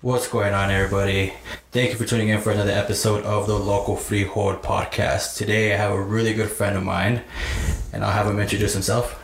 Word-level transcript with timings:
What's 0.00 0.28
going 0.28 0.54
on, 0.54 0.70
everybody? 0.70 1.32
Thank 1.72 1.90
you 1.90 1.96
for 1.96 2.04
tuning 2.04 2.28
in 2.28 2.40
for 2.40 2.52
another 2.52 2.70
episode 2.72 3.24
of 3.24 3.46
the 3.46 3.58
Local 3.58 3.96
Freehold 3.96 4.62
Podcast. 4.62 5.36
Today, 5.36 5.74
I 5.74 5.76
have 5.76 5.90
a 5.92 6.00
really 6.00 6.32
good 6.34 6.50
friend 6.50 6.76
of 6.76 6.84
mine, 6.84 7.22
and 7.92 8.04
I'll 8.04 8.12
have 8.12 8.26
him 8.26 8.38
introduce 8.38 8.72
himself. 8.72 9.14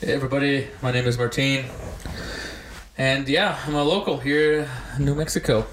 Hey 0.00 0.12
everybody, 0.12 0.68
my 0.82 0.92
name 0.92 1.06
is 1.06 1.18
Martin, 1.18 1.64
and 2.96 3.28
yeah, 3.28 3.58
I'm 3.66 3.74
a 3.74 3.82
local 3.82 4.18
here 4.18 4.70
in 4.96 5.04
New 5.04 5.14
Mexico. 5.16 5.66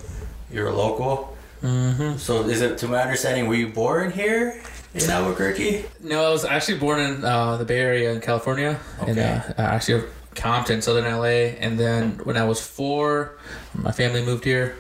You're 0.52 0.67
a 0.70 0.76
local, 0.76 1.31
Mm-hmm. 1.62 2.17
so 2.17 2.41
is 2.44 2.62
it 2.62 2.77
to 2.80 2.88
my 2.88 3.02
understanding? 3.02 3.48
Were 3.48 3.55
you 3.55 3.70
born 3.70 4.12
here 4.12 4.62
in 4.94 5.09
Albuquerque? 5.09 5.85
No, 6.03 6.26
I 6.26 6.30
was 6.30 6.45
actually 6.45 6.77
born 6.80 6.99
in 6.99 7.23
uh, 7.26 7.57
the 7.57 7.66
Bay 7.66 7.80
Area 7.80 8.12
in 8.12 8.21
California, 8.21 8.80
Okay. 9.02 9.21
uh, 9.21 9.53
uh, 9.57 9.62
actually 9.62 10.03
Compton, 10.45 10.80
Southern 10.80 11.05
LA, 11.05 11.58
and 11.58 11.80
then 11.80 12.20
when 12.23 12.38
I 12.38 12.45
was 12.45 12.62
four, 12.62 13.36
my 13.73 13.91
family 13.91 14.23
moved 14.23 14.44
here, 14.44 14.76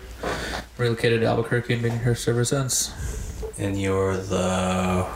relocated 0.77 1.21
to 1.21 1.25
Albuquerque, 1.25 1.73
and 1.73 1.81
been 1.81 1.99
here 2.01 2.15
ever 2.27 2.45
since. 2.45 3.41
And 3.57 3.81
you're 3.81 4.15
the 4.15 5.07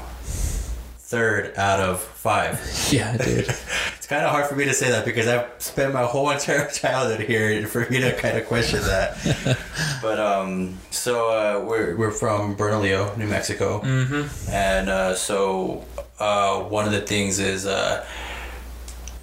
third 0.98 1.56
out 1.56 1.80
of 1.80 2.02
five. 2.02 2.60
Yeah, 2.92 3.16
dude. 3.18 3.48
It's 3.98 4.08
kind 4.08 4.26
of 4.26 4.32
hard 4.32 4.48
for 4.48 4.56
me 4.56 4.66
to 4.66 4.74
say 4.74 4.90
that 4.90 5.06
because 5.06 5.28
I've 5.28 5.52
spent 5.60 5.94
my 5.94 6.02
whole 6.02 6.28
entire 6.32 6.68
childhood 6.72 7.20
here, 7.20 7.52
and 7.52 7.70
for 7.70 7.88
me 7.88 8.00
to 8.00 8.16
kind 8.16 8.36
of 8.36 8.48
question 8.48 8.82
that. 8.82 9.60
but 10.02 10.20
um, 10.20 10.80
so 10.90 11.30
uh, 11.30 11.64
we're 11.64 11.96
we're 11.96 12.10
from 12.10 12.56
Bernalillo, 12.56 13.16
New 13.18 13.28
Mexico, 13.28 13.82
mm-hmm. 13.82 14.52
and 14.52 14.90
uh, 14.90 15.14
so 15.14 15.86
uh, 16.20 16.60
one 16.62 16.88
of 16.88 16.92
the 16.92 17.02
things 17.02 17.38
is 17.38 17.68
uh, 17.68 18.04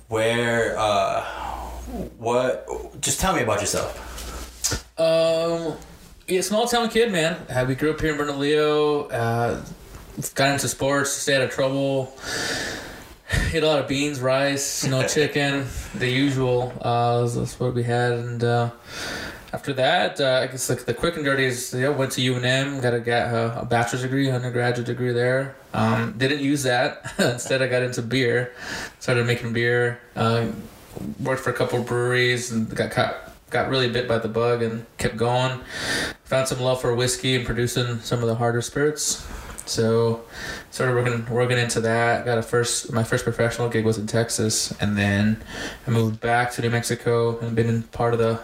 where 0.09 0.77
uh, 0.79 1.23
what. 2.19 2.67
Just 3.01 3.21
tell 3.21 3.35
me 3.35 3.43
about 3.43 3.61
yourself. 3.61 4.03
Um, 4.99 5.77
yeah, 6.27 6.41
small 6.41 6.67
town 6.67 6.89
kid, 6.89 7.12
man. 7.12 7.37
Uh, 7.49 7.65
we 7.69 7.75
grew 7.75 7.91
up 7.91 8.01
here 8.01 8.12
in 8.12 8.17
Bernalillo. 8.17 9.11
Uh, 9.11 9.62
got 10.34 10.53
into 10.53 10.69
sports, 10.69 11.12
stayed 11.12 11.37
out 11.37 11.43
of 11.43 11.51
trouble. 11.51 12.17
Ate 13.53 13.62
a 13.62 13.67
lot 13.67 13.81
of 13.81 13.89
beans, 13.89 14.21
rice, 14.21 14.84
you 14.84 14.91
know, 14.91 15.07
chicken, 15.09 15.67
the 15.95 16.09
usual. 16.09 16.73
Uh, 16.81 17.27
that's 17.27 17.59
what 17.61 17.75
we 17.75 17.83
had, 17.83 18.12
and 18.12 18.43
uh, 18.43 18.71
after 19.57 19.73
that, 19.73 20.21
uh, 20.21 20.43
I 20.43 20.49
guess 20.49 20.69
like 20.69 20.85
the 20.85 20.93
quick 20.93 21.17
and 21.17 21.25
dirty 21.25 21.47
is, 21.47 21.73
yeah, 21.73 21.89
went 21.89 22.12
to 22.12 22.21
UNM, 22.21 22.83
got 22.83 22.93
a, 22.93 23.01
ga- 23.01 23.31
uh, 23.31 23.62
a 23.62 23.65
bachelor's 23.65 24.03
degree, 24.03 24.31
undergraduate 24.31 24.87
degree 24.87 25.15
there. 25.15 25.57
Um, 25.73 26.12
didn't 26.19 26.41
use 26.41 26.65
that. 26.65 27.15
Instead, 27.19 27.62
I 27.62 27.67
got 27.67 27.83
into 27.83 28.03
beer, 28.03 28.53
started 29.01 29.27
making 29.27 29.55
beer. 29.55 29.99
Uh, 30.15 30.49
worked 31.21 31.41
for 31.41 31.49
a 31.49 31.55
couple 31.55 31.83
breweries 31.83 32.53
and 32.53 32.69
got 32.77 32.91
caught, 32.91 33.17
got 33.49 33.71
really 33.71 33.89
bit 33.89 34.07
by 34.07 34.19
the 34.19 34.29
bug 34.29 34.61
and 34.61 34.84
kept 34.99 35.17
going. 35.17 35.59
Found 36.25 36.49
some 36.49 36.61
love 36.61 36.83
for 36.83 36.95
whiskey 36.95 37.34
and 37.34 37.47
producing 37.47 38.01
some 38.01 38.21
of 38.21 38.27
the 38.27 38.34
harder 38.34 38.61
spirits. 38.61 39.27
So 39.65 40.23
started 40.71 40.95
working 40.95 41.34
working 41.34 41.57
into 41.57 41.81
that. 41.81 42.27
Got 42.27 42.37
a 42.37 42.43
first 42.43 42.93
my 42.93 43.05
first 43.05 43.25
professional 43.25 43.71
gig 43.71 43.87
was 43.87 43.97
in 43.97 44.07
Texas, 44.07 44.71
and 44.83 44.99
then 44.99 45.43
I 45.87 45.91
moved 45.91 46.21
back 46.21 46.53
to 46.53 46.62
New 46.62 46.71
Mexico 46.71 47.39
and 47.41 47.57
been 47.57 47.84
part 47.84 48.12
of 48.12 48.19
the 48.21 48.39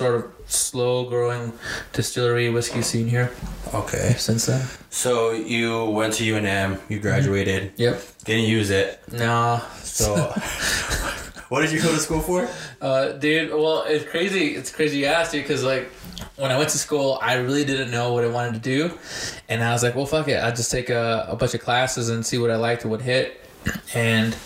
sort 0.00 0.14
of 0.14 0.24
slow 0.46 1.04
growing 1.04 1.52
distillery 1.92 2.48
whiskey 2.48 2.80
scene 2.80 3.06
here 3.06 3.30
Okay. 3.74 4.14
since 4.16 4.46
then. 4.46 4.66
So 4.88 5.32
you 5.32 5.84
went 5.90 6.14
to 6.14 6.24
UNM, 6.24 6.78
you 6.88 6.98
graduated, 7.00 7.72
Yep. 7.76 8.02
didn't 8.24 8.44
use 8.48 8.70
it. 8.70 8.98
Nah. 9.12 9.60
So 9.82 10.14
what 11.50 11.60
did 11.60 11.70
you 11.72 11.82
go 11.82 11.90
to 11.92 11.98
school 11.98 12.20
for? 12.20 12.48
Uh, 12.80 13.12
dude, 13.12 13.50
well, 13.52 13.82
it's 13.86 14.06
crazy. 14.10 14.54
It's 14.56 14.72
crazy 14.72 14.98
you 15.00 15.06
asked, 15.06 15.32
dude, 15.32 15.42
because 15.44 15.62
like 15.62 15.90
when 16.36 16.50
I 16.50 16.56
went 16.56 16.70
to 16.70 16.78
school, 16.78 17.18
I 17.20 17.34
really 17.34 17.66
didn't 17.66 17.90
know 17.90 18.14
what 18.14 18.24
I 18.24 18.28
wanted 18.28 18.54
to 18.54 18.60
do, 18.60 18.98
and 19.50 19.62
I 19.62 19.72
was 19.72 19.82
like, 19.82 19.94
well, 19.94 20.06
fuck 20.06 20.28
it, 20.28 20.36
I'll 20.42 20.54
just 20.56 20.70
take 20.70 20.88
a, 20.88 21.26
a 21.28 21.36
bunch 21.36 21.52
of 21.52 21.60
classes 21.60 22.08
and 22.08 22.24
see 22.24 22.38
what 22.38 22.50
I 22.50 22.56
liked 22.56 22.82
and 22.82 22.90
would 22.90 23.02
hit, 23.02 23.38
and. 23.94 24.36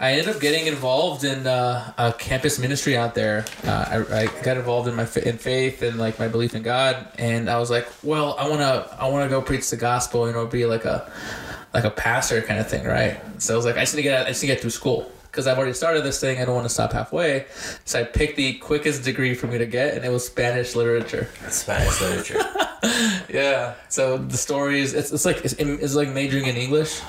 I 0.00 0.10
ended 0.14 0.34
up 0.34 0.40
getting 0.40 0.66
involved 0.66 1.24
in 1.24 1.46
uh, 1.46 1.92
a 1.96 2.12
campus 2.12 2.58
ministry 2.58 2.96
out 2.96 3.14
there. 3.14 3.44
Uh, 3.64 4.04
I, 4.10 4.22
I 4.22 4.26
got 4.42 4.56
involved 4.56 4.88
in 4.88 4.94
my 4.96 5.06
fa- 5.06 5.26
in 5.26 5.38
faith 5.38 5.82
and 5.82 5.98
like 5.98 6.18
my 6.18 6.26
belief 6.28 6.54
in 6.54 6.62
God, 6.62 7.06
and 7.16 7.48
I 7.48 7.58
was 7.58 7.70
like, 7.70 7.86
well, 8.02 8.36
I 8.38 8.48
wanna 8.48 8.88
I 8.98 9.08
wanna 9.08 9.28
go 9.28 9.40
preach 9.40 9.70
the 9.70 9.76
gospel, 9.76 10.26
you 10.26 10.34
know, 10.34 10.46
be 10.46 10.66
like 10.66 10.84
a 10.84 11.10
like 11.72 11.84
a 11.84 11.90
pastor 11.90 12.42
kind 12.42 12.58
of 12.60 12.68
thing, 12.68 12.84
right? 12.84 13.18
So 13.38 13.54
I 13.54 13.56
was 13.56 13.64
like, 13.64 13.76
I 13.76 13.80
just 13.80 13.94
need 13.94 14.02
to 14.02 14.08
get 14.08 14.26
I 14.26 14.30
just 14.30 14.42
need 14.42 14.48
to 14.48 14.54
get 14.54 14.60
through 14.60 14.70
school 14.70 15.10
because 15.30 15.46
I've 15.46 15.56
already 15.58 15.72
started 15.72 16.04
this 16.04 16.20
thing. 16.20 16.40
I 16.40 16.44
don't 16.44 16.54
want 16.54 16.66
to 16.66 16.74
stop 16.74 16.92
halfway. 16.92 17.46
So 17.84 18.00
I 18.00 18.04
picked 18.04 18.36
the 18.36 18.54
quickest 18.54 19.04
degree 19.04 19.34
for 19.34 19.46
me 19.46 19.58
to 19.58 19.66
get, 19.66 19.94
and 19.94 20.04
it 20.04 20.10
was 20.10 20.26
Spanish 20.26 20.74
literature. 20.74 21.28
Spanish 21.48 22.00
literature. 22.00 22.40
Yeah. 23.30 23.74
So 23.88 24.18
the 24.18 24.36
stories, 24.36 24.92
it's, 24.92 25.10
it's 25.10 25.24
like 25.24 25.42
it's, 25.44 25.54
it's 25.54 25.94
like 25.94 26.10
majoring 26.10 26.44
in 26.46 26.56
English, 26.56 27.00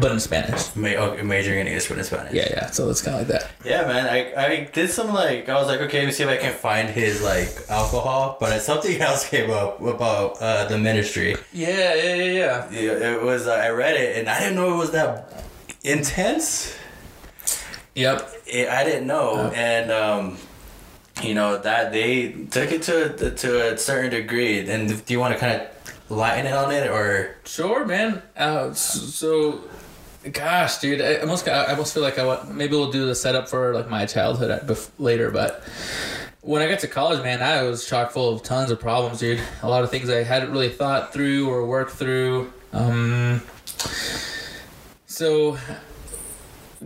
but 0.00 0.12
in 0.12 0.20
Spanish. 0.20 0.74
Ma- 0.76 0.88
okay, 0.88 1.22
majoring 1.22 1.60
in 1.60 1.66
English 1.66 1.88
but 1.88 1.98
in 1.98 2.04
Spanish. 2.04 2.32
Yeah, 2.32 2.48
yeah. 2.50 2.66
So 2.70 2.88
it's 2.90 3.02
kind 3.02 3.20
of 3.20 3.28
like 3.28 3.40
that. 3.40 3.50
Yeah, 3.64 3.86
man. 3.86 4.06
I, 4.06 4.34
I 4.46 4.64
did 4.72 4.90
some 4.90 5.12
like 5.12 5.48
I 5.48 5.54
was 5.54 5.66
like, 5.68 5.80
okay, 5.82 5.98
let 6.00 6.06
me 6.06 6.12
see 6.12 6.22
if 6.24 6.28
I 6.28 6.36
can 6.36 6.54
find 6.54 6.88
his 6.88 7.22
like 7.22 7.48
alcohol, 7.68 8.36
but 8.40 8.60
something 8.60 9.00
else 9.08 9.28
came 9.28 9.50
up 9.50 9.80
about 9.80 10.36
uh, 10.40 10.66
the 10.68 10.78
ministry. 10.78 11.36
Yeah, 11.52 11.94
yeah, 11.94 12.14
yeah, 12.14 12.24
yeah. 12.24 12.70
Yeah, 12.70 13.14
it 13.16 13.22
was 13.22 13.46
uh, 13.46 13.52
I 13.52 13.70
read 13.70 13.96
it 13.96 14.18
and 14.18 14.28
I 14.28 14.38
didn't 14.40 14.56
know 14.56 14.74
it 14.74 14.76
was 14.78 14.90
that 14.92 15.44
intense. 15.84 16.76
Yep. 17.94 18.30
It, 18.46 18.68
I 18.68 18.84
didn't 18.84 19.06
know, 19.08 19.50
and 19.54 19.90
um, 19.90 20.36
you 21.22 21.34
know 21.34 21.58
that 21.58 21.92
they 21.92 22.30
took 22.50 22.70
it 22.70 22.82
to 22.82 23.30
to 23.34 23.72
a 23.72 23.76
certain 23.78 24.10
degree. 24.10 24.68
And 24.70 25.04
do 25.04 25.12
you 25.12 25.18
want 25.18 25.34
to 25.34 25.40
kind 25.40 25.60
of 25.60 25.66
lighten 26.08 26.46
it 26.46 26.52
on 26.54 26.70
it 26.72 26.88
or? 26.88 27.34
Sure, 27.44 27.84
man. 27.84 28.22
Uh, 28.38 28.68
s- 28.70 29.14
so, 29.14 29.60
gosh, 30.32 30.78
dude, 30.78 31.00
I 31.00 31.16
almost 31.16 31.48
I 31.48 31.66
almost 31.66 31.94
feel 31.94 32.02
like 32.02 32.18
I 32.18 32.26
want 32.26 32.54
maybe 32.54 32.76
we'll 32.76 32.90
do 32.90 33.06
the 33.06 33.14
setup 33.14 33.48
for 33.48 33.74
like 33.74 33.88
my 33.88 34.06
childhood 34.06 34.50
at, 34.50 34.66
bef- 34.66 34.90
later, 34.98 35.30
but 35.30 35.62
when 36.40 36.62
I 36.62 36.68
got 36.68 36.78
to 36.80 36.88
college, 36.88 37.22
man, 37.22 37.42
I 37.42 37.62
was 37.62 37.86
chock 37.86 38.10
full 38.10 38.34
of 38.34 38.42
tons 38.42 38.70
of 38.70 38.80
problems, 38.80 39.18
dude. 39.18 39.40
A 39.62 39.68
lot 39.68 39.84
of 39.84 39.90
things 39.90 40.08
I 40.08 40.22
hadn't 40.22 40.50
really 40.50 40.70
thought 40.70 41.12
through 41.12 41.50
or 41.50 41.66
worked 41.66 41.92
through. 41.92 42.52
Um, 42.72 43.42
so 45.06 45.58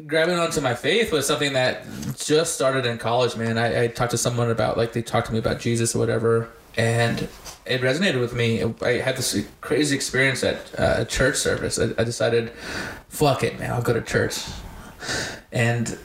grabbing 0.06 0.38
onto 0.38 0.60
my 0.60 0.74
faith 0.74 1.12
was 1.12 1.26
something 1.26 1.52
that 1.52 1.84
just 2.16 2.54
started 2.54 2.86
in 2.86 2.98
college, 2.98 3.36
man. 3.36 3.58
I, 3.58 3.84
I 3.84 3.86
talked 3.88 4.12
to 4.12 4.18
someone 4.18 4.50
about 4.50 4.76
like 4.76 4.92
they 4.92 5.02
talked 5.02 5.26
to 5.28 5.32
me 5.32 5.38
about 5.38 5.60
Jesus 5.60 5.94
or 5.94 5.98
whatever, 5.98 6.48
and 6.76 7.28
it 7.66 7.80
resonated 7.80 8.20
with 8.20 8.34
me. 8.34 8.62
I 8.82 8.98
had 9.00 9.16
this 9.16 9.44
crazy 9.60 9.94
experience 9.94 10.42
at 10.44 10.56
uh, 10.78 10.94
a 10.98 11.04
church 11.04 11.36
service. 11.36 11.78
I, 11.78 11.90
I 11.98 12.04
decided, 12.04 12.50
fuck 13.08 13.42
it, 13.44 13.58
man, 13.58 13.70
I'll 13.72 13.82
go 13.82 13.92
to 13.92 14.02
church, 14.02 14.38
and. 15.52 15.98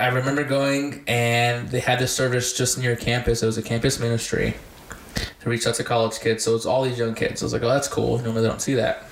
I 0.00 0.06
remember 0.10 0.44
going 0.44 1.02
and 1.08 1.70
they 1.70 1.80
had 1.80 1.98
this 1.98 2.14
service 2.14 2.56
just 2.56 2.78
near 2.78 2.94
campus. 2.94 3.42
It 3.42 3.46
was 3.46 3.58
a 3.58 3.62
campus 3.62 3.98
ministry 3.98 4.54
to 5.40 5.50
reach 5.50 5.66
out 5.66 5.74
to 5.74 5.82
college 5.82 6.20
kids. 6.20 6.44
So 6.44 6.54
it's 6.54 6.66
all 6.66 6.84
these 6.84 6.96
young 7.00 7.16
kids. 7.16 7.42
I 7.42 7.46
was 7.46 7.52
like, 7.52 7.64
oh, 7.64 7.68
that's 7.68 7.88
cool. 7.88 8.16
Normally 8.18 8.42
they 8.42 8.46
don't 8.46 8.62
see 8.62 8.74
that. 8.74 9.02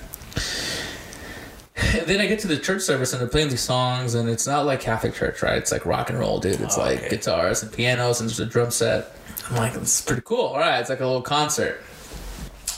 And 1.75 2.07
then 2.07 2.21
I 2.21 2.25
get 2.27 2.39
to 2.39 2.47
the 2.47 2.55
church 2.57 2.83
service 2.83 3.11
and 3.11 3.21
they're 3.21 3.27
playing 3.27 3.49
these 3.49 3.59
songs, 3.59 4.15
and 4.15 4.29
it's 4.29 4.47
not 4.47 4.65
like 4.65 4.79
Catholic 4.79 5.13
church, 5.13 5.41
right? 5.43 5.57
It's 5.57 5.73
like 5.73 5.85
rock 5.85 6.09
and 6.09 6.17
roll, 6.17 6.39
dude. 6.39 6.61
It's 6.61 6.77
Oh, 6.77 6.81
like 6.83 6.99
okay. 6.99 7.09
guitars 7.09 7.63
and 7.63 7.71
pianos 7.73 8.21
and 8.21 8.29
there's 8.29 8.39
a 8.39 8.45
drum 8.45 8.71
set. 8.71 9.13
I'm 9.49 9.55
like, 9.57 9.75
is 9.75 10.01
pretty 10.01 10.21
cool. 10.23 10.47
All 10.47 10.59
right, 10.59 10.79
it's 10.79 10.89
like 10.89 10.99
a 10.99 11.05
little 11.05 11.21
concert. 11.21 11.81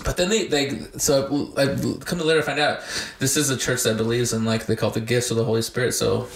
But 0.04 0.18
then 0.18 0.30
they, 0.30 0.48
they 0.48 0.80
so 0.98 1.54
I 1.58 1.66
come 2.06 2.20
to 2.20 2.24
later 2.24 2.42
find 2.42 2.60
out 2.60 2.80
this 3.20 3.36
is 3.36 3.50
a 3.50 3.58
church 3.58 3.84
that 3.84 3.98
believes 3.98 4.32
in 4.32 4.46
like 4.46 4.66
they 4.66 4.76
call 4.76 4.90
it 4.90 4.94
the 4.94 5.02
gifts 5.02 5.30
of 5.30 5.38
the 5.38 5.44
Holy 5.44 5.62
Spirit. 5.62 5.94
So 5.94 6.28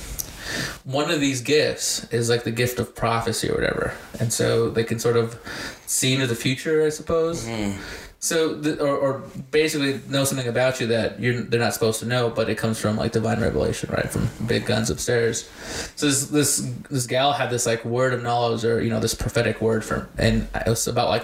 one 0.83 1.09
of 1.09 1.21
these 1.21 1.41
gifts 1.41 2.03
is 2.11 2.29
like 2.29 2.43
the 2.43 2.51
gift 2.51 2.79
of 2.79 2.93
prophecy 2.93 3.49
or 3.49 3.55
whatever, 3.55 3.93
and 4.19 4.33
so 4.33 4.69
they 4.69 4.83
can 4.83 4.99
sort 4.99 5.15
of 5.15 5.39
see 5.85 6.13
into 6.13 6.27
the 6.27 6.35
future, 6.35 6.85
I 6.85 6.89
suppose. 6.89 7.45
Mm-hmm. 7.45 7.79
So, 8.23 8.55
the, 8.55 8.81
or, 8.81 8.95
or 8.95 9.19
basically 9.51 9.99
know 10.07 10.23
something 10.23 10.47
about 10.47 10.79
you 10.79 10.87
that 10.87 11.19
you're 11.19 11.41
they're 11.41 11.59
not 11.59 11.73
supposed 11.73 11.99
to 11.99 12.05
know, 12.05 12.29
but 12.29 12.49
it 12.49 12.57
comes 12.57 12.79
from 12.79 12.95
like 12.95 13.11
divine 13.11 13.41
revelation, 13.41 13.89
right? 13.91 14.09
From 14.09 14.29
big 14.47 14.65
guns 14.65 14.89
upstairs. 14.89 15.49
So 15.97 16.05
this 16.05 16.27
this 16.27 16.73
this 16.89 17.05
gal 17.05 17.33
had 17.33 17.49
this 17.49 17.65
like 17.65 17.83
word 17.83 18.13
of 18.13 18.23
knowledge, 18.23 18.63
or 18.63 18.81
you 18.81 18.89
know, 18.89 19.01
this 19.01 19.13
prophetic 19.13 19.59
word 19.59 19.83
from, 19.83 20.07
and 20.17 20.47
it 20.55 20.69
was 20.69 20.87
about 20.87 21.09
like 21.09 21.23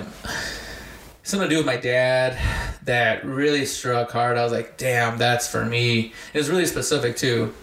something 1.24 1.48
to 1.48 1.56
do 1.56 1.56
with 1.56 1.66
my 1.66 1.78
dad 1.78 2.38
that 2.84 3.24
really 3.24 3.66
struck 3.66 4.12
hard. 4.12 4.36
I 4.36 4.44
was 4.44 4.52
like, 4.52 4.78
damn, 4.78 5.18
that's 5.18 5.48
for 5.48 5.64
me. 5.64 6.12
It 6.34 6.38
was 6.38 6.50
really 6.50 6.66
specific 6.66 7.16
too. 7.16 7.54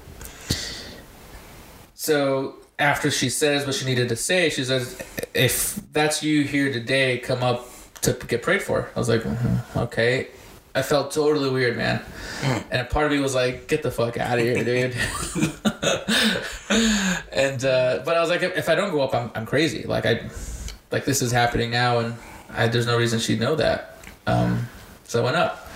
So 1.93 2.55
after 2.79 3.11
she 3.11 3.29
says 3.29 3.67
what 3.67 3.75
she 3.75 3.85
needed 3.85 4.09
to 4.09 4.17
say, 4.17 4.49
she 4.49 4.65
says, 4.65 4.99
if 5.35 5.75
that's 5.93 6.23
you 6.23 6.45
here 6.45 6.73
today, 6.73 7.19
come 7.19 7.43
up 7.43 7.69
to 8.03 8.13
get 8.13 8.43
prayed 8.43 8.63
for. 8.63 8.89
I 8.95 8.99
was 8.99 9.09
like, 9.09 9.23
"Mhm, 9.23 9.77
okay. 9.77 10.29
I 10.77 10.83
felt 10.83 11.11
totally 11.11 11.49
weird, 11.49 11.79
man. 11.79 12.03
And 12.71 12.83
a 12.83 12.85
part 12.85 13.07
of 13.07 13.13
me 13.13 13.19
was 13.19 13.35
like, 13.35 13.67
"Get 13.67 13.83
the 13.83 13.91
fuck 13.91 14.19
out 14.19 14.39
of 14.39 14.45
here, 14.45 14.63
dude." 14.63 14.95
and 17.33 17.65
uh, 17.65 18.03
but 18.05 18.17
I 18.17 18.21
was 18.21 18.29
like, 18.29 18.43
if 18.43 18.69
I 18.69 18.75
don't 18.75 18.91
go 18.91 19.01
up, 19.01 19.15
I'm 19.15 19.31
I'm 19.35 19.47
crazy. 19.47 19.85
Like 19.85 20.05
I, 20.05 20.29
like 20.93 21.07
this 21.07 21.23
is 21.23 21.33
happening 21.33 21.71
now, 21.71 22.01
and 22.01 22.15
I, 22.51 22.69
there's 22.69 22.87
no 22.87 22.99
reason 22.99 23.21
she'd 23.21 23.41
know 23.41 23.57
that. 23.57 23.97
Um, 24.27 24.69
so 25.05 25.23
I 25.23 25.25
went 25.25 25.37
up, 25.37 25.67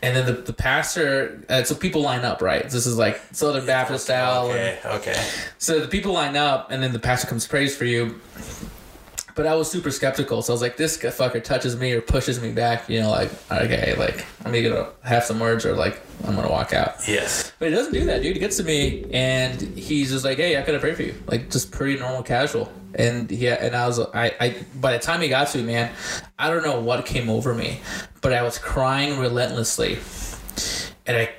and 0.00 0.14
then 0.14 0.26
the 0.26 0.32
the 0.32 0.52
pastor. 0.52 1.44
Uh, 1.48 1.64
so 1.64 1.74
people 1.74 2.02
line 2.02 2.24
up, 2.24 2.40
right? 2.40 2.62
This 2.62 2.86
is 2.86 2.96
like 2.96 3.20
Southern 3.32 3.66
Baptist 3.66 4.04
style. 4.04 4.46
Okay, 4.46 4.78
okay. 4.84 5.28
so 5.58 5.80
the 5.80 5.88
people 5.88 6.12
line 6.12 6.36
up, 6.36 6.70
and 6.70 6.80
then 6.80 6.92
the 6.92 7.00
pastor 7.00 7.26
comes 7.26 7.48
prays 7.48 7.76
for 7.76 7.84
you. 7.84 8.20
But 9.40 9.46
I 9.46 9.54
was 9.54 9.70
super 9.70 9.90
skeptical, 9.90 10.42
so 10.42 10.52
I 10.52 10.54
was 10.54 10.60
like, 10.60 10.76
"This 10.76 10.98
fucker 10.98 11.42
touches 11.42 11.74
me 11.74 11.92
or 11.92 12.02
pushes 12.02 12.42
me 12.42 12.52
back." 12.52 12.90
You 12.90 13.00
know, 13.00 13.08
like, 13.08 13.30
okay, 13.50 13.94
like 13.96 14.26
I'm 14.44 14.54
either 14.54 14.68
gonna 14.68 14.90
have 15.02 15.24
some 15.24 15.40
words 15.40 15.64
or 15.64 15.74
like 15.74 15.98
I'm 16.26 16.36
gonna 16.36 16.50
walk 16.50 16.74
out. 16.74 16.96
Yes. 17.08 17.50
But 17.58 17.70
he 17.70 17.74
doesn't 17.74 17.94
do 17.94 18.04
that, 18.04 18.20
dude. 18.20 18.34
He 18.36 18.38
gets 18.38 18.58
to 18.58 18.64
me 18.64 19.06
and 19.14 19.58
he's 19.78 20.10
just 20.10 20.26
like, 20.26 20.36
"Hey, 20.36 20.56
I 20.56 20.62
gotta 20.62 20.78
pray 20.78 20.92
for 20.92 21.04
you," 21.04 21.14
like 21.26 21.48
just 21.48 21.72
pretty 21.72 21.98
normal, 21.98 22.22
casual. 22.22 22.70
And 22.94 23.32
yeah, 23.32 23.56
and 23.64 23.74
I 23.74 23.86
was, 23.86 23.98
I, 23.98 24.34
I. 24.38 24.56
By 24.74 24.92
the 24.92 24.98
time 24.98 25.22
he 25.22 25.28
got 25.28 25.48
to 25.48 25.56
me, 25.56 25.64
man, 25.64 25.90
I 26.38 26.50
don't 26.50 26.62
know 26.62 26.78
what 26.78 27.06
came 27.06 27.30
over 27.30 27.54
me, 27.54 27.80
but 28.20 28.34
I 28.34 28.42
was 28.42 28.58
crying 28.58 29.18
relentlessly, 29.18 30.00
and 31.06 31.16
I 31.16 31.30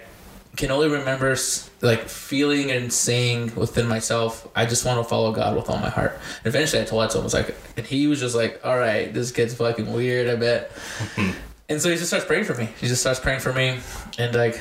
can 0.55 0.71
only 0.71 0.89
remember 0.89 1.35
like 1.81 2.07
feeling 2.07 2.71
and 2.71 2.91
saying 2.91 3.55
within 3.55 3.87
myself, 3.87 4.47
"I 4.55 4.65
just 4.65 4.85
want 4.85 4.99
to 4.99 5.03
follow 5.07 5.31
God 5.31 5.55
with 5.55 5.69
all 5.69 5.77
my 5.77 5.89
heart." 5.89 6.19
And 6.43 6.47
eventually, 6.47 6.81
I 6.81 6.85
told 6.85 7.03
that 7.03 7.11
to 7.11 7.17
him. 7.17 7.21
I 7.21 7.25
was 7.25 7.33
like, 7.33 7.55
and 7.77 7.85
he 7.85 8.07
was 8.07 8.19
just 8.19 8.35
like, 8.35 8.59
"All 8.63 8.77
right, 8.77 9.13
this 9.13 9.31
kid's 9.31 9.53
fucking 9.53 9.91
weird." 9.91 10.29
I 10.29 10.35
bet. 10.35 10.71
And 11.69 11.81
so 11.81 11.89
he 11.89 11.95
just 11.95 12.07
starts 12.07 12.25
praying 12.25 12.43
for 12.43 12.53
me. 12.53 12.67
He 12.81 12.87
just 12.89 12.99
starts 12.99 13.21
praying 13.21 13.39
for 13.39 13.53
me, 13.53 13.79
and 14.19 14.35
like 14.35 14.59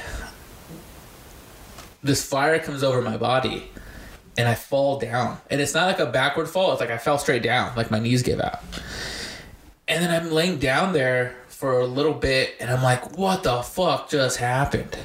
this 2.05 2.25
fire 2.25 2.61
comes 2.61 2.85
over 2.85 3.03
my 3.03 3.17
body, 3.17 3.69
and 4.39 4.49
I 4.49 4.55
fall 4.55 5.01
down. 5.01 5.39
And 5.51 5.61
it's 5.61 5.75
not 5.75 5.87
like 5.87 5.99
a 5.99 6.07
backward 6.07 6.49
fall. 6.49 6.71
It's 6.71 6.81
like 6.81 6.91
I 6.91 6.99
fell 6.99 7.19
straight 7.19 7.43
down, 7.43 7.75
like 7.77 7.91
my 7.91 7.99
knees 7.99 8.23
give 8.23 8.41
out. 8.41 8.61
And 9.89 10.05
then 10.05 10.11
I'm 10.13 10.31
laying 10.31 10.59
down 10.59 10.93
there 10.93 11.35
for 11.49 11.81
a 11.81 11.85
little 11.85 12.15
bit, 12.15 12.55
and 12.61 12.71
I'm 12.71 12.81
like, 12.81 13.19
"What 13.19 13.43
the 13.43 13.61
fuck 13.63 14.09
just 14.09 14.37
happened?" 14.37 14.97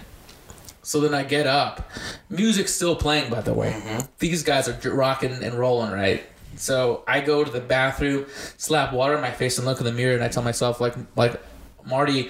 So 0.85 0.99
then 0.99 1.15
I 1.15 1.23
get 1.23 1.47
up. 1.47 1.89
Music's 2.29 2.71
still 2.71 2.95
playing, 2.95 3.31
by 3.31 3.41
the 3.41 3.55
way. 3.55 3.71
Mm-hmm. 3.71 4.05
These 4.19 4.43
guys 4.43 4.69
are 4.69 4.91
rocking 4.91 5.31
and 5.43 5.55
rolling, 5.55 5.91
right? 5.91 6.23
So 6.57 7.03
I 7.07 7.21
go 7.21 7.43
to 7.43 7.49
the 7.49 7.59
bathroom, 7.59 8.27
slap 8.57 8.93
water 8.93 9.15
in 9.15 9.21
my 9.21 9.31
face, 9.31 9.57
and 9.57 9.65
look 9.65 9.79
in 9.79 9.85
the 9.85 9.91
mirror, 9.91 10.13
and 10.13 10.23
I 10.23 10.27
tell 10.27 10.43
myself, 10.43 10.79
like, 10.79 10.93
like, 11.15 11.41
Marty, 11.87 12.29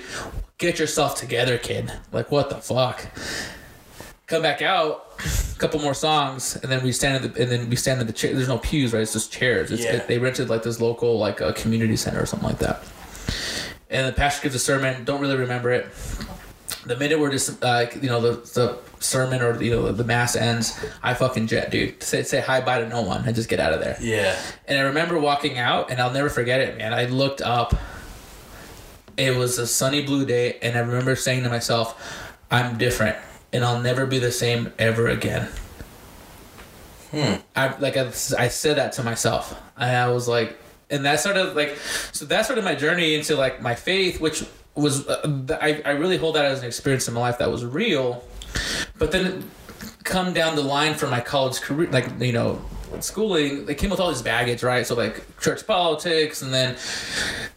get 0.58 0.80
yourself 0.80 1.16
together, 1.18 1.58
kid. 1.58 1.92
Like, 2.14 2.32
what 2.32 2.50
the 2.50 2.56
fuck? 2.56 3.06
Come 4.28 4.42
back 4.42 4.62
out, 4.62 5.06
a 5.54 5.60
couple 5.60 5.82
more 5.82 5.94
songs, 5.94 6.56
and 6.56 6.72
then 6.72 6.82
we 6.82 6.94
stand 6.94 7.26
in 7.26 7.32
the 7.34 7.42
and 7.42 7.52
then 7.52 7.70
we 7.70 7.76
stand 7.76 8.00
in 8.00 8.08
the 8.08 8.14
chair. 8.14 8.34
There's 8.34 8.48
no 8.48 8.58
pews, 8.58 8.94
right? 8.94 9.02
It's 9.02 9.14
just 9.14 9.34
chairs. 9.34 9.70
It's, 9.70 9.84
Yeah. 9.84 9.98
they 9.98 10.18
rented 10.18 10.50
like 10.50 10.64
this 10.64 10.80
local 10.80 11.20
like 11.20 11.42
a 11.42 11.52
community 11.54 11.98
center 11.98 12.24
or 12.24 12.26
something 12.26 12.48
like 12.50 12.60
that. 12.60 12.82
And 13.90 14.08
the 14.08 14.14
pastor 14.14 14.44
gives 14.44 14.56
a 14.56 14.60
sermon. 14.60 15.04
Don't 15.04 15.22
really 15.22 15.38
remember 15.38 15.72
it 15.72 15.88
the 16.86 16.96
minute 16.96 17.20
we're 17.20 17.32
just 17.32 17.64
uh, 17.64 17.86
you 18.02 18.10
know 18.10 18.22
the, 18.22 18.32
the 18.54 18.78
sermon 19.00 19.42
or 19.42 19.62
you 19.62 19.72
know 19.72 19.92
the 19.92 20.04
mass 20.04 20.36
ends 20.36 20.80
i 21.04 21.14
fucking 21.14 21.48
jet 21.48 21.70
dude. 21.72 22.02
Say, 22.02 22.24
say 22.24 22.42
hi 22.42 22.62
bye 22.62 22.80
to 22.80 22.88
no 22.88 23.02
one 23.02 23.26
and 23.26 23.36
just 23.36 23.50
get 23.50 23.60
out 23.60 23.74
of 23.74 23.80
there. 23.80 23.98
Yeah. 24.00 24.38
and 24.68 24.78
i 24.78 24.82
remember 24.82 25.20
walking 25.20 25.58
out 25.58 25.92
and 25.92 26.00
i'll 26.00 26.12
never 26.12 26.30
forget 26.30 26.62
it 26.62 26.78
man. 26.78 26.94
I 26.94 27.06
looked 27.06 27.42
up. 27.42 27.76
It 29.18 29.36
was 29.36 29.58
a 29.60 29.68
sunny 29.68 30.04
blue 30.04 30.26
day 30.26 30.58
and 30.62 30.76
i 30.76 30.80
remember 30.80 31.16
saying 31.16 31.44
to 31.44 31.50
myself 31.50 32.32
i'm 32.52 32.78
different 32.78 33.18
and 33.54 33.64
i'll 33.64 33.82
never 33.82 34.06
be 34.06 34.20
the 34.20 34.32
same 34.32 34.74
ever 34.78 35.08
again. 35.08 35.50
Hmm. 37.12 37.36
I 37.56 37.78
like 37.78 37.96
I, 37.96 38.08
I 38.08 38.50
said 38.50 38.76
that 38.78 38.92
to 38.94 39.04
myself, 39.04 39.58
and 39.78 39.96
I 39.96 40.10
was 40.10 40.28
like, 40.28 40.58
and 40.90 41.06
that 41.06 41.22
started 41.22 41.56
like, 41.56 41.78
so 42.12 42.26
that 42.26 42.44
started 42.44 42.66
my 42.66 42.76
journey 42.76 43.16
into 43.16 43.38
like 43.38 43.62
my 43.62 43.74
faith, 43.74 44.20
which 44.20 44.44
was 44.76 45.08
uh, 45.08 45.58
I 45.62 45.82
I 45.86 45.92
really 45.92 46.18
hold 46.18 46.36
that 46.36 46.46
as 46.46 46.60
an 46.60 46.66
experience 46.66 47.08
in 47.08 47.14
my 47.14 47.22
life 47.22 47.38
that 47.40 47.50
was 47.52 47.64
real, 47.66 48.24
but 48.98 49.12
then 49.12 49.50
come 50.04 50.34
down 50.34 50.56
the 50.56 50.62
line 50.64 50.94
for 50.94 51.08
my 51.08 51.20
college 51.20 51.62
career, 51.62 51.90
like 51.92 52.08
you 52.20 52.32
know, 52.34 52.62
schooling, 53.00 53.68
it 53.70 53.76
came 53.78 53.90
with 53.90 54.00
all 54.00 54.10
this 54.10 54.22
baggage, 54.22 54.64
right? 54.64 54.86
So 54.86 54.96
like 54.96 55.24
church 55.40 55.66
politics, 55.66 56.42
and 56.42 56.54
then 56.54 56.76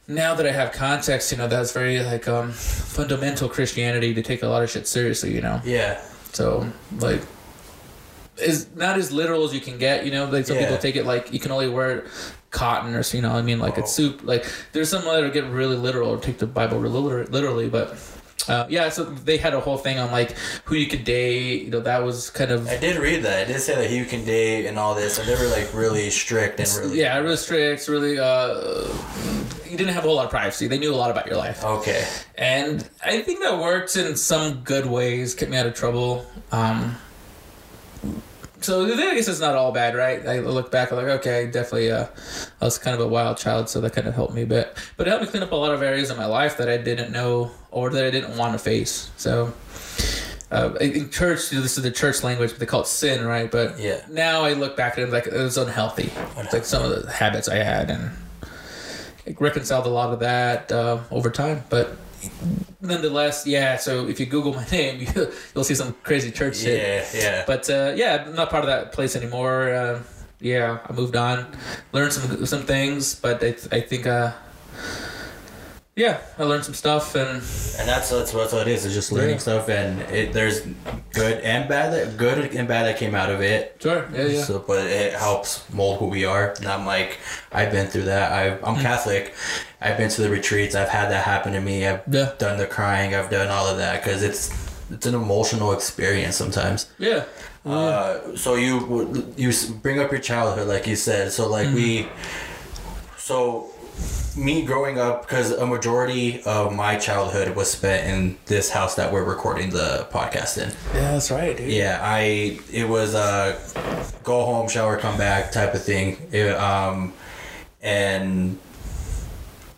now 0.07 0.35
that 0.35 0.47
I 0.47 0.53
have 0.53 0.73
context, 0.73 1.31
you 1.33 1.39
know, 1.39 1.49
that's 1.49 1.73
very 1.73 1.99
like 2.01 2.27
um 2.29 2.53
fundamental 2.53 3.49
Christianity 3.49 4.15
to 4.15 4.23
take 4.23 4.43
a 4.43 4.49
lot 4.49 4.63
of 4.63 4.71
shit 4.71 4.87
seriously, 4.87 5.35
you 5.35 5.41
know. 5.41 5.61
Yeah. 5.65 6.01
So 6.33 6.71
like 6.99 7.21
is 8.37 8.69
not 8.77 8.97
as 8.97 9.11
literal 9.11 9.43
as 9.45 9.53
you 9.53 9.61
can 9.61 9.79
get, 9.79 10.05
you 10.07 10.13
know, 10.13 10.27
like 10.27 10.47
some 10.47 10.55
Yeah. 10.57 10.63
people 10.63 10.79
take 10.79 10.95
it 10.95 11.05
like 11.05 11.33
you 11.33 11.41
can 11.41 11.51
only 11.51 11.69
wear 11.69 12.05
cotton 12.51 12.95
or 12.95 13.03
you 13.13 13.23
know, 13.23 13.33
I 13.33 13.43
mean 13.43 13.59
like 13.59 13.79
it's 13.79 13.93
Oh. 13.99 14.03
soup. 14.11 14.21
Like 14.25 14.47
there's 14.73 14.89
some 14.91 15.05
that 15.05 15.33
get 15.33 15.45
really 15.47 15.77
literal 15.77 16.11
or 16.11 16.19
take 16.19 16.39
the 16.39 16.47
Bible 16.47 16.79
liter- 16.79 17.27
literally, 17.27 17.69
but 17.69 17.97
uh, 18.49 18.67
yeah, 18.71 18.89
so 18.89 19.05
they 19.05 19.37
had 19.37 19.53
a 19.53 19.61
whole 19.61 19.77
thing 19.77 19.99
on 19.99 20.11
like 20.11 20.33
who 20.65 20.75
you 20.75 20.87
could 20.87 21.05
date. 21.05 21.65
You 21.65 21.71
know, 21.71 21.81
that 21.81 22.03
was 22.03 22.31
kind 22.31 22.51
of 22.51 22.67
I 22.67 22.79
did 22.79 22.97
read 22.99 23.23
that. 23.25 23.43
It 23.49 23.53
did 23.53 23.61
say 23.61 23.75
that 23.75 23.91
you 23.91 24.07
can 24.07 24.25
date 24.25 24.67
and 24.67 24.79
all 24.79 24.95
this, 24.95 25.19
and 25.19 25.29
they 25.29 25.35
were 25.35 25.51
like 25.51 25.69
really 25.75 26.09
strict 26.09 26.59
and 26.59 26.69
really. 26.79 26.99
yeah, 27.01 27.19
really 27.19 27.37
strict. 27.37 27.87
Really, 27.89 28.19
uh, 28.19 28.87
you 29.69 29.77
didn't 29.77 29.93
have 29.93 30.05
a 30.05 30.07
whole 30.07 30.17
lot 30.17 30.25
of 30.25 30.31
privacy. 30.31 30.67
They 30.67 30.79
knew 30.79 30.95
a 30.95 30.97
lot 30.97 31.11
about 31.11 31.27
your 31.27 31.37
life. 31.37 31.63
Okay. 31.63 32.07
and 32.39 32.89
I 33.05 33.21
think 33.21 33.41
that 33.41 33.59
worked 33.59 33.95
in 33.97 34.17
some 34.17 34.61
good 34.65 34.87
ways, 34.87 35.35
kept 35.35 35.51
me 35.51 35.59
out 35.59 35.67
of 35.67 35.75
trouble. 35.75 36.25
Um, 36.51 36.97
so 38.61 38.85
I 38.87 39.15
guess 39.15 39.29
it's 39.29 39.41
not 39.41 39.55
all 39.55 39.73
bad, 39.73 39.95
right? 39.95 40.27
I 40.27 40.41
look 40.41 40.71
back, 40.71 40.91
I'm 40.91 40.99
like, 40.99 41.07
okay, 41.21 41.47
definitely, 41.47 41.91
uh, 41.91 42.07
I 42.61 42.65
was 42.65 42.79
kind 42.79 42.95
of 42.95 43.01
a 43.01 43.09
wild 43.09 43.37
child, 43.39 43.69
so 43.69 43.81
that 43.81 43.93
kind 43.93 44.07
of 44.07 44.15
helped 44.15 44.35
me 44.35 44.43
a 44.43 44.47
bit. 44.47 44.77
But 44.97 45.07
it 45.07 45.11
helped 45.11 45.25
me 45.25 45.31
clean 45.31 45.43
up 45.43 45.53
a 45.53 45.57
lot 45.57 45.73
of 45.75 45.83
areas 45.83 46.11
in 46.11 46.17
my 46.17 46.27
life 46.27 46.57
that 46.59 46.69
I 46.69 46.77
didn't 46.77 47.13
know 47.13 47.51
or 47.71 47.91
that 47.91 48.05
I 48.05 48.11
didn't 48.11 48.37
want 48.37 48.53
to 48.53 48.59
face. 48.59 49.11
So. 49.17 49.53
Uh, 50.51 50.73
in 50.81 51.11
church, 51.11 51.51
this 51.51 51.77
is 51.77 51.83
the 51.83 51.91
church 51.91 52.25
language, 52.25 52.49
but 52.53 52.59
they 52.59 52.65
call 52.65 52.81
it 52.81 52.87
sin, 52.87 53.27
right? 53.27 53.51
But 53.51 53.79
Yeah. 53.79 54.01
now 54.09 54.45
I 54.45 54.55
look 54.55 54.79
back 54.79 54.95
at 54.95 55.01
it 55.01 55.11
like 55.13 55.27
it 55.27 55.35
was 55.35 55.59
unhealthy. 55.59 56.11
It's 56.39 56.55
like 56.55 56.65
some 56.65 56.83
of 56.83 57.03
the 57.05 57.13
habits 57.13 57.49
I 57.51 57.57
had, 57.57 57.91
and 57.91 58.13
reconciled 59.39 59.85
a 59.85 59.91
lot 59.91 60.11
of 60.11 60.21
that 60.21 60.73
uh, 60.73 61.01
over 61.11 61.29
time. 61.29 61.65
But 61.69 61.95
nonetheless, 62.81 63.47
yeah. 63.47 63.77
So 63.77 64.07
if 64.09 64.21
you 64.21 64.27
Google 64.27 64.55
my 64.55 64.65
name, 64.73 65.01
you, 65.01 65.33
you'll 65.55 65.65
see 65.65 65.75
some 65.75 65.95
crazy 66.03 66.31
church 66.31 66.59
shit. 66.59 66.79
Yeah. 67.15 67.21
Yeah. 67.21 67.45
But 67.47 67.69
uh, 67.71 67.93
yeah, 67.97 68.25
I'm 68.27 68.35
not 68.35 68.51
part 68.51 68.65
of 68.65 68.69
that 68.69 68.93
place 68.93 69.17
anymore. 69.17 69.71
Uh, 69.75 70.03
yeah, 70.41 70.79
I 70.89 70.93
moved 70.93 71.17
on, 71.17 71.47
learned 71.93 72.13
some 72.13 72.47
some 72.47 72.63
things, 72.63 73.15
but 73.15 73.43
I, 73.43 73.57
I 73.73 73.81
think 73.81 74.07
uh, 74.07 74.33
yeah, 75.99 76.19
I 76.39 76.45
learned 76.45 76.65
some 76.65 76.75
stuff, 76.75 77.15
and 77.17 77.29
And 77.79 77.87
that's 77.93 78.09
that's 78.11 78.33
what, 78.33 78.53
it 78.55 78.69
is. 78.69 78.85
It's 78.87 78.95
just 78.95 79.11
learning 79.13 79.39
Yeah. 79.39 79.49
stuff, 79.49 79.69
and 79.69 80.01
it, 80.19 80.33
there's 80.33 80.61
good 81.13 81.37
and 81.43 81.69
bad. 81.69 81.93
That 81.93 82.17
good 82.17 82.39
and 82.55 82.67
bad 82.69 82.83
that 82.87 82.97
came 83.03 83.15
out 83.21 83.31
of 83.35 83.41
it. 83.43 83.77
sure, 83.83 84.09
yeah, 84.15 84.27
yeah, 84.27 84.45
So, 84.45 84.61
but 84.71 84.87
it 84.87 85.13
helps 85.15 85.51
mold 85.73 85.99
who 85.99 86.07
we 86.07 86.25
are. 86.25 86.55
And 86.59 86.67
I'm 86.75 86.87
like, 86.87 87.19
I've 87.53 87.73
been 87.73 87.89
through 87.89 88.05
that. 88.15 88.27
I, 88.33 88.43
I'm 88.69 88.77
Hmm. 88.77 88.83
Catholic. 88.83 89.35
I've 89.81 89.97
been 90.01 90.11
to 90.17 90.23
the 90.23 90.31
retreats. 90.31 90.75
I've 90.75 90.89
had 90.99 91.11
that 91.11 91.25
happen 91.25 91.53
to 91.55 91.61
me. 91.61 91.87
I've 91.87 92.03
Yeah. 92.11 92.31
done 92.39 92.57
the 92.59 92.67
crying. 92.67 93.15
I've 93.17 93.31
done 93.31 93.49
all 93.49 93.67
of 93.67 93.77
that 93.79 93.95
because 94.03 94.23
it's 94.23 94.51
it's 94.91 95.07
an 95.07 95.15
emotional 95.15 95.73
experience 95.73 96.35
sometimes. 96.37 96.87
yeah. 96.99 97.25
Uh, 97.67 98.35
so 98.37 98.55
you 98.55 98.75
you 99.37 99.51
bring 99.83 99.99
up 100.01 100.11
your 100.11 100.21
childhood, 100.23 100.67
like 100.69 100.87
you 100.87 100.97
said. 100.97 101.31
So 101.33 101.43
like 101.57 101.69
we, 101.75 102.09
so 103.19 103.71
me 104.37 104.65
growing 104.65 104.99
up, 104.99 105.23
because 105.23 105.51
a 105.51 105.67
majority 105.67 106.43
of 106.45 106.73
my 106.75 106.97
childhood 106.97 107.57
was 107.57 107.71
spent 107.71 108.07
in 108.07 108.39
this 108.47 108.71
house 108.71 108.95
that 108.95 109.13
we're 109.13 109.25
recording 109.25 109.71
the 109.71 110.07
podcast 110.13 110.59
in. 110.59 110.71
Yeah, 110.95 111.13
that's 111.13 111.31
right, 111.31 111.57
dude. 111.57 111.71
Yeah, 111.71 111.99
I 112.03 112.61
it 112.73 112.89
was 112.89 113.15
a 113.15 113.59
go 114.23 114.45
home, 114.45 114.69
shower, 114.69 114.97
come 114.97 115.19
back 115.19 115.51
type 115.53 115.75
of 115.75 115.83
thing. 115.83 116.17
It, 116.31 116.55
um, 116.55 117.13
and 117.83 118.59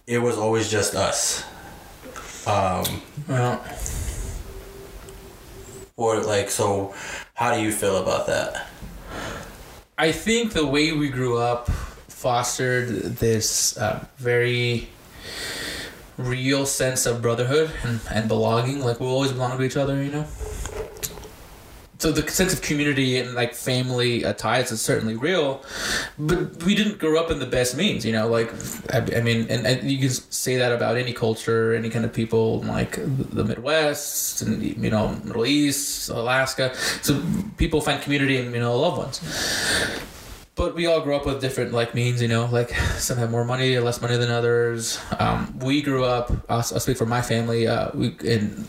it 0.07 0.19
was 0.19 0.37
always 0.37 0.71
just 0.71 0.95
us. 0.95 1.45
Um, 2.47 3.03
Well, 3.29 3.61
or 5.97 6.21
like 6.23 6.51
so, 6.51 6.95
how 7.35 7.55
do 7.55 7.61
you 7.63 7.71
feel 7.73 7.99
about 7.99 8.27
that? 8.27 8.67
I 9.99 10.13
think 10.13 10.55
the 10.55 10.67
way 10.67 10.93
we 10.93 11.11
grew 11.11 11.37
up 11.37 11.71
fostered 12.21 12.89
this 13.17 13.79
uh, 13.79 14.05
very 14.19 14.87
real 16.19 16.67
sense 16.67 17.07
of 17.07 17.23
brotherhood 17.23 17.71
and, 17.83 17.99
and 18.11 18.29
belonging. 18.29 18.81
Like 18.81 19.01
we 19.01 19.07
always 19.07 19.33
belong 19.33 19.57
to 19.57 19.65
each 19.65 19.79
other, 19.79 20.03
you 20.03 20.11
know. 20.11 20.27
so 21.97 22.13
the 22.13 22.31
sense 22.31 22.53
of 22.53 22.61
community 22.61 23.17
and 23.17 23.33
like 23.33 23.55
family 23.55 24.23
uh, 24.23 24.35
ties 24.35 24.71
is 24.71 24.83
certainly 24.83 25.17
real, 25.17 25.65
but 26.19 26.63
we 26.65 26.75
didn't 26.75 26.99
grow 26.99 27.19
up 27.19 27.31
in 27.31 27.39
the 27.39 27.47
best 27.47 27.75
means, 27.75 28.05
you 28.05 28.13
know. 28.13 28.29
Like, 28.29 28.53
I, 28.93 28.99
I 29.17 29.21
mean, 29.23 29.47
and, 29.49 29.67
and 29.67 29.91
you 29.91 29.99
can 29.99 30.11
say 30.11 30.59
that 30.59 30.73
about 30.73 30.99
any 30.99 31.15
culture, 31.15 31.75
any 31.75 31.89
kind 31.89 32.05
of 32.05 32.13
people, 32.13 32.61
like 32.65 32.97
the 32.97 33.45
Midwest 33.45 34.43
and 34.43 34.63
you 34.63 34.91
know 34.91 35.19
Middle 35.25 35.47
East, 35.47 36.11
Alaska. 36.11 36.75
So 37.01 37.23
people 37.57 37.81
find 37.81 38.03
community 38.03 38.37
in 38.37 38.53
you 38.53 38.61
know 38.61 38.79
loved 38.79 38.99
ones. 38.99 39.21
But 40.61 40.75
we 40.75 40.85
all 40.85 41.01
grew 41.01 41.17
up 41.17 41.25
with 41.25 41.41
different 41.41 41.73
like 41.73 41.95
means, 41.95 42.21
you 42.21 42.29
know. 42.29 42.45
Like 42.45 42.75
some 42.99 43.17
have 43.17 43.31
more 43.31 43.47
money, 43.47 43.79
less 43.79 44.03
money 44.03 44.19
than 44.19 44.31
others. 44.31 45.01
Um, 45.19 45.59
we 45.59 45.81
grew 45.81 46.05
up. 46.05 46.31
I'll, 46.51 46.59
I'll 46.59 46.81
speak 46.81 46.99
for 46.99 47.07
my 47.07 47.23
family. 47.23 47.67
Uh, 47.67 47.89
we 47.95 48.15
in 48.23 48.67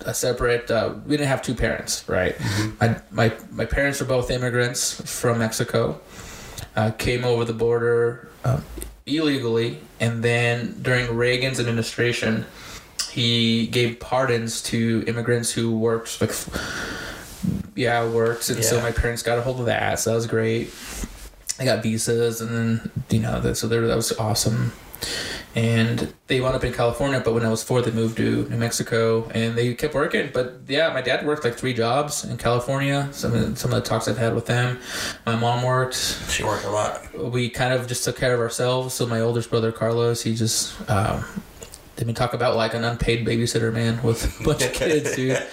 a 0.00 0.12
separate. 0.12 0.68
Uh, 0.72 0.94
we 1.06 1.16
didn't 1.16 1.28
have 1.28 1.40
two 1.40 1.54
parents, 1.54 2.02
right? 2.08 2.34
My, 2.80 3.00
my 3.12 3.32
my 3.52 3.64
parents 3.64 4.00
were 4.00 4.06
both 4.06 4.28
immigrants 4.28 5.00
from 5.08 5.38
Mexico. 5.38 6.00
Uh, 6.74 6.90
came 6.90 7.24
over 7.24 7.44
the 7.44 7.52
border 7.52 8.28
uh, 8.44 8.60
illegally, 9.06 9.78
and 10.00 10.24
then 10.24 10.80
during 10.82 11.14
Reagan's 11.14 11.60
administration, 11.60 12.44
he 13.08 13.68
gave 13.68 14.00
pardons 14.00 14.60
to 14.64 15.04
immigrants 15.06 15.52
who 15.52 15.78
worked 15.78 16.20
like. 16.20 16.34
Yeah, 17.78 18.08
worked, 18.08 18.48
and 18.50 18.64
so 18.64 18.80
my 18.80 18.92
parents 18.92 19.22
got 19.22 19.38
a 19.38 19.42
hold 19.42 19.60
of 19.60 19.66
that, 19.66 19.98
so 19.98 20.10
that 20.10 20.16
was 20.16 20.26
great. 20.26 20.74
I 21.60 21.64
got 21.64 21.82
visas, 21.82 22.40
and 22.40 22.50
then 22.50 22.90
you 23.10 23.20
know, 23.20 23.40
that, 23.40 23.56
so 23.56 23.68
there 23.68 23.86
that 23.86 23.96
was 23.96 24.12
awesome 24.18 24.72
and 25.54 26.12
they 26.26 26.40
wound 26.40 26.54
up 26.54 26.62
in 26.64 26.72
California. 26.72 27.20
But 27.20 27.34
when 27.34 27.44
I 27.44 27.48
was 27.48 27.62
four, 27.62 27.82
they 27.82 27.90
moved 27.90 28.16
to 28.18 28.48
New 28.48 28.56
Mexico, 28.56 29.28
and 29.34 29.56
they 29.56 29.74
kept 29.74 29.94
working. 29.94 30.30
But 30.32 30.60
yeah, 30.68 30.92
my 30.92 31.00
dad 31.00 31.26
worked 31.26 31.44
like 31.44 31.54
three 31.54 31.74
jobs 31.74 32.24
in 32.24 32.36
California. 32.36 33.08
Some 33.12 33.34
of 33.34 33.40
the, 33.40 33.56
some 33.56 33.72
of 33.72 33.82
the 33.82 33.88
talks 33.88 34.08
I've 34.08 34.18
had 34.18 34.34
with 34.34 34.46
them. 34.46 34.78
My 35.26 35.36
mom 35.36 35.62
worked. 35.62 35.96
She 36.30 36.44
worked 36.44 36.64
a 36.64 36.70
lot. 36.70 37.12
We 37.18 37.48
kind 37.48 37.72
of 37.72 37.86
just 37.86 38.04
took 38.04 38.16
care 38.16 38.34
of 38.34 38.40
ourselves. 38.40 38.94
So 38.94 39.06
my 39.06 39.20
oldest 39.20 39.50
brother 39.50 39.72
Carlos, 39.72 40.22
he 40.22 40.34
just. 40.34 40.78
Um, 40.88 41.24
didn't 41.98 42.14
talk 42.14 42.32
about 42.32 42.54
like 42.54 42.74
an 42.74 42.84
unpaid 42.84 43.26
babysitter 43.26 43.72
man 43.72 44.00
with 44.04 44.40
a 44.40 44.44
bunch 44.44 44.64
of 44.64 44.72
kids, 44.72 45.16
dude. 45.16 45.36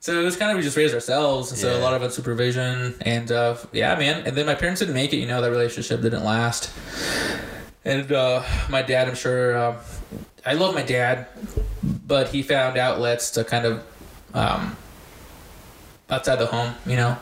So 0.00 0.18
it 0.18 0.24
was 0.24 0.36
kind 0.36 0.52
of 0.52 0.56
we 0.56 0.62
just 0.62 0.76
raised 0.76 0.94
ourselves, 0.94 1.50
and 1.50 1.60
so 1.60 1.76
a 1.76 1.82
lot 1.82 1.92
of 1.92 2.00
unsupervision, 2.02 2.96
and 3.02 3.30
uh, 3.30 3.56
yeah, 3.72 3.94
man. 3.96 4.22
And 4.26 4.34
then 4.34 4.46
my 4.46 4.54
parents 4.54 4.78
didn't 4.78 4.94
make 4.94 5.12
it. 5.12 5.16
You 5.16 5.26
know, 5.26 5.42
that 5.42 5.50
relationship 5.50 6.00
didn't 6.00 6.24
last. 6.24 6.70
And 7.84 8.10
uh, 8.10 8.42
my 8.70 8.80
dad, 8.82 9.08
I'm 9.08 9.16
sure, 9.16 9.58
um, 9.58 9.76
I 10.46 10.54
love 10.54 10.74
my 10.74 10.82
dad, 10.82 11.26
but 12.06 12.28
he 12.28 12.42
found 12.42 12.78
outlets 12.78 13.32
to 13.32 13.44
kind 13.44 13.66
of 13.66 13.84
um, 14.34 14.76
outside 16.08 16.36
the 16.36 16.46
home. 16.46 16.74
You 16.86 16.96
know, 16.96 17.18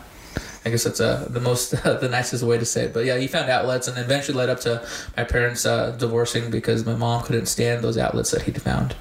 I 0.66 0.70
guess 0.70 0.82
that's 0.82 1.00
uh, 1.00 1.28
the 1.30 1.40
most 1.40 1.70
the 1.84 2.08
nicest 2.10 2.42
way 2.42 2.58
to 2.58 2.64
say 2.64 2.86
it. 2.86 2.92
But 2.92 3.04
yeah, 3.04 3.16
he 3.18 3.28
found 3.28 3.48
outlets, 3.48 3.86
and 3.86 3.96
eventually 3.96 4.36
led 4.36 4.50
up 4.50 4.58
to 4.60 4.86
my 5.16 5.22
parents 5.22 5.64
uh, 5.64 5.92
divorcing 5.92 6.50
because 6.50 6.84
my 6.84 6.96
mom 6.96 7.22
couldn't 7.22 7.46
stand 7.46 7.84
those 7.84 7.96
outlets 7.96 8.32
that 8.32 8.42
he'd 8.42 8.60
found. 8.60 8.96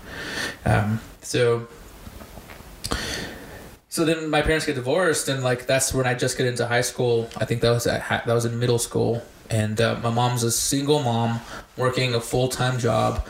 Um, 0.64 1.02
so. 1.22 1.68
So 3.90 4.04
then 4.04 4.30
my 4.30 4.42
parents 4.42 4.66
get 4.66 4.76
divorced, 4.76 5.28
and 5.28 5.42
like 5.42 5.66
that's 5.66 5.94
when 5.94 6.06
I 6.06 6.14
just 6.14 6.38
get 6.38 6.46
into 6.46 6.68
high 6.68 6.82
school. 6.82 7.30
I 7.38 7.46
think 7.46 7.62
that 7.62 7.72
was 7.72 7.88
at, 7.88 8.26
that 8.26 8.34
was 8.34 8.46
in 8.46 8.60
middle 8.60 8.78
school, 8.78 9.24
and 9.50 9.80
uh, 9.82 9.98
my 10.04 10.12
mom's 10.12 10.44
a 10.44 10.52
single 10.52 11.02
mom 11.02 11.40
working 11.78 12.14
a 12.14 12.22
full 12.22 12.50
time 12.50 12.78
job. 12.78 13.26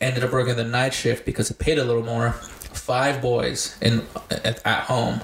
Ended 0.00 0.24
up 0.24 0.32
working 0.32 0.56
the 0.56 0.64
night 0.64 0.92
shift 0.92 1.24
because 1.24 1.50
it 1.50 1.58
paid 1.58 1.78
a 1.78 1.84
little 1.84 2.02
more. 2.02 2.32
Five 2.72 3.22
boys 3.22 3.78
in 3.80 4.06
at, 4.30 4.60
at 4.66 4.82
home, 4.84 5.20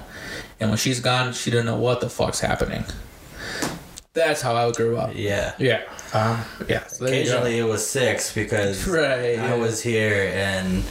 and 0.59 0.69
when 0.69 0.77
she's 0.77 0.99
gone, 0.99 1.33
she 1.33 1.51
didn't 1.51 1.65
know 1.67 1.77
what 1.77 2.01
the 2.01 2.09
fuck's 2.09 2.39
happening. 2.39 2.83
That's 4.13 4.41
how 4.41 4.55
I 4.55 4.71
grew 4.71 4.97
up. 4.97 5.11
Yeah. 5.13 5.53
Yeah, 5.59 5.83
um, 6.11 6.43
yeah. 6.67 6.87
So 6.87 7.05
there 7.05 7.13
you 7.13 7.25
go. 7.25 7.29
Occasionally 7.29 7.59
it 7.59 7.63
was 7.65 7.87
six 7.87 8.33
because 8.33 8.87
Right, 8.87 9.05
I 9.05 9.33
yeah. 9.33 9.55
was 9.55 9.83
here 9.83 10.31
and 10.33 10.83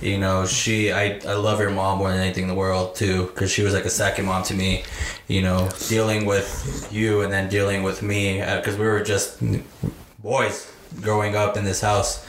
you 0.00 0.16
know 0.16 0.46
she 0.46 0.90
I, 0.90 1.20
I 1.28 1.34
love 1.34 1.58
her 1.58 1.68
mom 1.70 1.98
more 1.98 2.10
than 2.10 2.20
anything 2.20 2.44
in 2.44 2.48
the 2.48 2.54
world 2.54 2.94
too 2.96 3.26
because 3.26 3.50
she 3.52 3.60
was 3.62 3.74
like 3.74 3.84
a 3.84 3.90
second 3.90 4.24
mom 4.24 4.44
to 4.44 4.54
me 4.54 4.84
you 5.28 5.42
know 5.42 5.68
dealing 5.88 6.24
with 6.24 6.88
you 6.90 7.20
and 7.20 7.30
then 7.30 7.50
dealing 7.50 7.82
with 7.82 8.00
me 8.00 8.38
because 8.40 8.78
we 8.78 8.86
were 8.86 9.02
just 9.02 9.42
boys 10.22 10.72
growing 11.02 11.36
up 11.36 11.58
in 11.58 11.64
this 11.66 11.82
house 11.82 12.24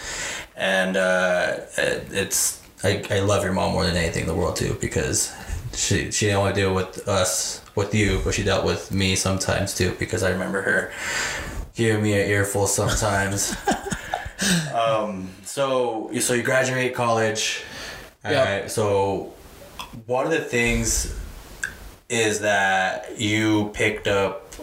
and 0.57 0.97
uh, 0.97 1.55
it- 1.77 2.07
it's 2.11 2.61
I, 2.83 3.01
I 3.09 3.19
love 3.21 3.43
your 3.45 3.53
mom 3.53 3.71
more 3.71 3.85
than 3.85 3.95
anything 3.95 4.23
in 4.23 4.27
the 4.27 4.35
world 4.35 4.57
too 4.57 4.75
because 4.81 5.31
she 5.73 6.11
she 6.11 6.25
didn't 6.27 6.39
only 6.39 6.53
deal 6.53 6.73
with 6.73 7.07
us 7.07 7.61
with 7.75 7.93
you 7.95 8.19
but 8.23 8.33
she 8.33 8.43
dealt 8.43 8.65
with 8.65 8.91
me 8.91 9.15
sometimes 9.15 9.73
too 9.73 9.95
because 9.99 10.23
I 10.23 10.29
remember 10.31 10.61
her 10.61 10.91
giving 11.75 12.03
me 12.03 12.13
an 12.19 12.29
earful 12.29 12.67
sometimes. 12.67 13.55
um, 14.73 15.29
so 15.43 16.11
so 16.19 16.33
you 16.33 16.43
graduate 16.43 16.93
college. 16.93 17.63
All 18.25 18.31
Yeah. 18.31 18.59
right. 18.61 18.71
So 18.71 19.33
one 20.05 20.25
of 20.25 20.31
the 20.31 20.41
things 20.41 21.15
is 22.09 22.39
that 22.41 23.17
you 23.19 23.71
picked 23.73 24.07
up 24.07 24.53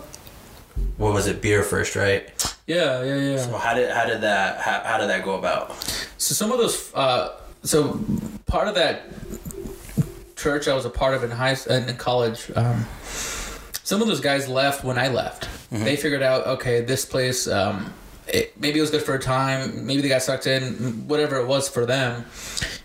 what 0.97 1.13
was 1.15 1.27
it 1.27 1.41
beer 1.41 1.63
first, 1.63 1.97
right? 1.97 2.29
Yeah, 2.67 3.03
yeah, 3.03 3.17
yeah. 3.17 3.37
So 3.39 3.57
how 3.57 3.75
did 3.75 3.91
how 3.91 4.05
did 4.05 4.21
that 4.21 4.61
how, 4.61 4.81
how 4.85 4.99
did 4.99 5.09
that 5.09 5.25
go 5.25 5.37
about? 5.37 5.73
So 6.19 6.35
some 6.35 6.53
of 6.53 6.59
those, 6.59 6.93
uh, 6.95 7.37
so 7.63 8.01
part 8.47 8.69
of 8.69 8.75
that 8.75 9.03
church 10.39 10.69
I 10.69 10.75
was 10.75 10.85
a 10.85 10.91
part 10.91 11.15
of 11.15 11.25
in 11.25 11.31
high 11.31 11.55
school 11.55 11.75
and 11.75 11.91
in 11.91 11.97
college, 11.97 12.51
um, 12.57 12.87
some 13.03 14.01
of 14.01 14.09
those 14.09 14.21
guys 14.21 14.49
left 14.49 14.85
when 14.85 14.99
I 14.99 15.09
left. 15.09 15.49
They 15.85 15.97
figured 15.97 16.23
out, 16.23 16.47
okay, 16.47 16.81
this 16.81 17.05
place, 17.05 17.49
um, 17.49 17.93
it, 18.27 18.59
maybe 18.59 18.79
it 18.79 18.83
was 18.83 18.91
good 18.91 19.03
for 19.03 19.15
a 19.15 19.19
time. 19.19 19.87
Maybe 19.87 20.03
they 20.03 20.09
got 20.09 20.23
sucked 20.23 20.47
in. 20.47 21.09
Whatever 21.09 21.37
it 21.37 21.47
was 21.47 21.69
for 21.69 21.85
them, 21.85 22.25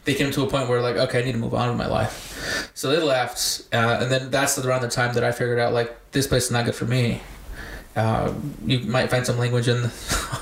they 0.05 0.13
came 0.13 0.31
to 0.31 0.43
a 0.43 0.50
point 0.50 0.67
where 0.67 0.81
like, 0.81 0.95
okay, 0.95 1.22
I 1.22 1.25
need 1.25 1.33
to 1.33 1.38
move 1.38 1.53
on 1.53 1.69
with 1.69 1.77
my 1.77 1.88
life. 1.88 2.72
So 2.74 2.89
they 2.89 3.01
left, 3.01 3.63
uh, 3.74 4.00
and 4.01 4.12
then 4.12 4.31
that's 4.31 4.57
around 4.57 4.81
the 4.81 4.89
time 4.89 5.13
that 5.13 5.24
I 5.24 5.31
figured 5.31 5.60
out 5.60 5.74
like 5.74 6.12
this 6.12 6.27
place 6.27 6.45
is 6.45 6.51
not 6.51 6.65
good 6.65 6.75
for 6.75 6.86
me. 6.86 7.22
Uh, 7.95 8.33
you 8.65 8.79
might 8.79 9.12
find 9.12 9.25
some 9.25 9.38
language 9.38 9.67
in 9.67 9.89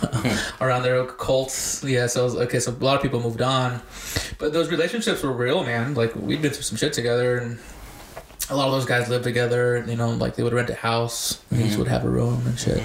around 0.62 0.84
their 0.84 1.06
cults. 1.06 1.84
Yeah, 1.84 2.08
so 2.08 2.26
okay, 2.42 2.60
so 2.60 2.72
a 2.72 2.84
lot 2.84 2.96
of 2.96 3.02
people 3.02 3.20
moved 3.20 3.42
on, 3.42 3.82
but 4.38 4.54
those 4.54 4.70
relationships 4.70 5.22
were 5.22 5.34
real, 5.34 5.64
man. 5.64 5.94
Like 5.94 6.16
we'd 6.16 6.42
been 6.42 6.52
through 6.52 6.64
some 6.64 6.78
shit 6.78 6.94
together, 6.94 7.38
and 7.38 7.60
a 8.50 8.56
lot 8.56 8.68
of 8.68 8.72
those 8.72 8.86
guys 8.86 9.10
lived 9.10 9.26
together. 9.26 9.84
You 9.86 9.98
know, 9.98 10.12
like 10.12 10.36
they 10.36 10.44
would 10.44 10.54
rent 10.54 10.70
a 10.70 10.76
house, 10.76 11.44
and 11.52 11.62
each 11.62 11.76
would 11.76 11.90
have 11.90 12.06
a 12.06 12.10
room 12.10 12.42
and 12.46 12.58
shit. 12.58 12.82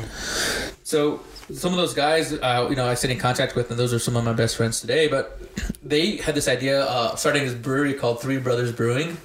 So 0.82 1.20
some 1.52 1.72
of 1.72 1.78
those 1.78 1.94
guys, 1.94 2.32
uh, 2.32 2.66
you 2.68 2.74
know, 2.74 2.88
I 2.88 2.94
stayed 2.94 3.12
in 3.12 3.18
contact 3.18 3.54
with, 3.54 3.70
and 3.70 3.78
those 3.78 3.94
are 3.94 4.00
some 4.00 4.16
of 4.16 4.24
my 4.24 4.32
best 4.32 4.56
friends 4.56 4.80
today. 4.80 5.06
But 5.06 5.40
they 5.80 6.16
had 6.16 6.34
this 6.34 6.48
idea 6.48 6.84
uh, 6.84 7.10
of 7.12 7.20
starting 7.20 7.44
this 7.44 7.54
brewery 7.54 7.94
called 7.94 8.20
Three 8.20 8.38
Brothers 8.38 8.72
Brewing 8.72 9.16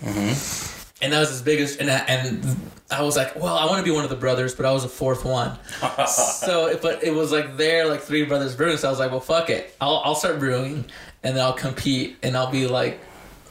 and 1.02 1.12
that 1.14 1.20
was 1.20 1.30
his 1.30 1.42
biggest 1.42 1.80
and 1.80 1.90
and 1.90 2.44
I 2.92 3.02
was 3.02 3.16
like 3.16 3.36
well 3.36 3.58
I 3.58 3.66
want 3.66 3.78
to 3.78 3.84
be 3.84 3.92
one 3.92 4.04
of 4.04 4.10
the 4.10 4.16
brothers 4.16 4.54
but 4.56 4.66
I 4.66 4.72
was 4.72 4.84
the 4.84 4.90
fourth 4.90 5.24
one 5.26 5.58
so 6.08 6.78
but 6.82 7.04
it 7.04 7.14
was 7.14 7.32
like 7.32 7.58
there 7.58 7.88
like 7.88 8.02
three 8.02 8.24
brothers 8.26 8.56
brewing 8.56 8.78
so 8.78 8.88
I 8.88 8.92
was 8.92 9.00
like 9.00 9.12
well 9.12 9.20
fuck 9.20 9.50
it 9.50 9.76
I'll, 9.82 10.02
I'll 10.04 10.16
start 10.16 10.40
brewing 10.40 10.86
and 11.24 11.36
then 11.36 11.44
I'll 11.44 11.54
compete 11.54 12.18
and 12.24 12.36
I'll 12.36 12.52
be 12.52 12.68
like 12.68 13.00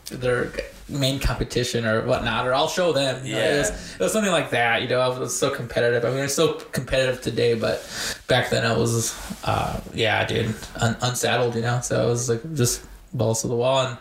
their 0.06 0.52
main 0.88 1.20
competition 1.20 1.87
or 1.87 2.04
whatnot 2.04 2.47
or 2.49 2.52
I'll 2.52 2.66
show 2.68 2.92
them 2.92 3.23
know, 3.23 3.38
it, 3.38 3.59
was, 3.59 3.70
Yeah. 3.70 3.94
it 3.94 4.00
was 4.00 4.12
something 4.12 4.32
like 4.32 4.50
that 4.50 4.82
you 4.82 4.88
know 4.88 5.00
I 5.00 5.16
was 5.16 5.38
so 5.38 5.54
competitive 5.54 6.04
I 6.04 6.11
mean 6.11 6.25
it's 6.25 6.35
so 6.35 6.54
competitive 6.54 7.20
today 7.23 7.54
but 7.54 7.87
back 8.26 8.50
then 8.50 8.66
I 8.66 8.76
was 8.76 9.14
uh, 9.44 9.80
yeah 9.94 10.25
dude 10.26 10.54
un- 10.76 10.97
unsaddled 11.00 11.54
you 11.54 11.62
know 11.62 11.80
so 11.80 12.02
I 12.02 12.06
was 12.06 12.28
like 12.28 12.54
just 12.54 12.85
balls 13.14 13.42
to 13.42 13.49
the 13.49 13.54
wall 13.56 13.87
and 13.87 13.99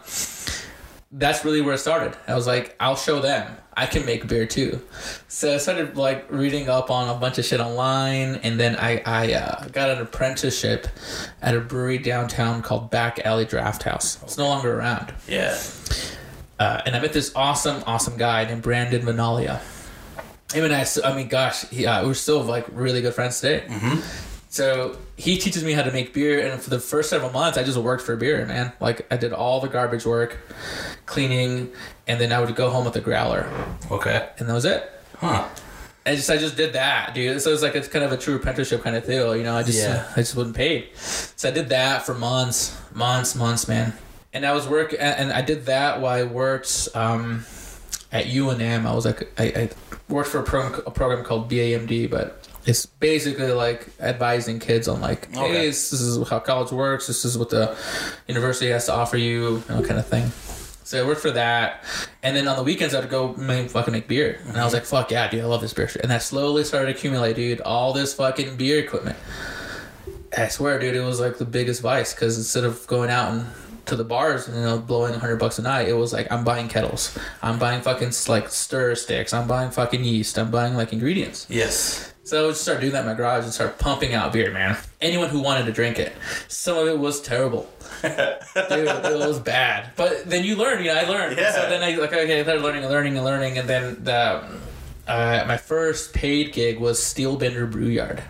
that's 1.11 1.43
really 1.43 1.61
where 1.61 1.73
it 1.73 1.79
started. 1.79 2.15
I 2.27 2.35
was 2.35 2.45
like, 2.45 2.75
I'll 2.79 2.95
show 2.95 3.19
them. 3.19 3.51
I 3.79 3.85
can 3.85 4.05
make 4.05 4.27
beer 4.27 4.45
too. 4.45 4.81
So 5.29 5.53
I 5.53 5.57
started 5.57 5.95
like 5.95 6.29
reading 6.29 6.67
up 6.67 6.91
on 6.91 7.07
a 7.07 7.17
bunch 7.17 7.37
of 7.37 7.45
shit 7.45 7.61
online, 7.61 8.35
and 8.43 8.59
then 8.59 8.75
I 8.75 9.01
I 9.05 9.33
uh, 9.33 9.67
got 9.69 9.89
an 9.89 10.01
apprenticeship 10.01 10.87
at 11.41 11.55
a 11.55 11.61
brewery 11.61 11.97
downtown 11.97 12.61
called 12.61 12.91
Back 12.91 13.19
Alley 13.19 13.45
Draft 13.45 13.83
House. 13.83 14.21
It's 14.23 14.37
no 14.37 14.49
longer 14.49 14.77
around. 14.77 15.13
Yeah. 15.29 15.57
Uh, 16.59 16.81
and 16.85 16.93
I 16.93 16.99
met 16.99 17.13
this 17.13 17.31
awesome, 17.35 17.81
awesome 17.87 18.17
guy 18.17 18.43
named 18.43 18.63
Brandon 18.63 19.01
Vanalia. 19.01 19.61
Him 20.53 20.65
and 20.65 20.73
I, 20.73 20.85
I 21.05 21.15
mean, 21.15 21.29
gosh, 21.29 21.65
he, 21.69 21.85
uh, 21.85 22.05
we're 22.05 22.15
still 22.15 22.43
like 22.43 22.65
really 22.73 23.01
good 23.01 23.13
friends 23.13 23.39
today. 23.39 23.63
So 24.51 24.97
he 25.15 25.37
teaches 25.37 25.63
me 25.63 25.73
how 25.73 25.83
to 25.83 25.91
make 25.91 26.11
beer, 26.13 26.39
and 26.45 26.59
for 26.59 26.71
the 26.71 26.79
first 26.79 27.09
several 27.11 27.31
months, 27.31 27.57
I 27.57 27.63
just 27.63 27.77
worked 27.77 28.01
for 28.03 28.15
beer, 28.15 28.45
man. 28.47 28.71
Like 28.79 29.05
I 29.11 29.17
did 29.17 29.31
all 29.31 29.59
the 29.61 29.67
garbage 29.69 30.05
work, 30.07 30.39
cleaning, 31.05 31.71
and 32.07 32.19
then 32.19 32.31
I 32.31 32.39
would 32.39 32.55
go 32.55 32.69
home 32.71 32.85
with 32.85 32.95
a 32.95 33.01
growler, 33.01 33.47
Okay. 33.91 34.27
and 34.39 34.49
that 34.49 34.53
was 34.53 34.65
it. 34.65 34.89
Huh. 35.17 35.47
I 36.05 36.15
just 36.15 36.29
I 36.31 36.37
just 36.37 36.57
did 36.57 36.73
that, 36.73 37.13
dude. 37.13 37.39
So 37.41 37.53
it's 37.53 37.61
like 37.61 37.75
it's 37.75 37.87
kind 37.87 38.03
of 38.03 38.11
a 38.11 38.17
true 38.17 38.35
apprenticeship 38.37 38.83
kind 38.83 38.95
of 38.95 39.05
deal, 39.05 39.35
you 39.35 39.43
know. 39.43 39.55
I 39.55 39.61
just 39.61 39.77
Yeah. 39.77 40.05
I 40.15 40.21
just 40.21 40.35
wasn't 40.35 40.55
paid, 40.55 40.89
so 40.95 41.49
I 41.49 41.51
did 41.51 41.69
that 41.69 42.03
for 42.05 42.15
months, 42.15 42.75
months, 42.93 43.35
months, 43.35 43.67
man. 43.67 43.93
And 44.33 44.45
I 44.45 44.53
was 44.53 44.67
work 44.67 44.93
and 44.93 45.01
and 45.01 45.31
I 45.31 45.43
did 45.43 45.67
that 45.67 46.01
while 46.01 46.17
I 46.19 46.23
worked 46.23 46.87
um, 46.95 47.45
at 48.11 48.25
UNM, 48.25 48.87
I 48.87 48.95
was 48.95 49.05
like, 49.05 49.31
I, 49.37 49.43
I 49.43 49.69
worked 50.07 50.29
for 50.29 50.39
a 50.39 50.43
program, 50.43 50.81
a 50.87 50.91
program 50.91 51.23
called 51.23 51.47
BAMD, 51.51 52.09
but 52.09 52.38
it's 52.69 52.85
basically 52.85 53.51
like 53.51 53.87
advising 53.99 54.59
kids 54.59 54.87
on 54.87 55.01
like, 55.01 55.27
Okay. 55.35 55.47
hey, 55.47 55.65
this 55.67 55.91
is 55.91 56.29
how 56.29 56.39
college 56.39 56.71
works. 56.71 57.07
This 57.07 57.25
is 57.25 57.37
what 57.37 57.49
the 57.49 57.75
university 58.27 58.69
has 58.69 58.85
to 58.85 58.93
offer 58.93 59.17
you, 59.17 59.57
you 59.57 59.63
know, 59.69 59.81
kind 59.81 59.99
of 59.99 60.07
thing. 60.07 60.31
So 60.83 61.03
I 61.03 61.05
worked 61.05 61.21
for 61.21 61.31
that, 61.31 61.83
and 62.23 62.35
then 62.35 62.47
on 62.47 62.57
the 62.57 62.63
weekends 62.63 62.95
I'd 62.95 63.09
go 63.09 63.33
make, 63.35 63.69
fucking 63.69 63.91
make 63.91 64.07
beer, 64.07 64.39
and 64.47 64.57
I 64.57 64.63
was 64.65 64.73
like, 64.73 64.85
"Fuck 64.85 65.11
yeah, 65.11 65.29
dude, 65.29 65.41
I 65.41 65.45
love 65.45 65.61
this 65.61 65.71
beer." 65.71 65.87
shit. 65.87 66.01
And 66.01 66.09
that 66.09 66.23
slowly 66.23 66.63
started 66.63 66.91
to 66.91 66.97
accumulate, 66.97 67.35
dude, 67.35 67.61
all 67.61 67.93
this 67.93 68.15
fucking 68.15 68.55
beer 68.57 68.79
equipment. 68.79 69.15
I 70.35 70.47
swear, 70.47 70.79
dude, 70.79 70.95
it 70.95 71.01
was 71.01 71.19
like 71.19 71.37
the 71.37 71.45
biggest 71.45 71.81
vice 71.81 72.13
because 72.13 72.37
instead 72.37 72.63
of 72.63 72.85
going 72.87 73.09
out 73.11 73.31
and 73.33 73.45
to 73.85 73.95
the 73.95 74.03
bars 74.03 74.47
and 74.47 74.55
you 74.57 74.63
know 74.63 74.77
blowing 74.79 75.13
hundred 75.13 75.37
bucks 75.37 75.59
a 75.59 75.61
night, 75.61 75.87
it 75.87 75.93
was 75.93 76.13
like 76.13 76.31
I'm 76.31 76.43
buying 76.43 76.67
kettles, 76.67 77.15
I'm 77.41 77.59
buying 77.59 77.81
fucking 77.81 78.11
like 78.27 78.49
stir 78.49 78.95
sticks, 78.95 79.33
I'm 79.33 79.47
buying 79.47 79.71
fucking 79.71 80.03
yeast, 80.03 80.37
I'm 80.39 80.49
buying 80.51 80.75
like 80.75 80.93
ingredients. 80.93 81.45
Yes. 81.49 82.13
So 82.29 82.43
I 82.43 82.45
would 82.45 82.57
start 82.57 82.79
doing 82.79 82.93
that 82.93 82.99
in 82.99 83.05
my 83.07 83.15
garage 83.15 83.43
and 83.43 83.51
start 83.51 83.79
pumping 83.79 84.13
out 84.13 84.31
beer, 84.31 84.51
man. 84.51 84.77
Anyone 85.01 85.29
who 85.29 85.39
wanted 85.39 85.65
to 85.65 85.71
drink 85.71 85.97
it. 85.97 86.13
Some 86.47 86.77
of 86.77 86.87
it 86.87 86.99
was 86.99 87.19
terrible. 87.21 87.67
Dude, 88.03 88.13
it 88.13 89.17
was 89.17 89.39
bad. 89.39 89.93
But 89.95 90.29
then 90.29 90.45
you 90.45 90.55
learn, 90.55 90.83
you 90.83 90.93
know, 90.93 90.99
I 90.99 91.05
learned. 91.05 91.39
Yeah. 91.39 91.51
So 91.53 91.67
then 91.67 91.81
I 91.81 91.95
like 91.95 92.13
okay, 92.13 92.39
I 92.39 92.43
started 92.43 92.61
learning 92.61 92.83
and 92.83 92.91
learning 92.91 93.15
and 93.15 93.25
learning 93.25 93.57
and 93.57 93.67
then 93.67 94.03
the 94.03 94.43
uh, 95.07 95.43
my 95.47 95.57
first 95.57 96.13
paid 96.13 96.53
gig 96.53 96.79
was 96.79 96.99
Steelbender 96.99 97.69
Brew 97.69 97.87
Yard. 97.87 98.21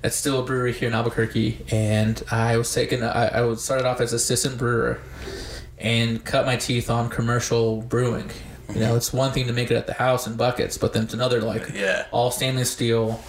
That's 0.00 0.16
still 0.16 0.40
a 0.40 0.42
brewery 0.42 0.72
here 0.72 0.88
in 0.88 0.94
Albuquerque, 0.94 1.66
and 1.70 2.22
I 2.30 2.56
was 2.56 2.72
taken. 2.72 3.02
I, 3.02 3.26
I 3.26 3.40
was 3.42 3.62
started 3.62 3.84
off 3.86 4.00
as 4.00 4.14
assistant 4.14 4.56
brewer, 4.56 5.00
and 5.76 6.24
cut 6.24 6.46
my 6.46 6.56
teeth 6.56 6.88
on 6.88 7.10
commercial 7.10 7.82
brewing. 7.82 8.30
You 8.72 8.80
know, 8.80 8.96
it's 8.96 9.12
one 9.12 9.32
thing 9.32 9.46
to 9.46 9.52
make 9.52 9.70
it 9.70 9.76
at 9.76 9.86
the 9.86 9.92
house 9.94 10.26
in 10.26 10.36
buckets, 10.36 10.78
but 10.78 10.92
then 10.92 11.04
it's 11.04 11.14
another 11.14 11.40
like 11.40 11.70
Yeah. 11.74 12.06
all 12.10 12.30
stainless 12.30 12.70
steel. 12.70 13.20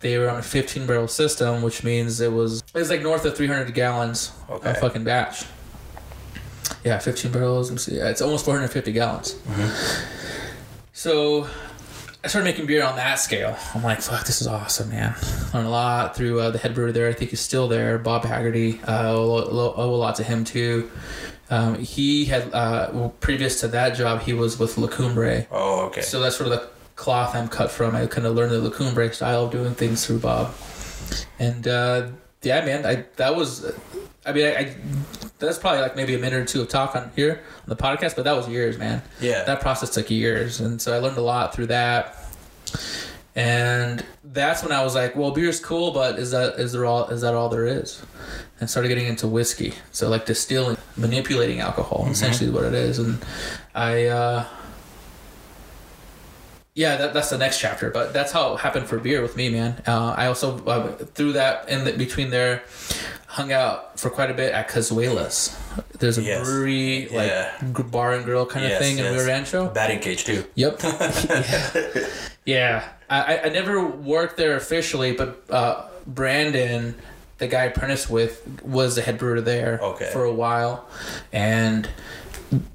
They 0.00 0.18
were 0.18 0.28
on 0.28 0.38
a 0.38 0.42
15 0.42 0.86
barrel 0.86 1.08
system, 1.08 1.62
which 1.62 1.82
means 1.82 2.20
it 2.20 2.32
was 2.32 2.62
it 2.74 2.78
was 2.78 2.90
like 2.90 3.02
north 3.02 3.24
of 3.24 3.36
300 3.36 3.72
gallons 3.74 4.30
Okay. 4.50 4.70
a 4.70 4.74
fucking 4.74 5.04
batch. 5.04 5.44
Yeah, 6.84 6.98
15 6.98 7.32
barrels. 7.32 7.68
Let 7.70 7.74
me 7.74 7.78
see. 7.78 7.96
Yeah, 7.96 8.10
it's 8.10 8.20
almost 8.20 8.44
450 8.44 8.92
gallons. 8.92 9.36
So 10.92 11.46
I 12.24 12.28
started 12.28 12.44
making 12.44 12.66
beer 12.66 12.84
on 12.84 12.96
that 12.96 13.18
scale. 13.18 13.56
I'm 13.74 13.82
like, 13.82 14.00
fuck, 14.00 14.24
this 14.26 14.40
is 14.40 14.46
awesome, 14.46 14.90
man. 14.90 15.14
Learned 15.54 15.66
a 15.66 15.70
lot 15.70 16.16
through 16.16 16.40
uh, 16.40 16.50
the 16.50 16.58
head 16.58 16.74
brewer 16.74 16.92
there. 16.92 17.08
I 17.08 17.12
think 17.12 17.30
he's 17.30 17.40
still 17.40 17.68
there, 17.68 17.98
Bob 17.98 18.24
Haggerty. 18.24 18.80
Uh, 18.86 19.10
owe, 19.12 19.44
owe 19.50 19.74
owe 19.76 19.90
a 19.94 19.96
lot 19.96 20.16
to 20.16 20.22
him 20.24 20.44
too. 20.44 20.90
Um, 21.48 21.78
he 21.78 22.24
had 22.24 22.52
uh, 22.52 22.90
well, 22.92 23.14
previous 23.20 23.60
to 23.60 23.68
that 23.68 23.96
job, 23.96 24.22
he 24.22 24.32
was 24.32 24.58
with 24.58 24.76
La 24.78 24.88
Cumbre. 24.88 25.46
Oh, 25.50 25.86
okay. 25.86 26.00
So 26.00 26.20
that's 26.20 26.36
sort 26.36 26.50
of 26.50 26.60
the 26.60 26.68
cloth 26.96 27.34
I'm 27.34 27.48
cut 27.48 27.70
from. 27.70 27.94
I 27.94 28.06
kind 28.06 28.26
of 28.26 28.34
learned 28.34 28.52
the 28.52 28.58
La 28.58 28.70
Cumbre 28.70 29.12
style 29.12 29.44
of 29.44 29.52
doing 29.52 29.74
things 29.74 30.04
through 30.06 30.18
Bob. 30.18 30.54
And 31.38 31.68
uh, 31.68 32.08
yeah, 32.42 32.64
man, 32.64 32.84
I 32.84 33.04
that 33.16 33.36
was, 33.36 33.72
I 34.24 34.32
mean, 34.32 34.46
I, 34.46 34.56
I 34.56 34.76
that's 35.38 35.58
probably 35.58 35.82
like 35.82 35.96
maybe 35.96 36.14
a 36.14 36.18
minute 36.18 36.40
or 36.40 36.44
two 36.44 36.62
of 36.62 36.68
talk 36.68 36.96
on 36.96 37.10
here 37.14 37.42
on 37.62 37.68
the 37.68 37.76
podcast, 37.76 38.16
but 38.16 38.24
that 38.24 38.34
was 38.34 38.48
years, 38.48 38.78
man. 38.78 39.02
Yeah. 39.20 39.44
That 39.44 39.60
process 39.60 39.90
took 39.90 40.10
years, 40.10 40.60
and 40.60 40.80
so 40.80 40.94
I 40.94 40.98
learned 40.98 41.18
a 41.18 41.22
lot 41.22 41.54
through 41.54 41.66
that. 41.66 42.22
And 43.36 44.02
that's 44.24 44.62
when 44.62 44.72
I 44.72 44.82
was 44.82 44.94
like, 44.94 45.14
well, 45.14 45.30
beer's 45.30 45.60
cool, 45.60 45.90
but 45.92 46.18
is 46.18 46.30
that 46.30 46.58
is 46.58 46.72
there 46.72 46.86
all 46.86 47.08
is 47.08 47.20
that 47.20 47.34
all 47.34 47.50
there 47.50 47.66
is? 47.66 48.02
And 48.58 48.68
started 48.70 48.88
getting 48.88 49.06
into 49.06 49.28
whiskey. 49.28 49.74
So 49.92 50.08
like 50.08 50.24
distilling, 50.24 50.78
manipulating 50.96 51.60
alcohol, 51.60 52.08
essentially 52.10 52.48
what 52.48 52.64
it 52.64 52.72
is. 52.72 52.98
And 52.98 53.22
I 53.74 54.06
uh 54.06 54.46
yeah, 56.76 56.96
that, 56.98 57.14
that's 57.14 57.30
the 57.30 57.38
next 57.38 57.58
chapter. 57.58 57.90
But 57.90 58.12
that's 58.12 58.30
how 58.30 58.54
it 58.54 58.60
happened 58.60 58.86
for 58.86 58.98
beer 58.98 59.22
with 59.22 59.34
me, 59.34 59.48
man. 59.48 59.82
Uh, 59.86 60.14
I 60.16 60.26
also 60.26 60.62
uh, 60.66 60.92
through 60.92 61.32
that 61.32 61.68
in 61.68 61.84
the, 61.84 61.92
between 61.94 62.30
there, 62.30 62.62
hung 63.26 63.50
out 63.50 63.98
for 63.98 64.10
quite 64.10 64.30
a 64.30 64.34
bit 64.34 64.52
at 64.52 64.68
Cazuelas. 64.68 65.56
There's 65.98 66.18
a 66.18 66.22
Yes. 66.22 66.44
brewery, 66.46 67.08
like 67.10 67.28
Yeah. 67.28 67.58
bar 67.90 68.12
and 68.12 68.24
grill 68.24 68.46
kind 68.46 68.64
of 68.66 68.70
Yes, 68.72 68.80
thing 68.82 68.98
in 68.98 69.04
yes. 69.04 69.14
Rio 69.14 69.26
Rancho. 69.26 69.68
Batting 69.70 70.00
cage 70.00 70.24
too. 70.24 70.44
Yep. 70.54 70.80
yeah. 70.82 72.06
yeah. 72.44 72.88
I, 73.08 73.36
I- 73.36 73.42
I 73.44 73.48
never 73.48 73.84
worked 73.86 74.36
there 74.36 74.56
officially, 74.56 75.12
but 75.12 75.42
uh, 75.50 75.86
Brandon, 76.06 76.94
the 77.38 77.46
guy 77.48 77.62
I 77.62 77.64
apprenticed 77.66 78.08
with, 78.10 78.46
was 78.62 78.96
the 78.96 79.02
head 79.02 79.18
brewer 79.18 79.40
there 79.40 79.78
Okay. 79.82 80.10
for 80.12 80.24
a 80.24 80.32
while. 80.32 80.86
And 81.32 81.88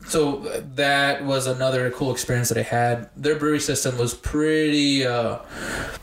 so 0.07 0.37
that 0.75 1.23
was 1.25 1.47
another 1.47 1.89
cool 1.91 2.11
experience 2.11 2.49
that 2.49 2.57
I 2.57 2.63
had. 2.63 3.09
Their 3.15 3.35
brewery 3.35 3.59
system 3.59 3.97
was 3.97 4.13
pretty, 4.13 5.05
uh, 5.05 5.37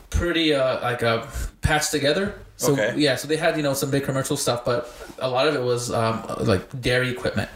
pretty 0.09 0.53
uh, 0.55 0.81
like 0.81 1.03
uh, 1.03 1.25
patched 1.61 1.91
together. 1.91 2.35
So 2.57 2.73
Okay. 2.73 2.93
yeah, 2.97 3.15
so 3.15 3.27
they 3.29 3.37
had 3.37 3.55
you 3.55 3.63
know 3.63 3.73
some 3.73 3.89
big 3.89 4.03
commercial 4.03 4.35
stuff, 4.35 4.65
but 4.65 4.93
a 5.19 5.29
lot 5.29 5.47
of 5.47 5.55
it 5.55 5.61
was 5.63 5.91
um, 5.91 6.23
like 6.39 6.81
dairy 6.81 7.09
equipment. 7.09 7.49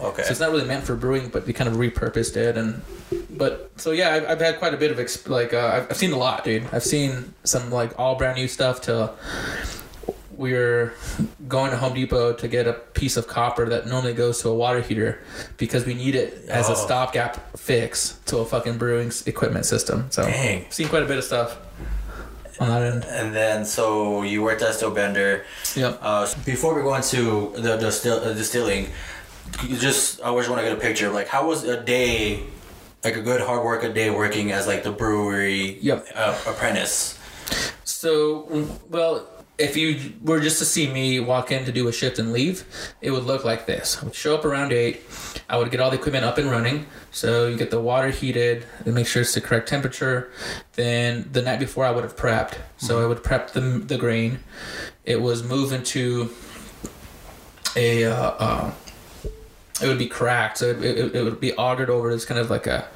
Okay. 0.00 0.22
So 0.22 0.30
it's 0.32 0.40
not 0.40 0.50
really 0.50 0.66
meant 0.66 0.84
for 0.84 0.94
brewing, 0.96 1.28
but 1.28 1.46
we 1.46 1.54
kind 1.54 1.66
of 1.68 1.76
repurposed 1.76 2.36
it, 2.36 2.58
and 2.58 2.82
but 3.30 3.70
so 3.76 3.90
yeah, 3.92 4.10
I've, 4.14 4.26
I've 4.28 4.40
had 4.40 4.58
quite 4.58 4.74
a 4.74 4.76
bit 4.76 4.90
of 4.90 4.98
exp- 4.98 5.30
like 5.30 5.54
uh, 5.54 5.70
I've, 5.76 5.90
I've 5.92 5.96
seen 5.96 6.12
a 6.12 6.18
lot, 6.18 6.44
dude. 6.44 6.66
I've 6.72 6.82
seen 6.82 7.32
some 7.44 7.70
like 7.70 7.98
all 7.98 8.16
brand 8.16 8.36
new 8.36 8.48
stuff 8.48 8.82
to. 8.82 9.12
We 10.40 10.54
were 10.54 10.94
going 11.48 11.70
to 11.70 11.76
Home 11.76 11.92
Depot 11.92 12.32
to 12.32 12.48
get 12.48 12.66
a 12.66 12.72
piece 12.72 13.18
of 13.18 13.26
copper 13.28 13.68
that 13.68 13.86
normally 13.86 14.14
goes 14.14 14.40
to 14.40 14.48
a 14.48 14.54
water 14.54 14.80
heater 14.80 15.20
because 15.58 15.84
we 15.84 15.92
need 15.92 16.14
it 16.14 16.46
as 16.48 16.70
Oh. 16.70 16.72
a 16.72 16.76
stopgap 16.76 17.58
fix 17.58 18.14
to 18.24 18.38
a 18.38 18.46
fucking 18.46 18.78
brewing 18.78 19.12
equipment 19.26 19.66
system. 19.66 20.06
So 20.08 20.22
Dang. 20.24 20.64
seen 20.70 20.88
quite 20.88 21.02
a 21.02 21.06
bit 21.06 21.18
of 21.18 21.24
stuff 21.24 21.58
on 22.58 22.68
that 22.68 22.82
end. 22.82 23.04
And 23.04 23.34
then, 23.34 23.66
so 23.66 24.22
you 24.22 24.42
worked 24.42 24.62
at 24.62 24.74
Steelbender. 24.74 25.42
Yep. 25.76 25.98
Uh, 26.00 26.24
so 26.24 26.38
before 26.46 26.74
we 26.74 26.80
go 26.80 26.94
into 26.94 27.52
the, 27.56 27.76
the 27.76 27.92
still, 27.92 28.18
uh, 28.24 28.32
distilling, 28.32 28.88
you 29.68 29.76
just 29.76 30.22
I 30.22 30.28
always 30.28 30.48
want 30.48 30.60
to 30.62 30.64
get 30.66 30.72
a 30.72 30.80
picture 30.80 31.08
of 31.08 31.12
like 31.12 31.28
how 31.28 31.46
was 31.48 31.64
a 31.64 31.78
day, 31.84 32.44
like 33.04 33.14
a 33.16 33.20
good 33.20 33.42
hard 33.42 33.62
work 33.62 33.82
a 33.84 33.92
day 33.92 34.08
working 34.08 34.52
as 34.52 34.66
like 34.66 34.84
the 34.84 34.92
brewery 34.92 35.76
Yep. 35.82 36.06
uh, 36.14 36.38
apprentice. 36.46 37.18
So, 37.84 38.48
well, 38.88 39.26
if 39.60 39.76
you 39.76 40.14
were 40.22 40.40
just 40.40 40.58
to 40.58 40.64
see 40.64 40.90
me 40.90 41.20
walk 41.20 41.52
in 41.52 41.64
to 41.66 41.72
do 41.72 41.86
a 41.86 41.92
shift 41.92 42.18
and 42.18 42.32
leave, 42.32 42.64
it 43.02 43.10
would 43.10 43.24
look 43.24 43.44
like 43.44 43.66
this. 43.66 43.98
I 44.00 44.04
would 44.04 44.14
show 44.14 44.34
up 44.34 44.44
around 44.44 44.72
8. 44.72 45.00
I 45.50 45.58
would 45.58 45.70
get 45.70 45.80
all 45.80 45.90
the 45.90 45.98
equipment 45.98 46.24
up 46.24 46.38
and 46.38 46.50
running. 46.50 46.86
So, 47.10 47.46
you 47.46 47.56
get 47.56 47.70
the 47.70 47.80
water 47.80 48.08
heated 48.08 48.64
and 48.84 48.94
make 48.94 49.06
sure 49.06 49.22
it's 49.22 49.34
the 49.34 49.40
correct 49.40 49.68
temperature. 49.68 50.30
Then, 50.72 51.28
the 51.32 51.42
night 51.42 51.60
before, 51.60 51.84
I 51.84 51.90
would 51.90 52.04
have 52.04 52.16
prepped. 52.16 52.56
So, 52.78 53.02
I 53.02 53.06
would 53.06 53.22
prep 53.22 53.50
the, 53.52 53.60
the 53.60 53.98
grain. 53.98 54.40
It 55.04 55.20
was 55.20 55.42
moved 55.42 55.72
into 55.72 56.30
a. 57.76 58.04
Uh, 58.04 58.14
uh, 58.14 58.72
it 59.82 59.88
would 59.88 59.98
be 59.98 60.08
cracked, 60.08 60.58
so 60.58 60.66
it, 60.66 60.82
it, 60.82 61.14
it 61.14 61.22
would 61.22 61.40
be 61.40 61.52
augered 61.52 61.88
over 61.88 62.10
as 62.10 62.26
kind 62.26 62.38
of 62.38 62.50
like 62.50 62.66
a 62.66 62.86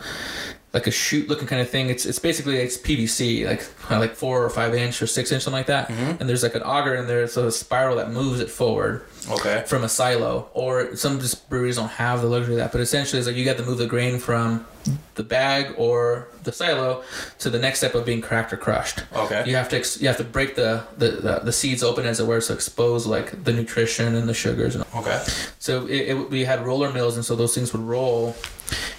like 0.74 0.86
a 0.88 0.90
chute 0.90 1.28
looking 1.28 1.46
kind 1.46 1.62
of 1.62 1.70
thing. 1.70 1.88
It's 1.88 2.04
it's 2.04 2.18
basically 2.18 2.56
it's 2.58 2.76
PVC, 2.76 3.46
like 3.46 3.64
like 3.90 4.14
four 4.14 4.44
or 4.44 4.50
five 4.50 4.74
inch 4.74 5.00
or 5.00 5.06
six 5.06 5.30
inch, 5.32 5.42
something 5.44 5.58
like 5.58 5.66
that. 5.66 5.88
Mm-hmm. 5.88 6.20
And 6.20 6.28
there's 6.28 6.42
like 6.42 6.54
an 6.56 6.62
auger 6.62 6.94
in 6.96 7.06
there, 7.06 7.26
so 7.28 7.46
a 7.46 7.52
spiral 7.52 7.96
that 7.96 8.10
moves 8.10 8.40
it 8.40 8.50
forward 8.50 9.06
Okay. 9.30 9.62
from 9.66 9.84
a 9.84 9.88
silo. 9.88 10.50
Or 10.52 10.96
some 10.96 11.20
just 11.20 11.48
breweries 11.48 11.76
don't 11.76 11.88
have 11.90 12.20
the 12.20 12.26
luxury 12.28 12.54
of 12.54 12.58
that, 12.58 12.72
but 12.72 12.80
essentially 12.80 13.18
it's 13.20 13.28
like 13.28 13.36
you 13.36 13.44
got 13.44 13.56
to 13.58 13.62
move 13.64 13.78
the 13.78 13.86
grain 13.86 14.18
from 14.18 14.66
the 15.14 15.22
bag 15.22 15.74
or 15.78 16.28
the 16.42 16.52
silo 16.52 17.02
to 17.38 17.48
the 17.48 17.58
next 17.58 17.78
step 17.78 17.94
of 17.94 18.04
being 18.04 18.20
cracked 18.20 18.52
or 18.52 18.56
crushed. 18.58 19.02
Okay. 19.14 19.44
You 19.46 19.56
have 19.56 19.68
to 19.70 19.76
ex- 19.76 19.98
you 20.00 20.08
have 20.08 20.18
to 20.18 20.24
break 20.24 20.56
the, 20.56 20.82
the, 20.98 21.10
the, 21.12 21.40
the 21.44 21.52
seeds 21.52 21.82
open 21.82 22.04
as 22.04 22.20
it 22.20 22.26
were 22.26 22.40
to 22.40 22.52
expose 22.52 23.06
like 23.06 23.44
the 23.44 23.52
nutrition 23.52 24.14
and 24.14 24.28
the 24.28 24.34
sugars 24.34 24.74
and 24.74 24.84
Okay. 24.94 25.24
so 25.58 25.86
it, 25.86 26.08
it, 26.10 26.30
we 26.30 26.44
had 26.44 26.64
roller 26.66 26.92
mills, 26.92 27.16
and 27.16 27.24
so 27.24 27.34
those 27.34 27.54
things 27.54 27.72
would 27.72 27.82
roll, 27.82 28.36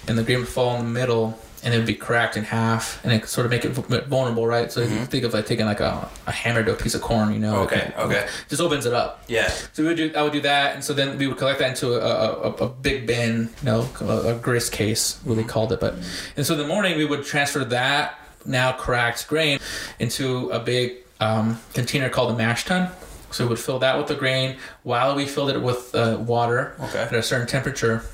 and 0.08 0.18
the 0.18 0.22
grain 0.24 0.38
would 0.40 0.48
fall 0.48 0.76
in 0.76 0.84
the 0.84 0.90
middle, 0.90 1.38
and 1.66 1.74
it 1.74 1.78
would 1.78 1.86
be 1.86 1.94
cracked 1.94 2.36
in 2.36 2.44
half, 2.44 3.04
and 3.04 3.12
it 3.12 3.18
could 3.22 3.28
sort 3.28 3.44
of 3.44 3.50
make 3.50 3.64
it 3.64 3.70
vulnerable, 4.06 4.46
right? 4.46 4.70
So 4.70 4.80
if 4.82 4.90
you 4.92 5.04
think 5.04 5.24
of 5.24 5.34
like 5.34 5.46
taking 5.46 5.66
like 5.66 5.80
a, 5.80 6.08
a 6.28 6.30
hammer 6.30 6.62
to 6.62 6.72
a 6.72 6.76
piece 6.76 6.94
of 6.94 7.02
corn, 7.02 7.32
you 7.32 7.40
know, 7.40 7.56
Okay, 7.62 7.92
okay. 7.98 8.28
just 8.48 8.62
opens 8.62 8.86
it 8.86 8.92
up. 8.94 9.24
Yeah. 9.26 9.48
So 9.72 9.82
we 9.82 9.88
would 9.88 9.96
do, 9.96 10.12
I 10.14 10.22
would 10.22 10.32
do 10.32 10.40
that, 10.42 10.76
and 10.76 10.84
so 10.84 10.92
then 10.92 11.18
we 11.18 11.26
would 11.26 11.38
collect 11.38 11.58
that 11.58 11.70
into 11.70 11.94
a, 11.94 11.98
a, 11.98 12.50
a, 12.52 12.68
big 12.68 13.08
bin, 13.08 13.50
you 13.62 13.64
know, 13.64 13.88
a, 14.00 14.34
a 14.36 14.38
grist 14.38 14.70
case, 14.70 15.18
what 15.24 15.34
they 15.34 15.42
called 15.42 15.72
it. 15.72 15.80
But 15.80 15.94
and 16.36 16.46
so 16.46 16.52
in 16.54 16.60
the 16.60 16.68
morning 16.68 16.96
we 16.96 17.04
would 17.04 17.24
transfer 17.24 17.64
that 17.64 18.16
now 18.44 18.70
cracked 18.70 19.26
grain 19.26 19.58
into 19.98 20.48
a 20.50 20.60
big 20.60 20.98
um, 21.18 21.58
container 21.74 22.08
called 22.08 22.30
a 22.30 22.36
mash 22.36 22.64
tun. 22.64 22.92
So 23.32 23.42
we 23.44 23.48
would 23.50 23.58
fill 23.58 23.80
that 23.80 23.98
with 23.98 24.06
the 24.06 24.14
grain 24.14 24.56
while 24.84 25.16
we 25.16 25.26
filled 25.26 25.50
it 25.50 25.60
with 25.60 25.92
uh, 25.96 26.16
water 26.20 26.76
Okay. 26.78 27.02
at 27.02 27.12
a 27.12 27.24
certain 27.24 27.48
temperature, 27.48 28.04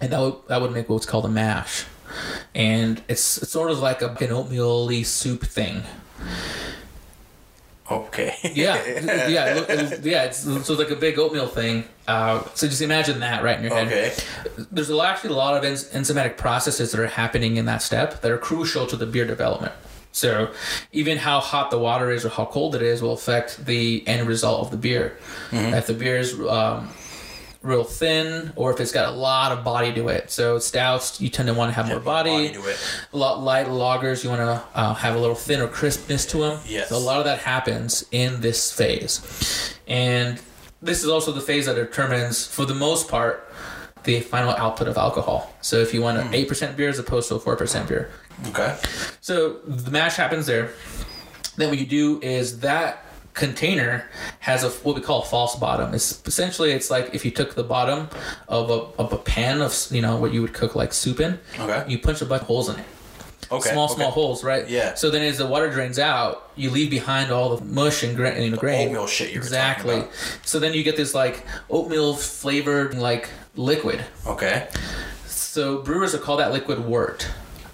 and 0.00 0.10
that 0.10 0.18
would 0.18 0.36
that 0.48 0.62
would 0.62 0.72
make 0.72 0.88
what's 0.88 1.04
called 1.04 1.26
a 1.26 1.28
mash. 1.28 1.84
And 2.54 3.02
it's, 3.08 3.38
it's 3.42 3.50
sort 3.52 3.70
of 3.70 3.78
like 3.80 4.02
a, 4.02 4.08
an 4.20 4.30
oatmeal-y 4.32 5.02
soup 5.02 5.42
thing. 5.44 5.82
Okay. 7.90 8.36
Yeah, 8.54 8.76
yeah, 9.28 9.54
look, 9.56 9.68
it- 9.68 10.04
yeah. 10.04 10.22
It's 10.24 10.38
so 10.38 10.54
it's 10.56 10.68
like 10.70 10.90
a 10.90 10.96
big 10.96 11.18
oatmeal 11.18 11.48
thing. 11.48 11.84
Uh, 12.06 12.42
so 12.54 12.68
just 12.68 12.82
imagine 12.82 13.18
that 13.20 13.42
right 13.42 13.56
in 13.58 13.64
your 13.64 13.74
head. 13.74 13.88
Okay. 13.88 14.14
There's 14.70 14.90
a 14.90 14.98
actually 15.00 15.30
a 15.30 15.36
lot 15.36 15.56
of 15.56 15.64
ens- 15.64 15.88
enzymatic 15.90 16.36
processes 16.36 16.92
that 16.92 17.00
are 17.00 17.08
happening 17.08 17.56
in 17.56 17.64
that 17.64 17.82
step 17.82 18.20
that 18.20 18.30
are 18.30 18.38
crucial 18.38 18.86
to 18.86 18.96
the 18.96 19.06
beer 19.06 19.26
development. 19.26 19.72
So 20.12 20.52
even 20.92 21.18
how 21.18 21.40
hot 21.40 21.70
the 21.72 21.78
water 21.78 22.10
is 22.10 22.24
or 22.24 22.28
how 22.28 22.44
cold 22.44 22.74
it 22.76 22.82
is 22.82 23.02
will 23.02 23.12
affect 23.12 23.64
the 23.66 24.06
end 24.06 24.26
result 24.28 24.60
of 24.64 24.70
the 24.70 24.76
beer. 24.76 25.16
If 25.52 25.86
the 25.88 25.94
beer 25.94 26.16
is 26.18 26.34
um, 26.40 26.90
real 27.62 27.84
thin 27.84 28.52
or 28.56 28.72
if 28.72 28.80
it's 28.80 28.92
got 28.92 29.08
a 29.12 29.16
lot 29.16 29.52
of 29.52 29.62
body 29.62 29.92
to 29.92 30.08
it. 30.08 30.30
So 30.30 30.58
stouts, 30.58 31.20
you 31.20 31.28
tend 31.28 31.48
to 31.48 31.54
want 31.54 31.68
to 31.70 31.74
have 31.74 31.88
more 31.88 32.00
body. 32.00 32.48
Body 32.48 32.52
to 32.54 32.68
it. 32.70 32.78
A 33.12 33.16
lot 33.16 33.42
light 33.42 33.66
lagers, 33.66 34.24
you 34.24 34.30
want 34.30 34.40
to 34.40 34.62
uh, 34.78 34.94
have 34.94 35.14
a 35.14 35.18
little 35.18 35.36
thinner 35.36 35.68
crispness 35.68 36.24
to 36.26 36.38
them. 36.38 36.60
Yes. 36.66 36.88
So 36.88 36.96
a 36.96 36.98
lot 36.98 37.18
of 37.18 37.24
that 37.24 37.40
happens 37.40 38.04
in 38.12 38.40
this 38.40 38.72
phase, 38.72 39.74
and 39.86 40.40
this 40.80 41.02
is 41.04 41.10
also 41.10 41.32
the 41.32 41.42
phase 41.42 41.66
that 41.66 41.74
determines, 41.74 42.46
for 42.46 42.64
the 42.64 42.74
most 42.74 43.08
part, 43.08 43.52
the 44.04 44.20
final 44.20 44.52
output 44.52 44.88
of 44.88 44.96
alcohol. 44.96 45.52
So 45.60 45.76
if 45.76 45.92
you 45.92 46.00
want 46.00 46.16
an 46.16 46.32
eight 46.32 46.48
percent 46.48 46.74
beer 46.78 46.88
as 46.88 46.98
opposed 46.98 47.28
to 47.28 47.34
a 47.34 47.40
four 47.40 47.56
percent 47.56 47.86
beer, 47.88 48.10
Okay. 48.48 48.74
so 49.20 49.58
the 49.66 49.90
mash 49.90 50.16
happens 50.16 50.46
there. 50.46 50.70
Then 51.56 51.68
what 51.68 51.78
you 51.78 51.84
do 51.84 52.18
is 52.22 52.60
that 52.60 53.04
container 53.34 54.08
has 54.40 54.64
a 54.64 54.70
what 54.70 54.94
we 54.96 55.00
call 55.02 55.22
a 55.22 55.24
false 55.24 55.56
bottom. 55.56 55.94
It's 55.94 56.22
essentially 56.26 56.72
it's 56.72 56.90
like 56.90 57.14
if 57.14 57.24
you 57.24 57.30
took 57.30 57.54
the 57.54 57.64
bottom 57.64 58.08
of 58.48 58.70
a, 58.70 59.02
of 59.02 59.12
a 59.12 59.18
pan 59.18 59.60
of 59.60 59.74
you 59.90 60.02
know 60.02 60.16
what 60.16 60.32
you 60.32 60.42
would 60.42 60.54
cook 60.54 60.74
like 60.74 60.92
soup 60.92 61.20
in. 61.20 61.38
Okay. 61.58 61.84
You 61.88 61.98
punch 61.98 62.22
a 62.22 62.26
bunch 62.26 62.42
of 62.42 62.48
holes 62.48 62.68
in 62.68 62.78
it. 62.78 62.86
Okay. 63.52 63.70
Small, 63.70 63.86
okay. 63.86 63.94
small 63.94 64.10
holes, 64.12 64.44
right? 64.44 64.68
Yeah. 64.68 64.94
So 64.94 65.10
then, 65.10 65.22
as 65.22 65.38
the 65.38 65.46
water 65.46 65.70
drains 65.70 65.98
out, 65.98 66.50
you 66.54 66.70
leave 66.70 66.88
behind 66.88 67.32
all 67.32 67.56
the 67.56 67.64
mush 67.64 68.04
and 68.04 68.14
gra- 68.14 68.40
you 68.40 68.50
know, 68.50 68.56
grain. 68.56 68.88
oatmeal 68.88 69.08
shit 69.08 69.34
exactly. 69.34 70.04
So 70.44 70.60
then 70.60 70.72
you 70.72 70.84
get 70.84 70.96
this 70.96 71.14
like 71.14 71.44
oatmeal 71.68 72.14
flavored 72.14 72.94
like 72.94 73.28
liquid. 73.56 74.04
Okay. 74.26 74.68
So 75.26 75.82
brewers 75.82 76.12
will 76.12 76.20
call 76.20 76.36
that 76.36 76.52
liquid 76.52 76.84
wort, 76.84 77.28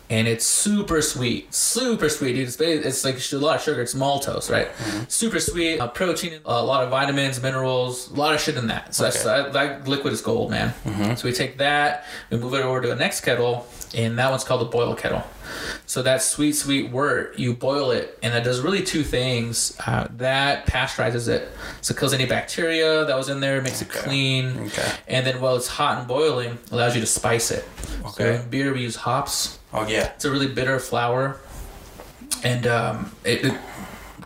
and 0.09 0.29
it's 0.29 0.47
super 0.47 1.03
sweet, 1.03 1.53
super 1.55 2.09
sweet. 2.09 2.35
Dude. 2.35 2.47
It's, 2.49 2.61
it's 2.61 3.05
like 3.05 3.16
a 3.33 3.37
lot 3.45 3.57
of 3.57 3.62
sugar. 3.62 3.83
It's 3.83 3.95
maltose, 3.95 4.51
right? 4.51 4.69
Mm-hmm. 4.73 5.05
Super 5.09 5.40
sweet, 5.40 5.79
uh, 5.81 5.88
protein, 5.88 6.40
a 6.45 6.62
lot 6.62 6.85
of 6.85 6.90
vitamins, 6.90 7.42
minerals, 7.42 8.11
a 8.11 8.14
lot 8.14 8.35
of 8.35 8.40
shit 8.40 8.57
in 8.57 8.69
that. 8.69 8.95
So 8.95 9.03
that's, 9.05 9.25
Okay. 9.27 9.42
that, 9.51 9.53
that 9.53 9.88
liquid 9.88 10.12
is 10.12 10.21
gold, 10.21 10.51
man. 10.51 10.75
So 11.16 11.27
we 11.27 11.33
take 11.33 11.59
that, 11.59 12.05
we 12.31 12.38
move 12.38 12.55
it 12.55 12.62
over 12.62 12.81
to 12.83 12.92
a 12.92 12.97
next 12.97 13.23
kettle, 13.23 13.66
and 13.95 14.19
that 14.19 14.31
one's 14.31 14.45
called 14.45 14.61
the 14.61 14.66
boil 14.66 14.95
kettle. 14.95 15.25
So 15.87 16.03
that 16.03 16.23
sweet, 16.23 16.53
sweet 16.53 16.90
wort, 16.90 17.38
you 17.38 17.55
boil 17.55 17.90
it, 17.92 18.19
and 18.23 18.35
that 18.35 18.45
does 18.45 18.61
really 18.61 18.83
two 18.83 19.03
things. 19.05 19.77
Uh, 19.87 20.07
that 20.16 20.66
pasteurizes 20.66 21.29
it, 21.29 21.49
so 21.81 21.92
it 21.92 21.99
kills 21.99 22.12
any 22.12 22.27
bacteria 22.27 23.05
that 23.05 23.16
was 23.16 23.29
in 23.29 23.40
there, 23.40 23.62
makes 23.62 23.81
it 23.83 23.88
clean, 23.88 24.59
Okay. 24.66 24.92
and 25.09 25.25
then 25.27 25.40
while 25.40 25.57
it's 25.57 25.69
hot 25.69 25.99
and 25.99 26.09
boiling, 26.09 26.59
allows 26.73 26.95
you 26.95 27.01
to 27.01 27.07
spice 27.07 27.51
it. 27.51 27.64
So 28.03 28.09
Okay. 28.25 28.37
in 28.37 28.49
beer, 28.51 28.73
we 28.73 28.83
use 28.83 28.97
hops. 28.97 29.59
Oh 29.77 29.87
yeah. 29.87 30.12
It's 30.15 30.25
a 30.25 30.31
really 30.31 30.49
bitter 30.49 30.79
flower, 30.79 31.39
and 32.43 32.67
um, 32.67 33.12
it, 33.25 33.45
it 33.45 33.55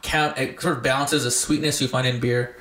count 0.03 0.39
it 0.39 0.59
sort 0.61 0.77
of 0.79 0.83
balances 0.83 1.25
the 1.25 1.31
sweetness 1.31 1.81
you 1.83 1.87
find 1.89 2.07
in 2.07 2.21
beer, 2.21 2.57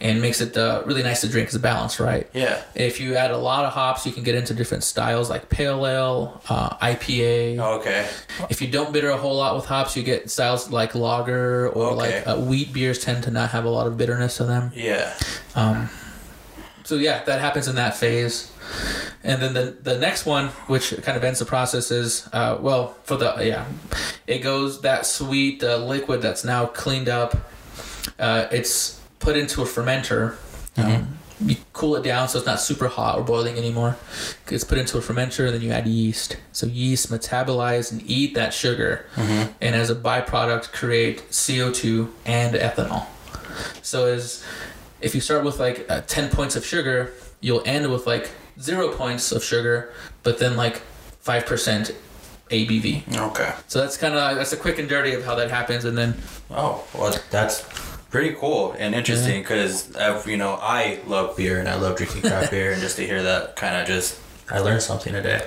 and 0.00 0.20
makes 0.22 0.40
it 0.40 0.56
uh, 0.56 0.82
really 0.86 1.02
nice 1.02 1.22
to 1.22 1.28
drink. 1.28 1.48
It's 1.48 1.56
balanced, 1.58 1.98
right? 2.00 2.28
Yeah. 2.32 2.62
If 2.74 3.00
you 3.00 3.16
add 3.16 3.30
a 3.32 3.36
lot 3.38 3.64
of 3.64 3.72
hops, 3.72 4.06
you 4.06 4.12
can 4.12 4.22
get 4.22 4.34
into 4.36 4.54
different 4.54 4.84
styles 4.84 5.28
like 5.30 5.48
pale 5.48 5.86
ale, 5.86 6.40
uh, 6.48 6.76
IPA. 6.76 7.58
Okay. 7.78 8.08
If 8.50 8.60
you 8.62 8.68
don't 8.68 8.92
bitter 8.92 9.08
a 9.10 9.16
whole 9.16 9.34
lot 9.36 9.56
with 9.56 9.64
hops, 9.64 9.96
you 9.96 10.02
get 10.04 10.30
styles 10.30 10.70
like 10.70 10.94
lager 10.94 11.68
or 11.70 11.92
Okay. 11.92 12.18
like 12.24 12.26
uh, 12.28 12.36
wheat 12.40 12.72
beers 12.72 12.98
tend 13.04 13.24
to 13.24 13.30
not 13.30 13.50
have 13.50 13.64
a 13.64 13.70
lot 13.70 13.86
of 13.88 13.96
bitterness 13.96 14.36
to 14.36 14.44
them. 14.44 14.70
Yeah. 14.74 15.12
Um, 15.56 15.88
so 16.84 16.94
yeah, 16.94 17.24
that 17.24 17.40
happens 17.40 17.66
in 17.68 17.74
that 17.74 17.96
phase, 17.96 18.50
and 19.22 19.42
then 19.42 19.54
the 19.54 19.76
the 19.82 19.98
next 19.98 20.26
one, 20.26 20.48
which 20.66 20.94
kind 21.02 21.16
of 21.16 21.24
ends 21.24 21.38
the 21.38 21.44
process, 21.44 21.90
is 21.90 22.28
uh, 22.32 22.58
well 22.60 22.96
for 23.04 23.16
the 23.16 23.34
yeah, 23.44 23.66
it 24.26 24.38
goes 24.38 24.80
that 24.82 25.06
sweet 25.06 25.62
uh, 25.62 25.78
liquid 25.78 26.22
that's 26.22 26.44
now 26.44 26.66
cleaned 26.66 27.08
up. 27.08 27.36
Uh, 28.18 28.46
it's 28.50 29.00
put 29.18 29.36
into 29.36 29.62
a 29.62 29.64
fermenter. 29.64 30.36
Um, 30.76 31.18
you 31.40 31.56
cool 31.72 31.94
it 31.94 32.02
down 32.02 32.28
so 32.28 32.38
it's 32.38 32.46
not 32.46 32.60
super 32.60 32.88
hot 32.88 33.16
or 33.18 33.22
boiling 33.22 33.56
anymore. 33.56 33.96
It's 34.48 34.64
put 34.64 34.78
into 34.78 34.98
a 34.98 35.00
fermenter, 35.00 35.46
and 35.46 35.54
then 35.54 35.62
you 35.62 35.70
add 35.70 35.86
yeast. 35.86 36.36
So 36.52 36.66
yeast 36.66 37.10
metabolize 37.10 37.92
and 37.92 38.02
eat 38.08 38.34
that 38.34 38.52
sugar, 38.52 39.06
and 39.60 39.74
as 39.74 39.90
a 39.90 39.94
byproduct, 39.94 40.72
create 40.72 41.24
CO 41.30 41.72
two 41.72 42.12
and 42.26 42.54
ethanol. 42.54 43.06
So 43.82 44.06
as 44.06 44.44
if 45.00 45.14
you 45.14 45.20
start 45.20 45.44
with 45.44 45.60
like 45.60 45.86
uh, 45.88 46.02
10 46.06 46.30
points 46.30 46.56
of 46.56 46.64
sugar, 46.66 47.12
you'll 47.40 47.62
end 47.64 47.90
with 47.90 48.06
like 48.06 48.30
zero 48.60 48.92
points 48.92 49.32
of 49.32 49.42
sugar, 49.42 49.92
but 50.22 50.38
then 50.38 50.56
like 50.56 50.82
5% 51.24 51.94
ABV. 52.50 53.16
Okay. 53.30 53.52
So 53.68 53.80
that's 53.80 53.96
kind 53.96 54.14
of 54.14 54.36
that's 54.36 54.52
a 54.52 54.56
quick 54.56 54.78
and 54.78 54.88
dirty 54.88 55.12
of 55.14 55.24
how 55.24 55.34
that 55.34 55.50
happens, 55.50 55.84
and 55.84 55.96
then 55.96 56.14
Oh 56.50 56.84
well, 56.94 57.14
that's 57.30 57.62
pretty 58.10 58.34
cool 58.36 58.72
and 58.78 58.94
interesting 58.94 59.42
because 59.42 59.94
you 60.26 60.36
know 60.36 60.58
I 60.60 60.98
love 61.06 61.36
beer 61.36 61.60
and 61.60 61.68
I 61.68 61.74
love 61.74 61.96
drinking 61.96 62.22
craft 62.22 62.50
beer 62.50 62.72
and 62.72 62.80
just 62.80 62.96
to 62.96 63.06
hear 63.06 63.22
that 63.22 63.56
kind 63.56 63.76
of 63.76 63.86
just 63.86 64.18
I 64.50 64.60
learned 64.60 64.82
something 64.82 65.12
today. 65.12 65.46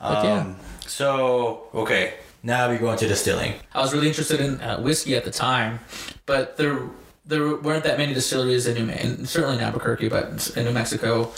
Um, 0.00 0.24
yeah. 0.24 0.54
So 0.86 1.68
okay, 1.72 2.14
now 2.42 2.70
we 2.70 2.78
go 2.78 2.90
into 2.90 3.06
distilling. 3.06 3.54
I 3.72 3.80
was 3.80 3.92
really 3.94 4.08
interested 4.08 4.40
in 4.40 4.60
uh, 4.60 4.80
whiskey 4.80 5.14
at 5.14 5.24
the 5.24 5.30
time, 5.30 5.78
but 6.26 6.56
there 6.56 6.80
there 7.26 7.56
weren't 7.56 7.84
that 7.84 7.98
many 7.98 8.14
distilleries 8.14 8.66
in 8.66 8.86
New 8.86 8.92
in, 8.92 9.26
certainly 9.26 9.56
in 9.56 9.62
Albuquerque, 9.62 10.08
but 10.08 10.52
in 10.56 10.64
New 10.64 10.72
Mexico, 10.72 11.32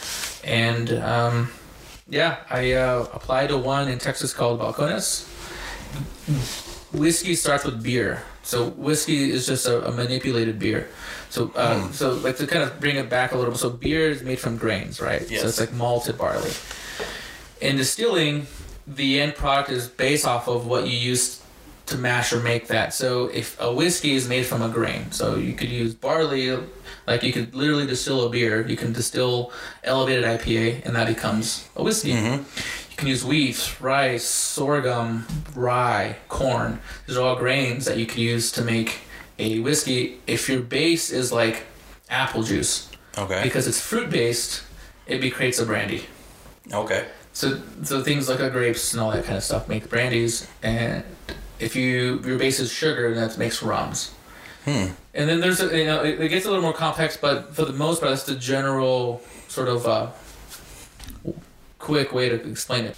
and 0.44 0.92
um, 0.94 1.50
yeah, 2.08 2.38
I 2.50 2.72
uh, 2.72 3.06
applied 3.12 3.48
to 3.48 3.58
one 3.58 3.88
in 3.88 3.98
Texas 3.98 4.32
called 4.32 4.60
Balcones. 4.60 5.26
Whiskey 6.92 7.34
starts 7.34 7.64
with 7.64 7.82
beer, 7.82 8.22
so 8.42 8.70
whiskey 8.70 9.30
is 9.30 9.46
just 9.46 9.66
a, 9.66 9.86
a 9.88 9.92
manipulated 9.92 10.58
beer. 10.58 10.88
So, 11.30 11.52
uh, 11.54 11.90
so 11.92 12.14
like 12.14 12.36
to 12.38 12.46
kind 12.46 12.62
of 12.62 12.80
bring 12.80 12.96
it 12.96 13.10
back 13.10 13.32
a 13.32 13.36
little 13.36 13.52
bit. 13.52 13.58
So 13.58 13.70
beer 13.70 14.08
is 14.08 14.22
made 14.22 14.38
from 14.38 14.56
grains, 14.56 15.00
right? 15.00 15.28
Yes. 15.28 15.42
So 15.42 15.48
it's 15.48 15.60
like 15.60 15.72
malted 15.72 16.16
barley. 16.16 16.52
In 17.60 17.76
distilling, 17.76 18.46
the 18.86 19.20
end 19.20 19.34
product 19.34 19.70
is 19.70 19.88
based 19.88 20.26
off 20.26 20.48
of 20.48 20.66
what 20.66 20.86
you 20.86 20.96
use 20.96 21.42
to 21.86 21.96
mash 21.96 22.32
or 22.32 22.40
make 22.40 22.66
that. 22.68 22.92
So 22.94 23.26
if 23.28 23.58
a 23.60 23.72
whiskey 23.72 24.14
is 24.14 24.28
made 24.28 24.44
from 24.46 24.62
a 24.62 24.68
grain, 24.68 25.10
so 25.12 25.36
you 25.36 25.52
could 25.54 25.68
use 25.68 25.94
barley, 25.94 26.56
like 27.06 27.22
you 27.22 27.32
could 27.32 27.54
literally 27.54 27.86
distill 27.86 28.26
a 28.26 28.30
beer. 28.30 28.66
You 28.66 28.76
can 28.76 28.92
distill 28.92 29.52
elevated 29.84 30.24
IPA, 30.24 30.84
and 30.84 30.96
that 30.96 31.06
becomes 31.06 31.68
a 31.76 31.82
whiskey. 31.82 32.10
You 32.10 32.44
can 32.96 33.08
use 33.08 33.24
wheat, 33.24 33.80
rice, 33.80 34.24
sorghum, 34.24 35.26
rye, 35.54 36.16
corn. 36.28 36.80
These 37.06 37.16
are 37.16 37.22
all 37.26 37.36
grains 37.36 37.84
that 37.84 37.98
you 37.98 38.06
could 38.06 38.18
use 38.18 38.50
to 38.52 38.62
make 38.62 39.00
a 39.38 39.58
whiskey. 39.60 40.20
If 40.26 40.48
your 40.48 40.60
base 40.62 41.10
is 41.10 41.30
like 41.30 41.66
apple 42.10 42.42
juice, 42.42 42.88
Okay. 43.18 43.40
because 43.42 43.66
it's 43.66 43.80
fruit 43.80 44.10
based, 44.10 44.62
it 45.06 45.20
be 45.20 45.30
creates 45.30 45.58
a 45.58 45.66
brandy. 45.66 46.04
Okay. 46.72 47.06
So 47.32 47.60
so 47.82 48.02
things 48.02 48.28
like 48.30 48.40
uh, 48.40 48.48
grapes 48.48 48.92
and 48.92 49.00
all 49.02 49.10
that 49.12 49.24
kind 49.24 49.36
of 49.36 49.44
stuff 49.44 49.68
make 49.68 49.88
brandies, 49.90 50.48
and 50.62 51.04
if 51.58 51.76
you 51.76 52.20
your 52.24 52.38
base 52.38 52.60
is 52.60 52.72
sugar, 52.72 53.14
that 53.14 53.38
makes 53.38 53.62
rums. 53.62 54.12
Hmm. 54.64 54.86
And 55.14 55.28
then 55.28 55.40
there's 55.40 55.60
a, 55.60 55.76
you 55.76 55.86
know 55.86 56.02
it, 56.02 56.20
it 56.20 56.28
gets 56.28 56.44
a 56.44 56.48
little 56.48 56.62
more 56.62 56.72
complex, 56.72 57.16
but 57.16 57.54
for 57.54 57.64
the 57.64 57.72
most 57.72 58.00
part, 58.00 58.10
that's 58.10 58.24
the 58.24 58.34
general 58.34 59.22
sort 59.48 59.68
of 59.68 59.86
uh, 59.86 60.10
quick 61.78 62.12
way 62.12 62.28
to 62.28 62.34
explain 62.50 62.84
it. 62.84 62.96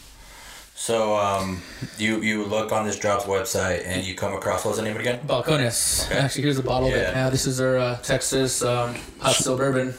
So 0.75 1.17
um, 1.17 1.61
you 1.99 2.23
you 2.23 2.45
look 2.45 2.73
on 2.73 2.87
this 2.87 2.97
drop's 2.99 3.25
website 3.25 3.83
and 3.85 4.05
you 4.07 4.15
come 4.15 4.33
across 4.33 4.65
what's 4.65 4.79
the 4.79 4.85
name 4.85 4.93
of 4.93 4.99
it 4.99 5.01
again? 5.01 5.21
Balcones. 5.27 6.07
Okay. 6.07 6.19
Actually, 6.19 6.43
here's 6.43 6.59
a 6.59 6.63
bottle 6.63 6.89
of 6.89 6.95
it. 6.95 6.99
Yeah. 6.99 7.13
Now 7.13 7.31
this 7.31 7.47
is 7.47 7.61
our 7.61 7.77
uh, 7.77 7.97
Texas 7.97 8.63
um, 8.63 8.95
pot 9.19 9.35
still 9.35 9.57
bourbon. 9.57 9.93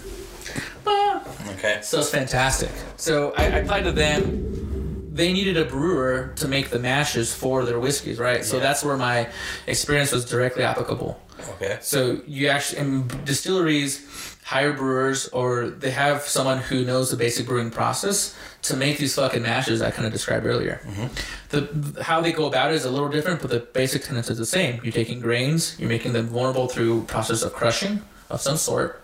Ah. 0.88 1.24
Okay. 1.52 1.80
So 1.84 2.00
it's 2.00 2.10
fantastic. 2.10 2.72
So 2.96 3.34
I, 3.38 3.44
I 3.44 3.48
applied 3.60 3.84
to 3.84 3.92
them. 3.92 4.69
They 5.12 5.34
needed 5.34 5.58
a 5.58 5.66
brewer 5.66 6.34
to 6.36 6.48
make 6.48 6.70
the 6.70 6.80
mashes 6.80 7.34
for 7.34 7.66
their 7.66 7.80
whiskeys, 7.80 8.20
right? 8.20 8.46
So 8.46 8.60
that's 8.60 8.84
where 8.84 8.98
my 8.98 9.30
experience 9.66 10.12
was 10.12 10.24
directly 10.24 10.64
applicable. 10.64 11.20
Okay. 11.56 11.78
So 11.82 12.22
you 12.28 12.48
actually 12.48 12.80
in 12.80 13.08
distilleries 13.26 14.06
hire 14.44 14.74
brewers 14.74 15.28
or 15.28 15.70
they 15.70 15.92
have 15.92 16.24
someone 16.24 16.58
who 16.58 16.84
knows 16.84 17.12
the 17.12 17.18
basic 17.18 17.46
brewing 17.46 17.70
process 17.70 18.36
to 18.64 18.76
make 18.76 18.98
these 18.98 19.16
fucking 19.16 19.44
mashes 19.44 19.82
I 19.82 19.92
kind 19.92 20.06
of 20.06 20.12
described 20.12 20.46
earlier. 20.46 20.82
Mm-hmm. 20.86 21.08
The 21.50 22.04
how 22.04 22.20
they 22.22 22.32
go 22.32 22.46
about 22.46 22.72
it 22.72 22.76
is 22.76 22.86
a 22.86 22.92
little 22.92 23.10
different, 23.10 23.42
but 23.42 23.52
the 23.52 23.60
basic 23.60 24.04
tenets 24.04 24.30
is 24.30 24.38
the 24.38 24.46
same. 24.46 24.80
You're 24.84 24.92
taking 24.92 25.20
grains, 25.20 25.80
you're 25.80 25.90
making 25.90 26.14
them 26.14 26.28
vulnerable 26.28 26.68
through 26.68 27.04
process 27.04 27.44
of 27.44 27.54
crushing 27.54 28.02
of 28.30 28.42
some 28.42 28.58
sort, 28.58 29.02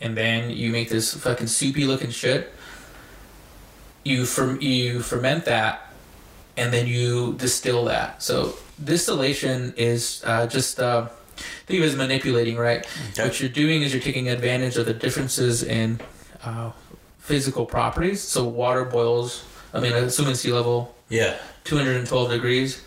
and 0.00 0.16
then 0.16 0.50
you 0.50 0.70
make 0.70 0.88
this 0.88 1.14
fucking 1.14 1.46
soupy 1.46 1.84
looking 1.84 2.10
shit. 2.10 2.52
You 4.08 4.24
fer- 4.24 4.58
you 4.60 5.00
ferment 5.00 5.44
that, 5.44 5.92
and 6.56 6.72
then 6.72 6.86
you 6.86 7.34
distill 7.34 7.84
that. 7.84 8.22
So 8.22 8.54
distillation 8.82 9.74
is 9.76 10.22
uh, 10.24 10.46
just 10.46 10.80
uh, 10.80 11.08
think 11.66 11.80
of 11.80 11.84
it 11.84 11.88
as 11.88 11.96
manipulating, 11.96 12.56
right? 12.56 12.86
Okay. 13.12 13.24
What 13.24 13.38
you're 13.38 13.50
doing 13.50 13.82
is 13.82 13.92
you're 13.92 14.02
taking 14.02 14.28
advantage 14.30 14.78
of 14.78 14.86
the 14.86 14.94
differences 14.94 15.62
in 15.62 16.00
uh, 16.42 16.70
physical 17.18 17.66
properties. 17.66 18.22
So 18.22 18.44
water 18.44 18.84
boils. 18.86 19.44
I 19.74 19.80
mean, 19.80 19.92
assuming 19.92 20.34
sea 20.36 20.52
level, 20.54 20.94
Yeah. 21.10 21.36
212 21.64 22.30
degrees. 22.30 22.80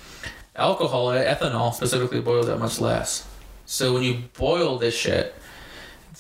Alcohol, 0.55 1.09
ethanol 1.09 1.71
specifically, 1.73 2.19
boils 2.19 2.47
that 2.47 2.57
much 2.57 2.81
less. 2.81 3.27
So 3.67 3.93
when 3.93 4.01
you 4.01 4.23
boil 4.37 4.79
this 4.79 4.95
shit, 4.95 5.35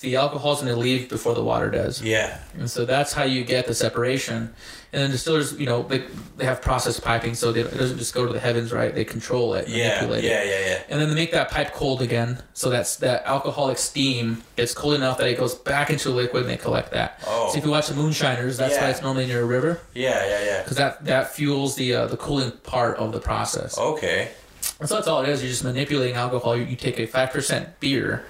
the 0.01 0.15
alcohol's 0.17 0.61
going 0.61 0.73
to 0.73 0.79
leave 0.79 1.09
before 1.09 1.33
the 1.35 1.43
water 1.43 1.69
does. 1.69 2.01
Yeah. 2.01 2.39
And 2.57 2.69
so 2.69 2.85
that's 2.85 3.13
how 3.13 3.23
you 3.23 3.43
get 3.43 3.67
the 3.67 3.73
separation. 3.73 4.53
And 4.93 5.01
then 5.03 5.11
distillers, 5.11 5.57
you 5.57 5.65
know, 5.65 5.83
they, 5.83 6.03
they 6.37 6.43
have 6.43 6.61
process 6.61 6.99
piping, 6.99 7.33
so 7.33 7.51
they, 7.53 7.61
it 7.61 7.77
doesn't 7.77 7.97
just 7.97 8.13
go 8.13 8.25
to 8.27 8.33
the 8.33 8.39
heavens, 8.41 8.73
right? 8.73 8.93
They 8.93 9.05
control 9.05 9.53
it, 9.53 9.69
Yeah. 9.69 9.87
manipulate 9.95 10.25
it. 10.25 10.27
Yeah. 10.27 10.43
Yeah. 10.43 10.65
Yeah. 10.69 10.83
And 10.89 10.99
then 10.99 11.07
they 11.09 11.15
make 11.15 11.31
that 11.31 11.49
pipe 11.49 11.73
cold 11.73 12.01
again, 12.01 12.41
so 12.53 12.69
that's 12.69 12.97
that 12.97 13.23
alcoholic 13.25 13.77
steam 13.77 14.43
gets 14.57 14.73
cold 14.73 14.95
enough 14.95 15.17
that 15.19 15.27
it 15.29 15.37
goes 15.37 15.55
back 15.55 15.89
into 15.91 16.09
a 16.09 16.11
liquid, 16.11 16.43
and 16.43 16.51
they 16.51 16.57
collect 16.57 16.91
that. 16.91 17.21
Oh. 17.25 17.49
So 17.51 17.57
if 17.59 17.63
you 17.65 17.71
watch 17.71 17.87
the 17.87 17.95
moonshiners, 17.95 18.57
that's 18.57 18.77
why 18.77 18.89
it's 18.89 19.01
normally 19.01 19.27
near 19.27 19.43
a 19.43 19.45
river, 19.45 19.79
Yeah. 19.93 20.25
Yeah. 20.25 20.43
Yeah. 20.45 20.63
because 20.63 20.77
that 20.77 21.05
that 21.05 21.31
fuels 21.33 21.75
the 21.75 21.93
uh, 21.95 22.07
the 22.07 22.17
cooling 22.17 22.51
part 22.63 22.97
of 22.97 23.13
the 23.13 23.21
process. 23.21 23.77
Okay. 23.77 24.31
And 24.79 24.89
so 24.89 24.95
that's 24.95 25.07
all 25.07 25.21
it 25.21 25.29
is. 25.29 25.41
You're 25.41 25.49
just 25.51 25.63
manipulating 25.63 26.15
alcohol. 26.15 26.57
You, 26.57 26.63
you 26.65 26.75
take 26.75 26.99
a 26.99 27.05
five 27.05 27.31
percent 27.31 27.79
beer, 27.79 28.25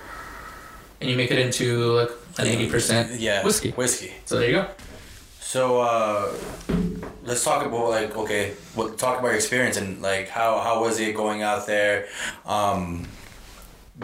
and 1.01 1.09
you 1.09 1.17
make 1.17 1.31
it 1.31 1.39
into 1.39 1.91
like 1.93 2.11
an 2.37 2.47
eighty 2.47 2.69
percent 2.69 3.19
Yeah. 3.19 3.43
whiskey. 3.43 3.71
Whiskey. 3.71 4.13
So 4.25 4.37
there 4.39 4.47
you 4.49 4.55
go. 4.55 4.67
So 5.39 5.81
uh, 5.81 6.31
let's 7.23 7.43
talk 7.43 7.65
about 7.65 7.89
like 7.89 8.15
okay, 8.15 8.53
what 8.75 8.97
talk 8.97 9.19
about 9.19 9.29
your 9.29 9.35
experience 9.35 9.75
and 9.77 10.01
like 10.01 10.29
how 10.29 10.59
how 10.59 10.81
was 10.81 10.99
it 10.99 11.15
going 11.15 11.41
out 11.41 11.67
there, 11.67 12.07
um, 12.45 13.05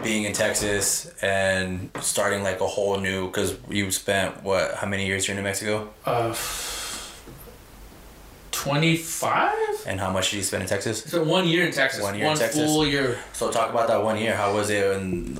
being 0.02 0.24
in 0.24 0.32
Texas 0.34 1.06
and 1.22 1.90
starting 2.00 2.42
like 2.42 2.60
a 2.60 2.66
whole 2.66 2.98
new 3.00 3.26
because 3.28 3.56
you 3.70 3.90
spent 3.90 4.42
what 4.42 4.74
how 4.74 4.86
many 4.86 5.06
years 5.06 5.24
here 5.24 5.32
in 5.34 5.38
New 5.40 5.44
Mexico 5.48 5.88
Uh, 6.04 6.34
twenty 8.50 8.96
five. 8.96 9.54
and 9.86 10.00
how 10.00 10.10
much 10.10 10.30
did 10.30 10.36
you 10.38 10.42
spend 10.42 10.62
in 10.64 10.68
Texas? 10.68 11.02
So 11.04 11.22
one 11.24 11.46
year 11.48 11.64
in 11.66 11.72
Texas. 11.72 12.02
One 12.02 12.14
year 12.14 12.24
in 12.24 12.30
one 12.32 12.38
Texas. 12.38 12.64
full 12.64 12.86
year. 12.86 13.16
So 13.32 13.50
talk 13.50 13.70
about 13.70 13.88
that 13.88 14.02
one 14.02 14.18
year. 14.18 14.34
How 14.36 14.52
was 14.54 14.68
it? 14.70 14.84
And 14.96 15.38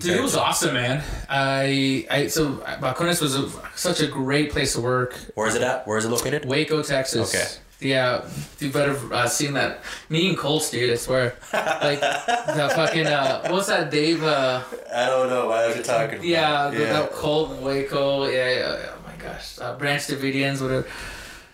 Dude, 0.00 0.16
it 0.16 0.22
was 0.22 0.34
awesome, 0.36 0.74
man. 0.74 1.02
I, 1.28 2.06
I 2.10 2.26
so 2.28 2.56
Balcones 2.80 3.20
was 3.20 3.36
a, 3.36 3.48
such 3.76 4.00
a 4.00 4.06
great 4.06 4.50
place 4.50 4.74
to 4.74 4.80
work. 4.80 5.14
Where 5.34 5.46
is 5.46 5.54
it 5.54 5.62
at? 5.62 5.86
Where 5.86 5.98
is 5.98 6.04
it 6.04 6.08
located? 6.08 6.44
Waco, 6.44 6.82
Texas. 6.82 7.34
Okay. 7.34 7.46
Yeah, 7.82 8.28
you 8.58 8.70
better 8.70 8.96
uh, 9.12 9.26
seen 9.26 9.54
that. 9.54 9.80
Me 10.10 10.28
and 10.28 10.36
Colts, 10.36 10.70
dude. 10.70 10.90
I 10.90 10.96
swear. 10.96 11.34
Like 11.52 12.00
the 12.00 12.72
fucking 12.74 13.06
uh, 13.06 13.48
what's 13.48 13.68
that 13.68 13.90
Dave? 13.90 14.22
Uh, 14.22 14.62
I 14.94 15.06
don't 15.06 15.28
know 15.30 15.48
what 15.48 15.74
you're 15.74 15.82
talking 15.82 16.16
about. 16.16 16.24
yeah, 16.26 16.68
the, 16.70 16.78
that 16.78 17.12
Colt 17.12 17.58
Waco. 17.60 18.26
Yeah, 18.26 18.50
yeah, 18.50 18.58
yeah. 18.58 18.94
Oh 18.94 19.02
my 19.06 19.16
gosh, 19.16 19.58
uh, 19.60 19.76
Branch 19.78 20.02
Davidians, 20.02 20.60
whatever. 20.60 20.86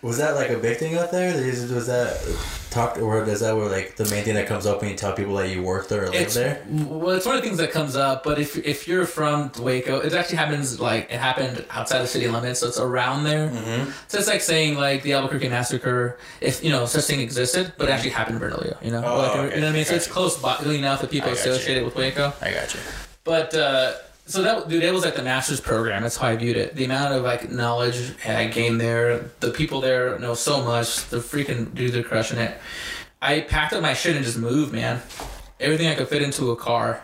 Was 0.01 0.17
that 0.19 0.35
like 0.35 0.49
a 0.51 0.57
big 0.57 0.77
thing 0.77 0.95
out 0.95 1.11
there? 1.11 1.29
Is- 1.29 1.71
Was 1.71 1.87
that 1.87 2.17
talked 2.69 2.97
or 2.99 3.23
is 3.23 3.39
that 3.39 3.55
where 3.55 3.67
like 3.67 3.95
the 3.95 4.05
main 4.05 4.23
thing 4.23 4.35
that 4.35 4.45
comes 4.45 4.65
up 4.67 4.81
when 4.81 4.91
you 4.91 4.95
tell 4.95 5.13
people 5.13 5.35
that 5.37 5.49
you 5.49 5.63
work 5.63 5.87
there 5.87 6.03
or 6.03 6.09
live 6.09 6.21
It's 6.21 6.35
there? 6.35 6.63
well, 6.69 7.15
it's 7.15 7.25
one 7.25 7.35
of 7.35 7.41
the 7.41 7.47
things 7.47 7.57
that 7.59 7.71
comes 7.71 7.95
up. 7.95 8.23
But 8.23 8.37
if 8.39 8.55
if 8.57 8.87
you're 8.87 9.05
from 9.05 9.51
Waco, 9.59 9.99
it 9.99 10.13
actually 10.13 10.37
happens 10.37 10.79
like 10.79 11.05
it 11.09 11.19
happened 11.19 11.65
outside 11.71 11.99
the 12.03 12.07
city 12.07 12.27
limits, 12.27 12.59
so 12.59 12.67
it's 12.67 12.79
around 12.79 13.23
there. 13.23 13.49
Mm-hmm. 13.49 13.91
So 14.07 14.19
it's 14.19 14.27
like 14.27 14.41
saying 14.41 14.77
like 14.77 15.01
the 15.01 15.13
Albuquerque 15.13 15.49
massacre, 15.49 16.19
if 16.41 16.63
you 16.63 16.69
know 16.69 16.85
such 16.85 17.05
thing 17.05 17.19
existed, 17.21 17.73
but 17.77 17.89
it 17.89 17.91
actually 17.91 18.11
happened 18.11 18.35
in 18.35 18.41
Bernalillo. 18.49 18.77
You 18.83 18.91
know, 18.91 19.03
Oh, 19.03 19.17
like, 19.17 19.31
okay. 19.31 19.55
you 19.55 19.61
know 19.61 19.67
what 19.67 19.73
I 19.73 19.77
mean. 19.77 19.85
So 19.85 19.95
it's 19.95 20.07
close 20.07 20.37
by 20.37 20.57
enough 20.63 21.01
that 21.01 21.09
people 21.09 21.31
associate 21.31 21.77
it 21.77 21.85
with 21.85 21.95
Waco. 21.95 22.33
I 22.41 22.51
got 22.51 22.73
you. 22.73 22.79
But 23.23 23.53
uh, 23.55 23.93
so 24.27 24.43
that 24.43 24.67
dude, 24.67 24.83
it 24.83 24.93
was 24.93 25.05
like 25.05 25.15
the 25.15 25.23
master's 25.23 25.61
program. 25.61 26.03
That's 26.03 26.17
how 26.17 26.27
I 26.27 26.35
viewed 26.35 26.57
it. 26.57 26.75
The 26.75 26.85
amount 26.85 27.13
of 27.13 27.23
like 27.23 27.49
knowledge 27.49 28.13
I 28.25 28.47
gained 28.47 28.79
there, 28.79 29.31
the 29.39 29.51
people 29.51 29.81
there 29.81 30.19
know 30.19 30.33
so 30.33 30.63
much. 30.63 31.05
The 31.05 31.17
freaking 31.17 31.73
dudes 31.73 31.95
are 31.95 32.03
crushing 32.03 32.37
it. 32.37 32.57
I 33.21 33.41
packed 33.41 33.73
up 33.73 33.81
my 33.81 33.93
shit 33.93 34.15
and 34.15 34.23
just 34.23 34.37
moved, 34.37 34.73
man. 34.73 35.01
Everything 35.59 35.87
I 35.87 35.95
could 35.95 36.09
fit 36.09 36.21
into 36.21 36.51
a 36.51 36.55
car, 36.55 37.01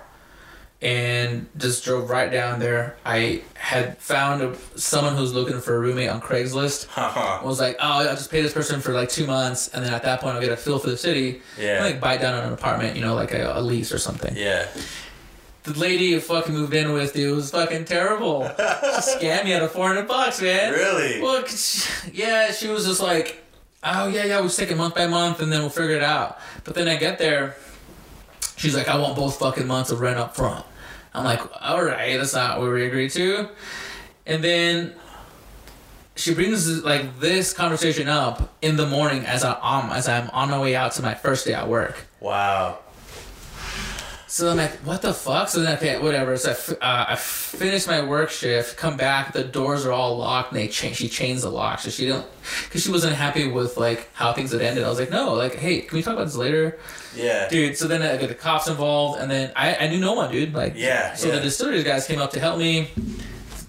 and 0.84 1.48
just 1.58 1.86
drove 1.86 2.10
right 2.10 2.30
down 2.30 2.60
there. 2.60 2.98
I 3.06 3.42
had 3.54 3.98
found 4.00 4.42
a, 4.42 4.56
someone 4.78 5.16
who's 5.16 5.34
looking 5.34 5.62
for 5.62 5.78
a 5.78 5.80
roommate 5.80 6.10
on 6.10 6.20
Craigslist. 6.20 6.90
I 6.98 7.44
was 7.44 7.60
like, 7.60 7.78
oh, 7.80 8.06
I'll 8.06 8.16
just 8.16 8.30
pay 8.30 8.42
this 8.42 8.54
person 8.54 8.82
for 8.82 8.92
like 8.92 9.08
two 9.08 9.26
months, 9.26 9.70
and 9.70 9.84
then 9.84 9.94
at 9.94 10.04
that 10.04 10.20
point 10.20 10.36
I'll 10.36 10.42
get 10.42 10.52
a 10.52 10.58
feel 10.58 10.80
for 10.80 10.90
the 10.90 10.98
city. 10.98 11.42
Yeah. 11.58 11.78
And, 11.78 11.86
like 11.86 12.02
buy 12.02 12.18
down 12.18 12.34
on 12.34 12.44
an 12.44 12.54
apartment, 12.54 12.98
you 12.98 13.02
know, 13.02 13.16
like 13.16 13.32
a, 13.32 13.58
a 13.58 13.62
lease 13.62 13.94
or 13.94 13.98
something 13.98 14.36
yeah. 14.36 14.68
The 15.64 15.74
lady 15.80 16.06
you 16.06 16.20
fucking 16.20 16.54
moved 16.54 16.74
in 16.74 16.92
with, 16.94 17.14
dude, 17.14 17.36
was 17.36 17.52
fucking 17.52 17.86
terrible. 17.86 18.46
she 18.48 18.54
scammed 18.64 19.46
me 19.46 19.54
out 19.54 19.62
of 19.64 19.72
400 19.72 20.08
bucks, 20.08 20.42
man. 20.42 20.74
Really? 20.74 21.22
Well, 21.22 21.46
she- 21.46 22.12
yeah, 22.12 22.52
she 22.52 22.68
was 22.68 22.86
just 22.86 23.02
like, 23.02 23.42
oh, 23.84 24.08
yeah, 24.08 24.26
yeah, 24.26 24.36
we'll 24.38 24.48
just 24.48 24.60
take 24.60 24.72
it 24.72 24.78
month 24.78 24.96
by 24.96 25.08
month 25.08 25.42
and 25.42 25.52
then 25.52 25.62
we'll 25.62 25.70
figure 25.70 25.96
it 25.96 26.04
out. 26.04 26.38
But 26.64 26.76
then 26.76 26.88
I 26.88 26.96
get 26.98 27.18
there, 27.18 27.56
she's 28.58 28.76
like, 28.76 28.88
I 28.88 28.98
want 29.00 29.16
both 29.16 29.40
fucking 29.40 29.68
months 29.68 29.92
of 29.92 30.00
rent 30.02 30.18
up 30.20 30.36
front. 30.36 30.66
I'm 31.14 31.24
like, 31.24 31.42
all 31.62 31.84
right, 31.84 32.18
that's 32.18 32.34
not 32.34 32.60
what 32.60 32.72
we 32.72 32.86
agreed 32.86 33.12
to. 33.12 33.50
And 34.26 34.44
then 34.44 34.94
she 36.16 36.34
brings 36.34 36.84
like 36.84 37.20
this 37.20 37.54
conversation 37.54 38.08
up 38.08 38.54
in 38.62 38.78
the 38.78 38.86
morning 38.88 39.26
as 39.26 39.44
I 39.44 39.52
um 39.62 39.92
as 39.92 40.08
I'm 40.08 40.30
on 40.32 40.50
my 40.50 40.60
way 40.60 40.76
out 40.76 40.92
to 40.94 41.02
my 41.02 41.14
first 41.14 41.46
day 41.46 41.54
at 41.54 41.68
work. 41.68 42.06
Wow. 42.20 42.80
So 44.34 44.50
I'm 44.50 44.58
like, 44.58 44.72
what 44.84 45.04
the 45.04 45.14
fuck? 45.14 45.48
So 45.48 45.62
then, 45.62 45.78
okay, 45.78 46.00
whatever. 46.02 46.36
So 46.38 46.50
I, 46.50 46.54
f- 46.54 46.70
uh, 46.82 47.06
I 47.10 47.16
finish 47.18 47.86
my 47.86 48.04
work 48.04 48.32
shift, 48.32 48.78
come 48.78 48.98
back, 48.98 49.32
the 49.32 49.44
doors 49.44 49.86
are 49.86 49.92
all 49.92 50.18
locked, 50.18 50.52
and 50.52 50.60
they 50.60 50.68
change. 50.70 50.96
She 50.98 51.08
changed 51.08 51.44
the 51.44 51.52
lock, 51.52 51.78
so 51.82 51.92
she 51.92 52.08
don't, 52.08 52.26
because 52.64 52.82
she 52.84 52.90
wasn't 52.92 53.14
happy 53.16 53.48
with 53.48 53.78
like 53.78 54.10
how 54.16 54.34
things 54.34 54.52
had 54.52 54.64
ended. 54.64 54.86
I 54.86 54.90
was 54.90 55.00
like, 55.00 55.12
no, 55.12 55.36
like, 55.36 55.54
hey, 55.54 55.82
can 55.82 55.96
we 55.96 56.02
talk 56.02 56.14
about 56.16 56.24
this 56.26 56.36
later, 56.36 56.80
Yeah. 57.16 57.48
dude? 57.48 57.78
So 57.78 57.88
then 57.88 58.02
I 58.02 58.18
got 58.18 58.28
the 58.28 58.34
cops 58.34 58.68
involved, 58.68 59.22
and 59.22 59.30
then 59.30 59.52
I, 59.56 59.76
I 59.76 59.88
knew 59.88 60.00
no 60.00 60.14
one, 60.14 60.32
dude. 60.32 60.52
Like, 60.52 60.74
Yeah, 60.76 61.14
So 61.14 61.28
yeah. 61.28 61.36
the 61.36 61.42
distilleries 61.42 61.84
guys 61.84 62.08
came 62.08 62.20
up 62.20 62.32
to 62.32 62.40
help 62.40 62.58
me. 62.58 62.90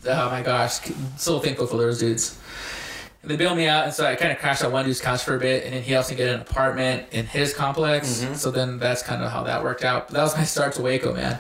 Oh 0.09 0.31
my 0.31 0.41
gosh, 0.41 0.79
so 1.19 1.41
thankful 1.41 1.67
for 1.67 1.77
those 1.77 1.99
dudes. 1.99 2.39
And 3.25 3.31
they 3.31 3.37
bailed 3.37 3.57
me 3.57 3.67
out, 3.67 3.85
and 3.87 3.95
so 3.95 4.05
I 4.05 4.17
kind 4.17 4.31
of 4.33 4.39
crashed 4.39 4.63
on 4.63 4.71
one 4.71 4.85
dude's 4.85 5.01
couch 5.01 5.23
for 5.25 5.35
a 5.35 5.39
bit, 5.39 5.65
and 5.65 5.73
then 5.73 5.83
he 5.83 5.93
helped 5.93 6.11
me 6.11 6.17
get 6.17 6.29
an 6.29 6.41
apartment 6.43 7.07
in 7.11 7.25
his 7.25 7.55
complex. 7.55 8.21
Mm-hmm. 8.21 8.35
So 8.35 8.51
then 8.51 8.79
that's 8.79 9.03
kind 9.03 9.23
of 9.23 9.33
how 9.33 9.45
that 9.45 9.63
worked 9.65 9.83
out. 9.83 10.09
But 10.09 10.15
that 10.17 10.23
was 10.23 10.37
my 10.37 10.45
start 10.45 10.75
to 10.75 10.83
Waco, 10.83 11.15
man. 11.15 11.39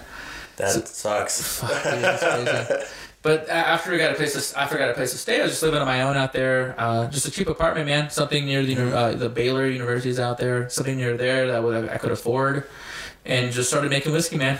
That 0.56 0.88
sucks. 0.88 1.58
Fuck, 1.60 1.82
dude. 1.82 2.86
But 3.20 3.48
after 3.50 3.92
I 3.92 3.98
got 3.98 4.12
a 4.12 4.14
place 4.14 4.50
to, 4.52 4.58
after 4.58 4.76
I 4.76 4.78
got 4.78 4.90
a 4.90 4.94
place 4.94 5.12
to 5.12 5.18
stay, 5.18 5.40
I 5.40 5.42
was 5.42 5.52
just 5.52 5.62
living 5.62 5.80
on 5.80 5.86
my 5.86 6.00
own 6.02 6.16
out 6.16 6.32
there. 6.32 6.74
Uh, 6.78 7.06
just 7.08 7.26
a 7.26 7.30
cheap 7.30 7.48
apartment, 7.48 7.86
man. 7.86 8.08
Something 8.08 8.46
near 8.46 8.62
the 8.62 8.76
Mm-hmm. 8.76 8.94
uh, 8.96 9.12
the 9.12 9.28
Baylor 9.28 9.66
University's 9.66 10.18
out 10.18 10.38
there. 10.38 10.68
Something 10.70 10.96
near 10.96 11.16
there 11.18 11.48
that 11.48 11.62
would, 11.62 11.88
I 11.90 11.98
could 11.98 12.12
afford, 12.12 12.64
and 13.26 13.52
just 13.52 13.68
started 13.68 13.90
making 13.90 14.12
whiskey, 14.12 14.36
man. 14.36 14.58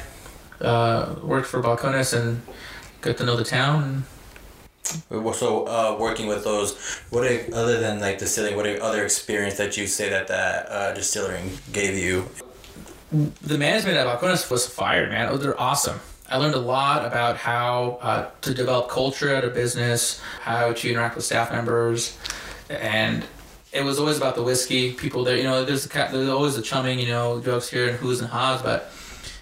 Uh, 0.61 1.15
worked 1.23 1.47
for 1.47 1.63
Balcones 1.63 2.19
and 2.19 2.43
got 3.01 3.17
to 3.19 3.25
know 3.25 3.37
the 3.37 3.45
town. 3.45 4.05
So, 4.85 5.67
uh, 5.67 5.97
working 5.99 6.27
with 6.27 6.45
those, 6.45 6.77
what 7.11 7.25
other 7.53 7.81
than 7.81 8.01
like 8.01 8.19
the 8.19 8.27
distilling, 8.27 8.57
what 8.57 8.67
other 8.67 9.05
experience 9.05 9.57
that 9.57 9.77
you 9.77 9.87
say 9.87 10.11
that 10.11 10.29
that 10.29 10.67
uh, 10.69 10.93
distilling 10.93 11.59
gave 11.73 11.97
you? 11.97 12.29
the 13.43 13.59
management 13.59 13.97
at 13.97 14.07
Balcones 14.07 14.51
was 14.51 14.67
fired, 14.67 15.11
man. 15.11 15.29
Oh, 15.29 15.37
they're 15.37 15.61
awesome. 15.61 16.01
I 16.29 16.39
learned 16.39 16.55
a 16.55 16.61
lot 16.61 17.05
about 17.05 17.37
how 17.37 17.99
uh, 18.01 18.31
to 18.41 18.55
develop 18.55 18.89
culture 18.89 19.35
at 19.35 19.45
a 19.45 19.51
business, 19.51 20.21
how 20.41 20.73
to 20.73 20.91
interact 20.91 21.17
with 21.17 21.25
staff 21.25 21.53
members, 21.53 22.19
and 22.71 23.25
it 23.73 23.85
was 23.85 23.99
always 23.99 24.17
about 24.17 24.35
the 24.35 24.43
whiskey. 24.43 24.93
People 24.93 25.23
there, 25.23 25.37
you 25.37 25.43
know, 25.45 25.65
there's 25.65 25.87
there's 25.87 26.29
always 26.29 26.57
the 26.57 26.63
chumming, 26.63 26.99
you 26.99 27.09
know, 27.09 27.41
jokes 27.41 27.69
here 27.69 27.89
and 27.89 27.99
who's 27.99 28.21
and 28.21 28.31
hogs, 28.31 28.63
but 28.63 28.91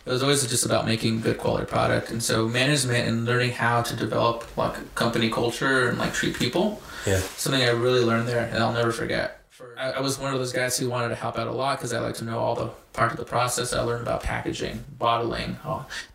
it 0.07 0.11
was 0.11 0.23
always 0.23 0.47
just 0.47 0.65
about 0.67 0.85
making 0.87 1.21
good 1.21 1.39
quality 1.39 1.67
product. 1.67 2.11
And 2.11 2.23
so 2.23 2.49
management 2.49 3.07
and 3.09 3.25
learning 3.25 3.53
how 3.53 3.83
to 3.83 3.95
develop 3.97 4.57
like 4.57 4.95
company 4.95 5.31
culture 5.31 5.89
and 5.89 5.99
like 5.99 6.13
treat 6.13 6.37
people 6.37 6.83
Yeah. 7.07 7.21
something 7.37 7.63
I 7.63 7.69
really 7.71 8.05
learned 8.05 8.27
there, 8.29 8.45
and 8.53 8.63
I'll 8.63 8.73
never 8.73 8.93
forget. 8.93 9.39
I, 9.79 9.93
I 9.93 10.01
was 10.01 10.19
one 10.19 10.33
of 10.33 10.39
those 10.41 10.53
guys 10.53 10.77
who 10.77 10.89
wanted 10.91 11.11
to 11.11 11.15
help 11.15 11.39
out 11.39 11.47
a 11.47 11.53
lot 11.53 11.79
because 11.79 11.93
I 11.93 12.01
like 12.01 12.17
to 12.17 12.25
know 12.25 12.39
all 12.39 12.55
the 12.55 12.71
part 12.93 13.13
of 13.13 13.17
the 13.19 13.25
process. 13.25 13.73
I 13.73 13.81
learned 13.83 14.03
about 14.03 14.23
packaging, 14.23 14.85
bottling. 14.99 15.57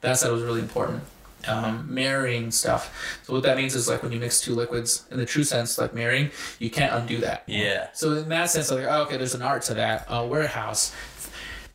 That's 0.02 0.22
that 0.22 0.32
was 0.32 0.44
really 0.44 0.62
important. 0.62 1.04
Um, 1.48 1.88
marrying 1.90 2.52
stuff. 2.52 3.18
So 3.24 3.32
what 3.32 3.44
that 3.44 3.56
means 3.56 3.74
is 3.74 3.88
like 3.88 4.04
when 4.04 4.12
you 4.12 4.20
mix 4.20 4.42
two 4.42 4.54
liquids 4.54 5.06
in 5.12 5.18
the 5.18 5.26
true 5.26 5.46
sense, 5.46 5.78
like 5.78 5.94
marrying, 5.94 6.32
you 6.60 6.70
can't 6.70 6.92
undo 6.94 7.20
that. 7.20 7.44
Yeah. 7.48 7.88
So 7.94 8.12
in 8.18 8.28
that 8.30 8.50
sense, 8.50 8.70
like, 8.70 8.86
oh, 8.86 9.04
okay, 9.04 9.16
there's 9.16 9.34
an 9.36 9.42
art 9.42 9.62
to 9.64 9.74
that. 9.76 10.06
Uh, 10.10 10.26
warehouse. 10.30 10.94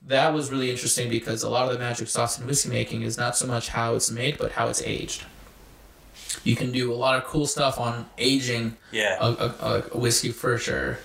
That 0.06 0.34
was 0.34 0.50
really 0.50 0.70
interesting 0.70 1.08
because 1.08 1.42
a 1.42 1.48
lot 1.48 1.66
of 1.68 1.72
the 1.72 1.78
magic 1.78 2.08
sauce 2.08 2.38
in 2.38 2.46
whiskey 2.46 2.68
making 2.68 3.02
is 3.02 3.16
not 3.16 3.36
so 3.36 3.46
much 3.46 3.68
how 3.68 3.94
it's 3.94 4.10
made, 4.10 4.36
but 4.36 4.52
how 4.52 4.68
it's 4.68 4.82
aged. 4.82 5.24
You 6.44 6.56
can 6.56 6.72
do 6.72 6.92
a 6.92 6.96
lot 6.96 7.16
of 7.16 7.24
cool 7.24 7.46
stuff 7.46 7.78
on 7.78 8.06
aging 8.18 8.76
Yeah. 8.90 9.16
a, 9.20 9.26
a, 9.26 9.82
a 9.92 9.98
whiskey 9.98 10.30
for 10.30 10.58
sure. 10.58 10.98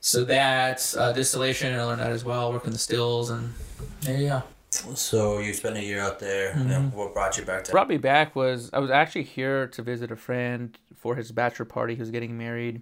So 0.00 0.24
that's 0.24 0.96
uh, 0.96 1.12
distillation. 1.12 1.74
I 1.78 1.84
learned 1.84 2.00
that 2.00 2.10
as 2.10 2.24
well, 2.24 2.52
working 2.52 2.72
the 2.72 2.78
stills, 2.78 3.30
and 3.30 3.52
there 4.00 4.16
you 4.20 4.28
go. 4.28 4.42
So 4.94 5.38
you 5.40 5.52
spent 5.52 5.76
a 5.76 5.82
year 5.82 6.00
out 6.00 6.18
there. 6.20 6.52
And 6.52 6.92
what 6.92 7.12
brought 7.12 7.36
you 7.36 7.44
back 7.44 7.64
to? 7.64 7.72
brought 7.72 7.88
me 7.88 7.98
back 7.98 8.34
was 8.34 8.70
I 8.72 8.78
was 8.78 8.90
actually 8.90 9.24
here 9.24 9.66
to 9.68 9.82
visit 9.82 10.10
a 10.10 10.16
friend 10.16 10.76
for 10.96 11.16
his 11.16 11.32
bachelor 11.32 11.66
party. 11.66 11.94
He 11.94 12.00
was 12.00 12.10
getting 12.10 12.38
married. 12.38 12.80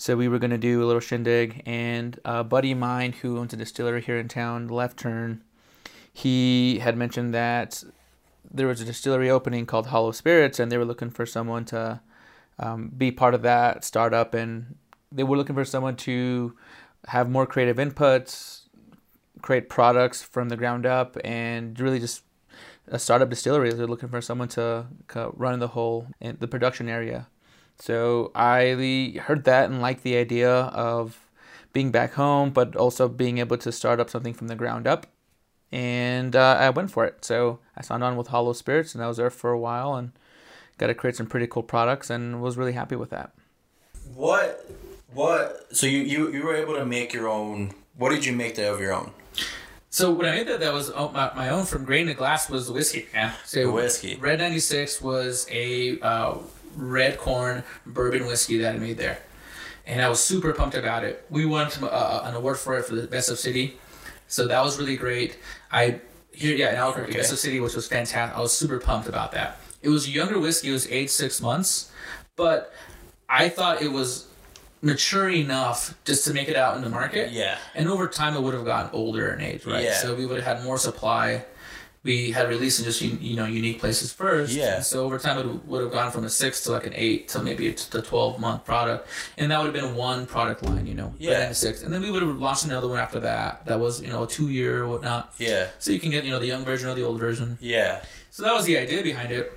So 0.00 0.16
we 0.16 0.28
were 0.28 0.38
going 0.38 0.50
to 0.50 0.56
do 0.56 0.82
a 0.82 0.86
little 0.86 0.98
shindig. 0.98 1.62
And 1.66 2.18
a 2.24 2.42
buddy 2.42 2.72
of 2.72 2.78
mine 2.78 3.12
who 3.12 3.36
owns 3.36 3.52
a 3.52 3.56
distillery 3.56 4.00
here 4.00 4.16
in 4.16 4.28
town, 4.28 4.66
Left 4.66 4.98
Turn, 4.98 5.44
he 6.10 6.78
had 6.78 6.96
mentioned 6.96 7.34
that 7.34 7.84
there 8.50 8.66
was 8.66 8.80
a 8.80 8.86
distillery 8.86 9.28
opening 9.28 9.66
called 9.66 9.88
Hollow 9.88 10.12
Spirits, 10.12 10.58
and 10.58 10.72
they 10.72 10.78
were 10.78 10.86
looking 10.86 11.10
for 11.10 11.26
someone 11.26 11.66
to 11.66 12.00
um, 12.58 12.88
be 12.96 13.10
part 13.10 13.34
of 13.34 13.42
that 13.42 13.84
startup. 13.84 14.32
And 14.32 14.76
they 15.12 15.22
were 15.22 15.36
looking 15.36 15.54
for 15.54 15.66
someone 15.66 15.96
to 15.96 16.56
have 17.08 17.28
more 17.28 17.46
creative 17.46 17.76
inputs, 17.76 18.62
create 19.42 19.68
products 19.68 20.22
from 20.22 20.48
the 20.48 20.56
ground 20.56 20.86
up, 20.86 21.18
and 21.22 21.78
really 21.78 22.00
just 22.00 22.22
a 22.88 22.98
startup 22.98 23.28
distillery. 23.28 23.70
They're 23.74 23.86
looking 23.86 24.08
for 24.08 24.22
someone 24.22 24.48
to 24.48 24.86
run 25.34 25.58
the 25.58 25.68
whole 25.68 26.06
the 26.22 26.48
production 26.48 26.88
area. 26.88 27.28
So 27.80 28.30
I 28.34 29.18
heard 29.24 29.44
that 29.44 29.70
and 29.70 29.80
liked 29.80 30.02
the 30.02 30.16
idea 30.16 30.50
of 30.50 31.18
being 31.72 31.90
back 31.90 32.12
home, 32.14 32.50
but 32.50 32.76
also 32.76 33.08
being 33.08 33.38
able 33.38 33.56
to 33.56 33.72
start 33.72 34.00
up 34.00 34.10
something 34.10 34.34
from 34.34 34.48
the 34.48 34.54
ground 34.54 34.86
up. 34.86 35.06
And 35.72 36.36
uh, 36.36 36.56
I 36.60 36.70
went 36.70 36.90
for 36.90 37.04
it. 37.04 37.24
So 37.24 37.58
I 37.76 37.82
signed 37.82 38.04
on 38.04 38.16
with 38.16 38.28
Hollow 38.28 38.52
Spirits, 38.52 38.94
and 38.94 39.02
I 39.02 39.08
was 39.08 39.16
there 39.16 39.30
for 39.30 39.50
a 39.50 39.58
while 39.58 39.94
and 39.94 40.12
got 40.78 40.88
to 40.88 40.94
create 40.94 41.16
some 41.16 41.26
pretty 41.26 41.46
cool 41.46 41.62
products, 41.62 42.10
and 42.10 42.42
was 42.42 42.56
really 42.56 42.72
happy 42.72 42.96
with 42.96 43.10
that. 43.10 43.32
What? 44.14 44.68
What? 45.14 45.74
So 45.74 45.86
you, 45.86 45.98
you 45.98 46.32
you 46.32 46.44
were 46.44 46.56
able 46.56 46.74
to 46.74 46.84
make 46.84 47.12
your 47.12 47.28
own. 47.28 47.72
What 47.96 48.10
did 48.10 48.24
you 48.24 48.32
make 48.32 48.56
that 48.56 48.72
of 48.72 48.80
your 48.80 48.92
own? 48.92 49.12
So 49.90 50.12
when 50.12 50.26
I 50.26 50.36
made 50.36 50.48
that, 50.48 50.60
that 50.60 50.72
was 50.72 50.90
oh, 50.90 51.10
my, 51.10 51.32
my 51.34 51.48
own 51.48 51.66
from 51.66 51.84
grain 51.84 52.06
to 52.06 52.14
glass 52.14 52.48
was 52.48 52.70
whiskey. 52.70 53.06
Yeah, 53.12 53.34
so 53.44 53.72
Whiskey. 53.72 54.16
Red 54.16 54.38
ninety 54.38 54.60
six 54.60 55.00
was 55.00 55.46
a 55.50 55.98
uh, 56.00 56.38
red 56.76 57.18
corn 57.18 57.62
bourbon 57.86 58.26
whiskey 58.26 58.58
that 58.58 58.74
I 58.74 58.78
made 58.78 58.98
there, 58.98 59.18
and 59.86 60.02
I 60.02 60.08
was 60.08 60.22
super 60.22 60.52
pumped 60.52 60.76
about 60.76 61.04
it. 61.04 61.24
We 61.30 61.46
won 61.46 61.70
some, 61.70 61.84
uh, 61.84 62.22
an 62.24 62.34
award 62.34 62.58
for 62.58 62.78
it 62.78 62.84
for 62.84 62.94
the 62.94 63.06
best 63.06 63.30
of 63.30 63.38
city, 63.38 63.78
so 64.28 64.46
that 64.46 64.62
was 64.62 64.78
really 64.78 64.96
great. 64.96 65.38
I 65.70 66.00
here 66.32 66.56
yeah 66.56 66.70
in 66.70 66.76
Albuquerque, 66.76 67.14
best 67.14 67.32
of 67.32 67.38
city, 67.38 67.60
which 67.60 67.74
was 67.74 67.88
fantastic. 67.88 68.36
I 68.36 68.40
was 68.40 68.52
super 68.52 68.78
pumped 68.78 69.08
about 69.08 69.32
that. 69.32 69.58
It 69.82 69.88
was 69.88 70.08
younger 70.08 70.38
whiskey. 70.38 70.68
It 70.68 70.72
was 70.72 70.86
aged 70.90 71.10
six 71.10 71.40
months, 71.40 71.90
but 72.36 72.72
I 73.28 73.48
thought 73.48 73.82
it 73.82 73.92
was 73.92 74.26
mature 74.82 75.28
enough 75.28 75.94
just 76.04 76.24
to 76.24 76.32
make 76.32 76.48
it 76.48 76.56
out 76.56 76.76
in 76.76 76.82
the 76.82 76.88
market. 76.88 77.32
Yeah. 77.32 77.58
And 77.74 77.88
over 77.88 78.08
time, 78.08 78.34
it 78.34 78.42
would 78.42 78.54
have 78.54 78.64
gotten 78.64 78.90
older 78.92 79.32
in 79.32 79.40
age, 79.40 79.66
right? 79.66 79.84
Yeah. 79.84 79.94
So 79.94 80.14
we 80.14 80.26
would 80.26 80.42
have 80.42 80.56
had 80.56 80.64
more 80.64 80.78
supply. 80.78 81.44
We 82.02 82.30
had 82.30 82.48
released 82.48 82.78
in 82.78 82.86
just 82.86 83.02
you 83.02 83.36
know 83.36 83.44
unique 83.44 83.78
places 83.78 84.10
first. 84.10 84.52
Yeah. 84.52 84.80
So 84.80 85.04
over 85.04 85.18
time, 85.18 85.36
it 85.38 85.66
would 85.66 85.82
have 85.82 85.92
gone 85.92 86.10
from 86.10 86.24
a 86.24 86.30
six 86.30 86.64
to 86.64 86.72
like 86.72 86.86
an 86.86 86.94
eight 86.96 87.28
to 87.28 87.42
maybe 87.42 87.68
a 87.68 87.72
t- 87.74 87.98
a 87.98 88.00
twelve 88.00 88.40
month 88.40 88.64
product, 88.64 89.06
and 89.36 89.50
that 89.50 89.58
would 89.62 89.74
have 89.74 89.84
been 89.84 89.94
one 89.94 90.24
product 90.24 90.62
line, 90.64 90.86
you 90.86 90.94
know. 90.94 91.12
Yeah. 91.18 91.48
And 91.48 91.56
six, 91.56 91.82
and 91.82 91.92
then 91.92 92.00
we 92.00 92.10
would 92.10 92.22
have 92.22 92.38
launched 92.38 92.64
another 92.64 92.88
one 92.88 92.98
after 92.98 93.20
that. 93.20 93.66
That 93.66 93.80
was 93.80 94.00
you 94.00 94.08
know 94.08 94.22
a 94.22 94.26
two 94.26 94.48
year 94.48 94.84
or 94.84 94.88
whatnot. 94.88 95.34
Yeah. 95.36 95.68
So 95.78 95.92
you 95.92 96.00
can 96.00 96.10
get 96.10 96.24
you 96.24 96.30
know 96.30 96.38
the 96.38 96.46
young 96.46 96.64
version 96.64 96.88
or 96.88 96.94
the 96.94 97.02
old 97.04 97.20
version. 97.20 97.58
Yeah. 97.60 98.02
So 98.30 98.44
that 98.44 98.54
was 98.54 98.64
the 98.64 98.78
idea 98.78 99.02
behind 99.02 99.30
it. 99.30 99.52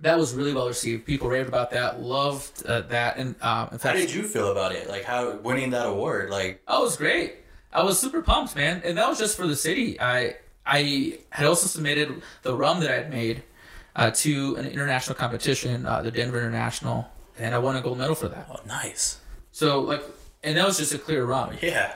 That 0.00 0.18
was 0.18 0.34
really 0.34 0.52
well 0.52 0.66
received. 0.66 1.06
People 1.06 1.28
raved 1.28 1.48
about 1.48 1.70
that, 1.70 2.00
loved 2.00 2.66
uh, 2.66 2.80
that, 2.88 3.18
and 3.18 3.36
um, 3.40 3.68
in 3.70 3.78
How 3.78 3.92
did 3.92 4.12
you 4.12 4.24
feel 4.24 4.50
about 4.50 4.72
it? 4.72 4.88
Like 4.88 5.04
how 5.04 5.36
winning 5.36 5.70
that 5.70 5.86
award? 5.86 6.28
Like 6.28 6.60
Oh, 6.66 6.80
it 6.80 6.84
was 6.86 6.96
great. 6.96 7.36
I 7.72 7.84
was 7.84 8.00
super 8.00 8.20
pumped, 8.20 8.56
man, 8.56 8.82
and 8.84 8.98
that 8.98 9.08
was 9.08 9.18
just 9.20 9.36
for 9.36 9.46
the 9.46 9.54
city. 9.54 10.00
I 10.00 10.36
I 10.66 11.18
had 11.30 11.46
also 11.46 11.66
submitted 11.66 12.22
the 12.42 12.54
rum 12.54 12.80
that 12.80 12.90
I 12.90 12.94
had 12.94 13.10
made 13.10 13.42
uh, 13.96 14.10
to 14.12 14.56
an 14.56 14.66
international 14.66 15.14
competition, 15.16 15.86
uh, 15.86 16.02
the 16.02 16.10
Denver 16.10 16.38
International, 16.38 17.08
and 17.38 17.54
I 17.54 17.58
won 17.58 17.76
a 17.76 17.80
gold 17.82 17.98
medal 17.98 18.14
for 18.14 18.28
that. 18.28 18.46
oh, 18.50 18.60
nice. 18.66 19.18
So 19.50 19.80
like, 19.80 20.02
and 20.42 20.56
that 20.56 20.66
was 20.66 20.78
just 20.78 20.94
a 20.94 20.98
clear 20.98 21.24
rum. 21.24 21.54
Yeah. 21.60 21.94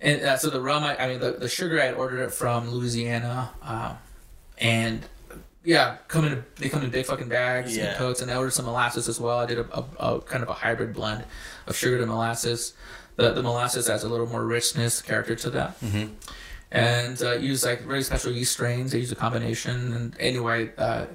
And 0.00 0.22
uh, 0.22 0.36
so 0.36 0.50
the 0.50 0.60
rum, 0.60 0.84
I, 0.84 0.96
I 0.96 1.08
mean, 1.08 1.20
the, 1.20 1.32
the 1.32 1.48
sugar 1.48 1.80
I 1.80 1.86
had 1.86 1.94
ordered 1.94 2.22
it 2.24 2.32
from 2.32 2.70
Louisiana, 2.70 3.50
um, 3.62 3.98
and 4.58 5.04
yeah, 5.64 5.96
come 6.08 6.24
in 6.24 6.44
they 6.56 6.68
come 6.68 6.82
in 6.82 6.90
big 6.90 7.04
fucking 7.06 7.28
bags 7.28 7.76
Yeah. 7.76 7.86
and 7.86 7.96
totes, 7.98 8.22
and 8.22 8.30
I 8.30 8.36
ordered 8.36 8.52
some 8.52 8.64
molasses 8.64 9.08
as 9.08 9.20
well. 9.20 9.38
I 9.38 9.46
did 9.46 9.58
a, 9.58 9.78
a, 9.78 9.84
a 10.16 10.20
kind 10.22 10.42
of 10.42 10.48
a 10.48 10.54
hybrid 10.54 10.94
blend 10.94 11.24
of 11.66 11.76
sugar 11.76 11.98
to 11.98 12.06
molasses. 12.06 12.74
The 13.16 13.32
the 13.32 13.42
molasses 13.42 13.90
adds 13.90 14.04
a 14.04 14.08
little 14.08 14.26
more 14.28 14.44
richness 14.46 15.02
character 15.02 15.34
to 15.34 15.50
that, 15.50 15.80
mm-hmm. 15.80 16.12
And 16.70 17.20
uh, 17.22 17.32
use 17.32 17.64
like 17.64 17.82
really 17.86 18.02
special 18.02 18.32
yeast 18.32 18.52
strains. 18.52 18.92
They 18.92 18.98
use 18.98 19.12
a 19.12 19.16
combination, 19.16 19.92
and 19.94 20.16
anyway, 20.20 20.70
uh, 20.76 21.06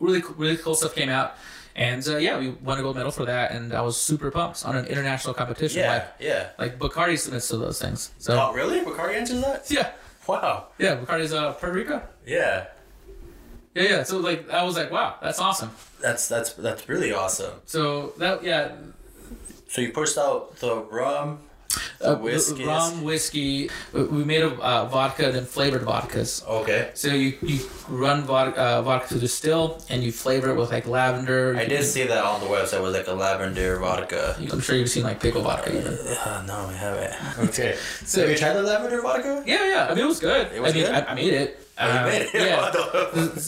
really 0.00 0.22
really 0.36 0.56
cool 0.56 0.74
stuff 0.74 0.94
came 0.94 1.08
out. 1.08 1.34
And 1.76 2.06
uh, 2.08 2.16
yeah, 2.16 2.38
we 2.38 2.48
won 2.50 2.78
a 2.80 2.82
gold 2.82 2.96
medal 2.96 3.12
for 3.12 3.24
that, 3.26 3.52
and 3.52 3.72
I 3.72 3.82
was 3.82 3.96
super 4.00 4.30
pumped 4.32 4.64
on 4.66 4.74
an 4.76 4.86
international 4.86 5.32
competition. 5.34 5.80
Yeah. 5.82 5.92
Like, 5.92 6.06
Yeah. 6.18 6.48
like 6.58 6.78
Bacardi 6.78 7.16
submits 7.16 7.46
to 7.48 7.56
those 7.56 7.80
things. 7.80 8.10
So 8.18 8.36
Oh, 8.36 8.52
really? 8.52 8.80
Bacardi 8.80 9.14
answers 9.14 9.40
that? 9.42 9.70
yeah, 9.70 9.92
Wow. 10.26 10.66
yeah, 10.78 10.96
Bacardi's 10.96 11.32
uh, 11.32 11.52
Puerto 11.52 11.74
Rico. 11.76 12.02
Yeah. 12.26 12.66
Yeah, 13.76 13.82
yeah. 13.84 14.02
So 14.02 14.18
like, 14.18 14.50
I 14.50 14.64
was 14.64 14.76
like, 14.76 14.90
wow, 14.90 15.16
that's 15.22 15.38
awesome. 15.38 15.70
That's 16.00 16.26
that's 16.26 16.54
that's 16.54 16.88
really 16.88 17.12
awesome. 17.12 17.52
So 17.66 18.12
that 18.18 18.42
yeah, 18.42 18.72
So 19.68 19.80
you 19.80 19.92
pushed 19.92 20.18
out 20.18 20.56
the 20.56 20.78
rum, 20.78 21.38
uh, 22.00 22.16
whiskeys. 22.16 22.66
rum, 22.66 23.02
whiskey. 23.02 23.70
We 23.92 24.02
we 24.04 24.24
made 24.24 24.42
a 24.42 24.50
uh, 24.60 24.86
vodka 24.86 25.30
then 25.32 25.44
flavored 25.44 25.82
vodkas. 25.82 26.46
Okay. 26.46 26.90
So 26.94 27.08
you 27.08 27.34
you 27.42 27.60
run 27.88 28.22
vodka, 28.24 28.60
uh, 28.60 28.82
vodka 28.82 29.08
through 29.08 29.20
the 29.20 29.28
still 29.28 29.82
and 29.90 30.02
you 30.02 30.12
flavor 30.12 30.50
it 30.50 30.56
with 30.56 30.70
like 30.72 30.86
lavender. 30.86 31.56
I 31.58 31.66
did 31.66 31.84
see 31.84 32.04
that 32.04 32.24
on 32.24 32.40
the 32.40 32.46
website 32.46 32.82
with 32.82 32.94
like 32.94 33.06
a 33.08 33.12
lavender 33.12 33.78
vodka. 33.78 34.36
I'm 34.52 34.60
sure 34.60 34.76
you've 34.76 34.88
seen 34.90 35.04
like 35.04 35.20
pickle 35.20 35.42
vodka 35.42 35.76
even. 35.76 35.92
Uh, 35.94 36.42
no, 36.46 36.56
I 36.68 36.72
haven't. 36.72 37.14
Okay. 37.48 37.76
So 38.04 38.20
Have 38.22 38.30
you 38.30 38.36
tried 38.36 38.54
the 38.54 38.62
lavender 38.62 39.00
vodka? 39.02 39.42
yeah, 39.46 39.64
yeah. 39.72 39.86
I 39.90 39.94
mean, 39.94 40.04
it 40.04 40.08
was 40.08 40.20
good. 40.20 40.50
It 40.52 40.60
was 40.60 40.72
I 40.72 40.74
mean, 40.74 40.84
good? 40.86 40.94
I, 41.06 41.14
made 41.14 41.32
it. 41.34 41.50
Oh, 41.78 41.86
Uh, 41.86 42.04
made 42.06 42.22
it. 42.22 42.30
Yeah. 42.34 42.72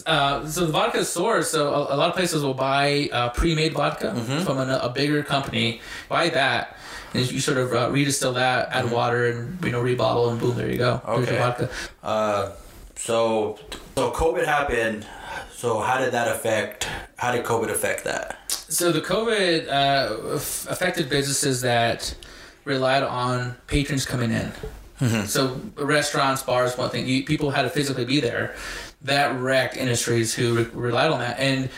uh, 0.07 0.47
so 0.47 0.67
the 0.67 0.73
vodka 0.73 0.99
is 0.99 1.09
sourced. 1.09 1.45
So 1.51 1.69
a, 1.75 1.95
a 1.95 1.97
lot 1.97 2.09
of 2.11 2.15
places 2.15 2.43
will 2.43 2.55
buy 2.55 3.09
uh, 3.13 3.31
pre-made 3.31 3.73
vodka 3.73 4.13
Mm-hmm. 4.15 4.45
from 4.45 4.59
a, 4.59 4.79
a 4.83 4.89
bigger 4.91 5.23
company. 5.23 5.81
Buy 6.09 6.29
that, 6.31 6.77
and 7.15 7.31
you 7.31 7.41
sort 7.41 7.59
of 7.59 7.73
uh, 7.73 7.89
redistill 7.89 8.35
that, 8.35 8.69
add 8.71 8.91
water, 8.91 9.27
and 9.27 9.65
you 9.65 9.73
know 9.73 9.83
rebottle, 9.83 10.31
and 10.31 10.41
boom, 10.41 10.57
there 10.57 10.71
you 10.71 10.79
go. 10.79 11.01
Mm-hmm. 11.05 11.23
Okay. 11.23 11.39
vodka. 11.39 11.71
Uh, 12.03 12.53
so 12.97 13.59
so 13.97 14.11
COVID 14.11 14.45
happened. 14.45 15.07
So 15.53 15.81
how 15.81 15.99
did 15.99 16.13
that 16.13 16.29
affect? 16.29 16.89
How 17.17 17.33
did 17.33 17.45
COVID 17.45 17.71
affect 17.71 18.05
that? 18.05 18.39
So 18.49 18.93
the 18.93 19.01
COVID 19.01 19.69
uh, 19.69 20.17
affected 20.71 21.11
businesses 21.11 21.61
that 21.63 22.15
relied 22.65 23.03
on 23.03 23.57
patrons 23.67 24.07
coming 24.07 24.31
in. 24.31 24.53
So 25.27 25.59
restaurants, 25.77 26.43
bars, 26.43 26.77
one 26.77 26.91
thing. 26.91 27.07
You, 27.09 27.25
people 27.25 27.51
had 27.51 27.63
to 27.63 27.71
physically 27.71 28.05
be 28.05 28.21
there. 28.21 28.55
That 29.01 29.35
wrecked 29.41 29.75
industries 29.79 30.35
who 30.35 30.57
re- 30.57 30.71
relied 30.75 31.11
on 31.11 31.21
that, 31.21 31.39
and 31.39 31.71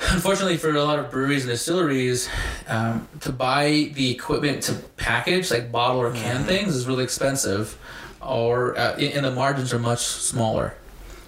unfortunately 0.00 0.56
for 0.56 0.70
a 0.70 0.84
lot 0.84 0.98
of 0.98 1.10
breweries 1.10 1.42
and 1.44 1.50
distilleries, 1.50 2.28
um, 2.68 3.08
to 3.20 3.32
buy 3.32 3.90
the 3.94 4.10
equipment 4.10 4.62
to 4.64 4.74
package, 4.96 5.50
like 5.50 5.72
bottle 5.72 6.00
or 6.00 6.12
can 6.12 6.44
things, 6.44 6.74
is 6.74 6.86
really 6.86 7.04
expensive, 7.04 7.78
or 8.20 8.76
uh, 8.78 8.96
and 8.98 9.24
the 9.24 9.30
margins 9.30 9.72
are 9.72 9.78
much 9.78 10.00
smaller 10.00 10.74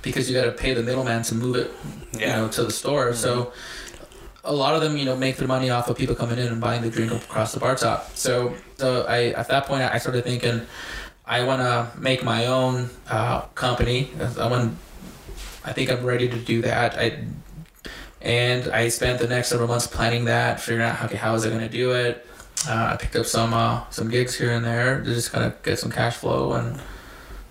because 0.02 0.30
you 0.30 0.36
got 0.36 0.44
to 0.44 0.52
pay 0.52 0.74
the 0.74 0.82
middleman 0.82 1.22
to 1.22 1.34
move 1.34 1.56
it, 1.56 1.70
you 2.14 2.26
know, 2.26 2.48
to 2.48 2.64
the 2.64 2.70
store. 2.70 3.12
So 3.14 3.52
a 4.44 4.52
lot 4.52 4.74
of 4.74 4.80
them, 4.80 4.96
you 4.96 5.04
know, 5.04 5.16
make 5.16 5.36
their 5.36 5.48
money 5.48 5.70
off 5.70 5.88
of 5.88 5.96
people 5.96 6.14
coming 6.14 6.38
in 6.38 6.46
and 6.46 6.60
buying 6.60 6.82
the 6.82 6.90
drink 6.90 7.12
across 7.12 7.52
the 7.52 7.60
bar 7.60 7.74
top. 7.74 8.16
So, 8.16 8.54
so 8.76 9.04
I 9.04 9.26
at 9.28 9.48
that 9.48 9.66
point 9.66 9.82
I 9.82 9.98
started 9.98 10.24
thinking, 10.24 10.62
I 11.26 11.44
want 11.44 11.60
to 11.60 11.98
make 11.98 12.24
my 12.24 12.46
own 12.46 12.90
uh, 13.08 13.42
company. 13.54 14.10
I 14.38 14.48
want. 14.48 14.76
I 15.64 15.72
think 15.72 15.90
I'm 15.90 16.04
ready 16.04 16.28
to 16.28 16.36
do 16.36 16.62
that. 16.62 16.96
I 16.96 17.24
and 18.20 18.70
I 18.72 18.88
spent 18.88 19.20
the 19.20 19.28
next 19.28 19.48
several 19.48 19.68
months 19.68 19.86
planning 19.86 20.24
that, 20.26 20.60
figuring 20.60 20.86
out 20.88 21.02
okay, 21.04 21.16
how 21.16 21.32
was 21.32 21.46
I 21.46 21.48
going 21.50 21.60
to 21.60 21.68
do 21.68 21.92
it. 21.92 22.26
Uh, 22.68 22.90
I 22.92 22.96
picked 22.96 23.14
up 23.16 23.26
some 23.26 23.54
uh, 23.54 23.88
some 23.90 24.08
gigs 24.10 24.36
here 24.36 24.50
and 24.52 24.64
there 24.64 25.00
to 25.00 25.04
just 25.14 25.30
kind 25.30 25.44
of 25.44 25.62
get 25.62 25.78
some 25.78 25.92
cash 25.92 26.16
flow, 26.16 26.54
and 26.54 26.80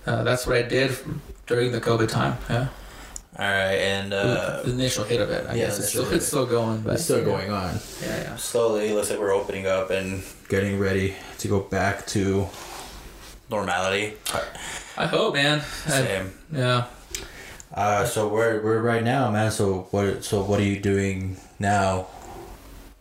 uh, 0.06 0.24
that's 0.24 0.46
what 0.46 0.58
I 0.58 0.64
did 0.64 0.98
during 1.46 1.72
the 1.72 1.80
COVID 1.80 2.10
time. 2.10 2.38
Yeah, 2.50 2.68
All 3.40 3.46
right, 3.46 3.76
and 3.76 4.14
uh, 4.14 4.64
the 4.64 4.72
initial 4.72 5.06
hit 5.06 5.22
of 5.22 5.30
it. 5.32 5.48
I 5.48 5.54
yeah, 5.56 5.68
guess 5.68 5.80
it's 5.80 5.90
still, 5.90 6.12
it's 6.12 6.28
still 6.28 6.46
going, 6.46 6.82
but 6.82 6.96
It's 6.96 7.06
still 7.06 7.24
going 7.24 7.50
on. 7.52 7.80
Yeah, 8.02 8.22
yeah. 8.24 8.36
slowly 8.36 8.90
it 8.90 8.96
looks 8.96 9.10
like 9.10 9.20
we're 9.20 9.34
opening 9.34 9.66
up 9.66 9.90
and 9.90 10.24
Getting 10.50 10.80
ready 10.80 11.14
to 11.40 11.48
go 11.50 11.60
back 11.60 12.06
to 12.08 12.48
normality. 13.50 14.14
I 14.98 15.06
hope, 15.08 15.34
man. 15.34 15.60
I, 15.60 15.90
Same. 15.90 16.34
yeah. 16.54 16.86
Uh 17.78 18.04
so 18.06 18.28
we're 18.28 18.62
we're 18.62 18.82
right 18.82 19.04
now, 19.04 19.30
man. 19.32 19.52
So 19.52 19.88
what 19.92 20.24
so 20.26 20.42
what 20.44 20.60
are 20.60 20.64
you 20.74 20.80
doing 20.80 21.38
now? 21.60 22.08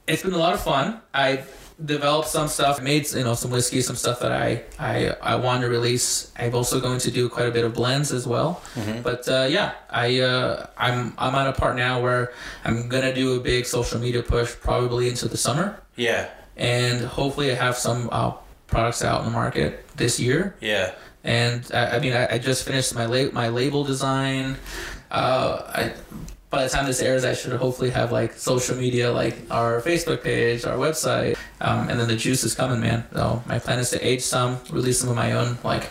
It's 0.06 0.22
been 0.22 0.34
a 0.34 0.38
lot 0.38 0.54
of 0.54 0.60
fun. 0.60 1.00
I 1.14 1.42
developed 1.84 2.28
some 2.28 2.48
stuff, 2.48 2.80
made 2.80 3.10
you 3.12 3.24
know 3.24 3.34
some 3.34 3.50
whiskey, 3.50 3.80
some 3.80 3.96
stuff 3.96 4.20
that 4.20 4.32
I 4.32 4.62
I 4.78 5.16
I 5.32 5.34
want 5.36 5.62
to 5.62 5.68
release. 5.68 6.30
I'm 6.38 6.54
also 6.54 6.78
going 6.80 7.00
to 7.00 7.10
do 7.10 7.28
quite 7.28 7.48
a 7.48 7.50
bit 7.50 7.64
of 7.64 7.72
blends 7.74 8.12
as 8.12 8.26
well. 8.26 8.60
But 9.02 9.26
uh, 9.28 9.46
yeah, 9.50 9.72
I 9.90 10.20
uh, 10.20 10.66
I'm 10.76 11.14
I'm 11.18 11.34
at 11.34 11.48
a 11.48 11.52
part 11.52 11.76
now 11.76 12.00
where 12.02 12.32
I'm 12.64 12.88
gonna 12.88 13.14
do 13.14 13.34
a 13.36 13.40
big 13.40 13.64
social 13.66 13.98
media 13.98 14.22
push 14.22 14.54
probably 14.60 15.08
into 15.08 15.26
the 15.28 15.36
summer, 15.38 15.80
Yeah. 15.96 16.28
and 16.56 17.00
hopefully 17.04 17.50
I 17.50 17.54
have 17.54 17.76
some 17.76 18.08
uh, 18.12 18.32
products 18.68 19.02
out 19.02 19.20
in 19.20 19.26
the 19.26 19.32
market 19.32 19.84
this 19.96 20.20
year. 20.20 20.54
Yeah. 20.60 20.92
And 21.26 21.68
I, 21.74 21.96
I 21.96 21.98
mean, 21.98 22.14
I, 22.14 22.34
I 22.34 22.38
just 22.38 22.64
finished 22.64 22.94
my 22.94 23.04
la- 23.06 23.32
my 23.32 23.48
label 23.48 23.82
design. 23.84 24.56
Uh, 25.10 25.60
I 25.74 25.92
by 26.48 26.62
the 26.62 26.70
time 26.70 26.86
this 26.86 27.02
airs, 27.02 27.24
I 27.24 27.34
should 27.34 27.52
hopefully 27.52 27.90
have 27.90 28.12
like 28.12 28.32
social 28.34 28.76
media, 28.76 29.10
like 29.12 29.34
our 29.50 29.80
Facebook 29.82 30.22
page, 30.22 30.64
our 30.64 30.76
website, 30.78 31.36
um, 31.60 31.88
and 31.90 31.98
then 31.98 32.06
the 32.06 32.16
juice 32.16 32.44
is 32.44 32.54
coming, 32.54 32.80
man. 32.80 33.04
So 33.12 33.42
my 33.46 33.58
plan 33.58 33.80
is 33.80 33.90
to 33.90 33.98
age 34.00 34.22
some, 34.22 34.58
release 34.70 35.00
some 35.00 35.10
of 35.10 35.16
my 35.16 35.32
own 35.32 35.58
like 35.64 35.90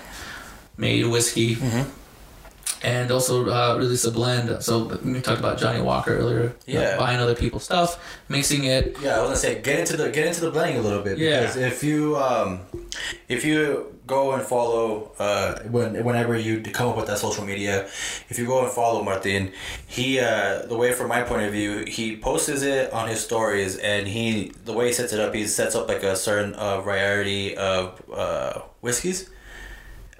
made 0.77 1.05
whiskey, 1.05 1.57
and 2.83 3.11
also 3.11 3.49
uh, 3.49 3.75
release 3.77 4.05
a 4.05 4.11
blend. 4.11 4.61
So 4.63 4.97
we 5.03 5.21
talked 5.21 5.39
about 5.39 5.57
Johnnie 5.57 5.81
Walker 5.81 6.17
earlier. 6.17 6.55
Yeah. 6.65 6.97
buying 6.97 7.19
other 7.19 7.35
people's 7.35 7.63
stuff, 7.63 7.97
mixing 8.29 8.65
it. 8.65 8.97
Yeah, 9.01 9.17
I 9.17 9.19
was 9.21 9.27
gonna 9.29 9.35
say 9.37 9.61
get 9.61 9.79
into 9.79 9.97
the 9.97 10.09
get 10.09 10.27
into 10.27 10.41
the 10.41 10.51
blending 10.51 10.77
a 10.77 10.81
little 10.81 11.01
bit 11.01 11.17
Yeah. 11.17 11.41
because 11.41 11.55
if 11.57 11.83
you 11.83 12.17
um, 12.17 12.59
if 13.27 13.43
you 13.45 13.91
go 14.07 14.33
and 14.33 14.43
follow 14.43 15.11
uh, 15.17 15.57
when 15.71 16.03
whenever 16.03 16.37
you 16.37 16.61
come 16.61 16.89
up 16.89 16.97
with 16.97 17.07
that 17.07 17.17
social 17.17 17.43
media, 17.43 17.85
if 18.29 18.37
you 18.37 18.45
go 18.45 18.63
and 18.63 18.71
follow 18.71 19.01
Martin, 19.03 19.51
he 19.87 20.19
uh, 20.19 20.65
the 20.67 20.77
way 20.77 20.91
from 20.93 21.07
my 21.07 21.21
point 21.23 21.43
of 21.43 21.51
view, 21.51 21.85
he 21.87 22.15
posts 22.17 22.49
it 22.61 22.91
on 22.93 23.07
his 23.07 23.19
stories 23.23 23.77
and 23.77 24.07
he 24.07 24.51
the 24.65 24.73
way 24.73 24.87
he 24.87 24.93
sets 24.93 25.11
it 25.13 25.19
up, 25.19 25.33
he 25.33 25.47
sets 25.47 25.75
up 25.75 25.87
like 25.87 26.03
a 26.03 26.15
certain 26.15 26.53
uh, 26.53 26.81
variety 26.81 27.57
of 27.57 28.01
uh, 28.13 28.61
whiskeys, 28.81 29.29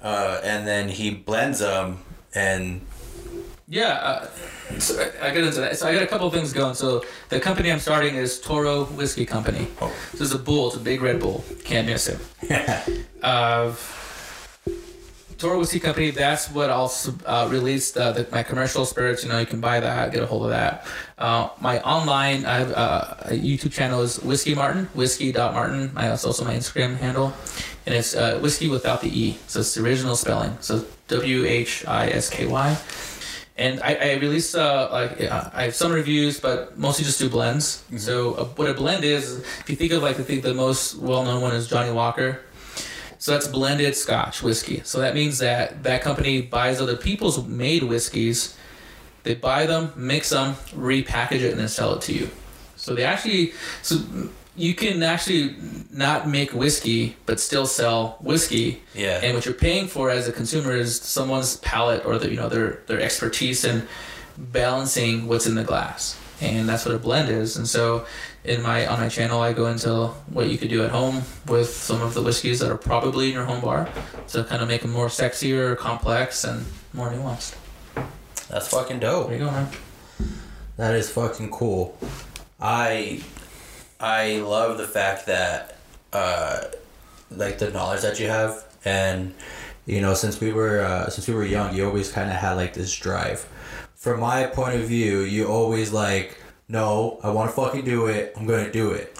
uh, 0.02 0.40
and 0.42 0.66
then 0.66 0.88
he 0.88 1.10
blends 1.10 1.60
them 1.60 1.98
and 2.36 2.80
Yeah, 3.68 3.94
uh, 3.94 4.28
so 4.78 5.00
I, 5.00 5.28
I 5.28 5.30
get 5.32 5.42
into 5.42 5.60
that. 5.60 5.76
So 5.76 5.88
I 5.88 5.92
got 5.92 6.02
a 6.02 6.06
couple 6.06 6.28
of 6.28 6.32
things 6.32 6.52
going. 6.52 6.74
So 6.74 7.04
the 7.30 7.40
company 7.40 7.72
I'm 7.72 7.80
starting 7.80 8.14
is 8.14 8.40
Toro 8.40 8.84
Whiskey 8.84 9.26
Company. 9.26 9.66
Oh. 9.80 9.92
This 10.12 10.20
is 10.20 10.32
a 10.32 10.38
bull. 10.38 10.68
It's 10.68 10.76
a 10.76 10.80
big 10.80 11.02
red 11.02 11.18
bull. 11.18 11.44
Can't 11.64 11.86
miss 11.88 12.08
it. 12.08 12.20
uh, 13.22 13.74
Toro 15.38 15.58
Whiskey 15.58 15.80
Company. 15.80 16.10
That's 16.10 16.50
what 16.50 16.70
I'll 16.70 16.92
uh, 17.26 17.48
release 17.50 17.92
the, 17.92 18.12
the, 18.12 18.26
my 18.32 18.42
commercial 18.42 18.86
spirits. 18.86 19.22
You 19.22 19.28
know, 19.28 19.38
you 19.38 19.46
can 19.46 19.60
buy 19.60 19.80
that, 19.80 20.12
get 20.12 20.22
a 20.22 20.26
hold 20.26 20.44
of 20.44 20.50
that. 20.50 20.86
Uh, 21.18 21.48
my 21.60 21.80
online, 21.80 22.44
I 22.46 22.58
have 22.58 22.72
uh, 22.72 23.14
a 23.20 23.30
YouTube 23.32 23.72
channel 23.72 24.00
is 24.02 24.18
Whiskey 24.20 24.54
Martin, 24.54 24.86
Whiskey 24.94 25.32
Martin. 25.32 25.92
That's 25.94 26.24
also 26.24 26.44
my 26.44 26.54
Instagram 26.54 26.96
handle, 26.96 27.32
and 27.84 27.94
it's 27.94 28.14
uh, 28.14 28.38
whiskey 28.38 28.68
without 28.68 29.00
the 29.00 29.08
e. 29.08 29.38
So 29.46 29.60
it's 29.60 29.74
the 29.74 29.82
original 29.82 30.16
spelling. 30.16 30.56
So 30.60 30.84
W 31.08 31.44
H 31.44 31.84
I 31.86 32.08
S 32.08 32.30
K 32.30 32.46
Y. 32.46 32.78
And 33.58 33.80
I, 33.80 33.94
I 33.94 34.14
release 34.16 34.54
uh, 34.54 34.88
like 34.92 35.20
uh, 35.20 35.50
I 35.52 35.64
have 35.64 35.74
some 35.74 35.90
reviews, 35.90 36.38
but 36.40 36.76
mostly 36.78 37.04
just 37.04 37.18
do 37.18 37.30
blends. 37.30 37.84
So 37.96 38.34
uh, 38.34 38.44
what 38.56 38.68
a 38.68 38.74
blend 38.74 39.04
is, 39.04 39.40
if 39.60 39.70
you 39.70 39.76
think 39.76 39.92
of 39.92 40.02
like 40.02 40.20
I 40.20 40.22
think 40.22 40.42
the 40.42 40.52
most 40.52 40.96
well 40.96 41.24
known 41.24 41.40
one 41.40 41.54
is 41.54 41.66
Johnnie 41.66 41.92
Walker. 41.92 42.40
So 43.18 43.32
that's 43.32 43.48
blended 43.48 43.96
Scotch 43.96 44.42
whiskey. 44.42 44.82
So 44.84 45.00
that 45.00 45.14
means 45.14 45.38
that 45.38 45.82
that 45.82 46.02
company 46.02 46.42
buys 46.42 46.80
other 46.80 46.96
people's 46.96 47.46
made 47.46 47.82
whiskeys. 47.82 48.56
They 49.22 49.34
buy 49.34 49.66
them, 49.66 49.92
mix 49.96 50.30
them, 50.30 50.54
repackage 50.72 51.40
it, 51.40 51.50
and 51.50 51.60
then 51.60 51.68
sell 51.68 51.94
it 51.94 52.02
to 52.02 52.12
you. 52.12 52.30
So 52.76 52.94
they 52.94 53.04
actually, 53.04 53.52
so 53.82 53.98
you 54.56 54.74
can 54.74 55.02
actually 55.02 55.54
not 55.90 56.28
make 56.28 56.52
whiskey 56.52 57.16
but 57.26 57.40
still 57.40 57.66
sell 57.66 58.16
whiskey. 58.20 58.82
Yeah. 58.94 59.20
And 59.22 59.34
what 59.34 59.44
you're 59.44 59.54
paying 59.54 59.86
for 59.86 60.10
as 60.10 60.28
a 60.28 60.32
consumer 60.32 60.72
is 60.72 61.00
someone's 61.00 61.56
palate 61.58 62.04
or 62.06 62.18
the 62.18 62.30
you 62.30 62.36
know 62.36 62.48
their 62.48 62.82
their 62.86 63.00
expertise 63.00 63.64
in 63.64 63.86
balancing 64.38 65.26
what's 65.28 65.46
in 65.46 65.54
the 65.54 65.64
glass. 65.64 66.18
And 66.40 66.68
that's 66.68 66.84
what 66.84 66.94
a 66.94 66.98
blend 66.98 67.30
is. 67.30 67.56
And 67.56 67.66
so 67.66 68.06
in 68.46 68.62
my 68.62 68.86
on 68.86 69.00
my 69.00 69.08
channel 69.08 69.40
I 69.40 69.52
go 69.52 69.66
into 69.66 70.08
what 70.30 70.48
you 70.48 70.56
could 70.56 70.70
do 70.70 70.84
at 70.84 70.90
home 70.90 71.22
with 71.46 71.68
some 71.68 72.00
of 72.02 72.14
the 72.14 72.22
whiskeys 72.22 72.60
that 72.60 72.70
are 72.70 72.76
probably 72.76 73.28
in 73.28 73.34
your 73.34 73.44
home 73.44 73.60
bar 73.60 73.88
to 74.28 74.44
kind 74.44 74.62
of 74.62 74.68
make 74.68 74.82
them 74.82 74.92
more 74.92 75.08
sexier, 75.08 75.76
complex 75.76 76.44
and 76.44 76.64
more 76.92 77.10
nuanced. 77.10 77.56
that's 78.48 78.68
fucking 78.68 79.00
dope. 79.00 79.28
There 79.28 79.38
you 79.38 79.44
go, 79.44 79.50
man. 79.50 79.68
That 80.76 80.94
is 80.94 81.10
fucking 81.10 81.50
cool. 81.50 81.98
I 82.60 83.22
I 83.98 84.38
love 84.38 84.78
the 84.78 84.86
fact 84.86 85.26
that 85.26 85.76
uh 86.12 86.64
like 87.30 87.58
the 87.58 87.70
knowledge 87.70 88.02
that 88.02 88.20
you 88.20 88.28
have 88.28 88.64
and 88.84 89.34
you 89.86 90.00
know 90.00 90.14
since 90.14 90.40
we 90.40 90.52
were 90.52 90.80
uh, 90.80 91.08
since 91.10 91.26
we 91.26 91.34
were 91.34 91.44
young 91.44 91.74
you 91.74 91.84
always 91.84 92.12
kind 92.12 92.30
of 92.30 92.36
had 92.36 92.52
like 92.52 92.74
this 92.74 92.94
drive. 92.94 93.46
From 93.94 94.20
my 94.20 94.46
point 94.46 94.76
of 94.76 94.82
view, 94.82 95.22
you 95.22 95.48
always 95.48 95.92
like 95.92 96.38
no, 96.68 97.18
I 97.22 97.30
want 97.30 97.50
to 97.50 97.56
fucking 97.56 97.84
do 97.84 98.06
it. 98.06 98.32
I'm 98.36 98.46
going 98.46 98.64
to 98.64 98.72
do 98.72 98.90
it. 98.90 99.16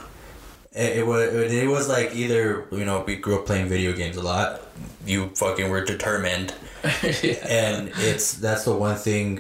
It, 0.73 0.99
it 0.99 1.07
was 1.07 1.33
it 1.33 1.69
was 1.69 1.89
like 1.89 2.15
either 2.15 2.67
you 2.73 2.85
know 2.85 3.03
we 3.07 3.17
grew 3.17 3.39
up 3.39 3.47
playing 3.47 3.69
video 3.69 3.93
games 3.93 4.17
a 4.17 4.23
lot. 4.23 4.61
You 5.07 5.29
fucking 5.35 5.71
were 5.71 5.85
determined 5.85 6.53
yeah. 7.23 7.47
and 7.49 7.93
it's 7.99 8.35
that's 8.35 8.65
the 8.65 8.75
one 8.77 8.97
thing 8.97 9.37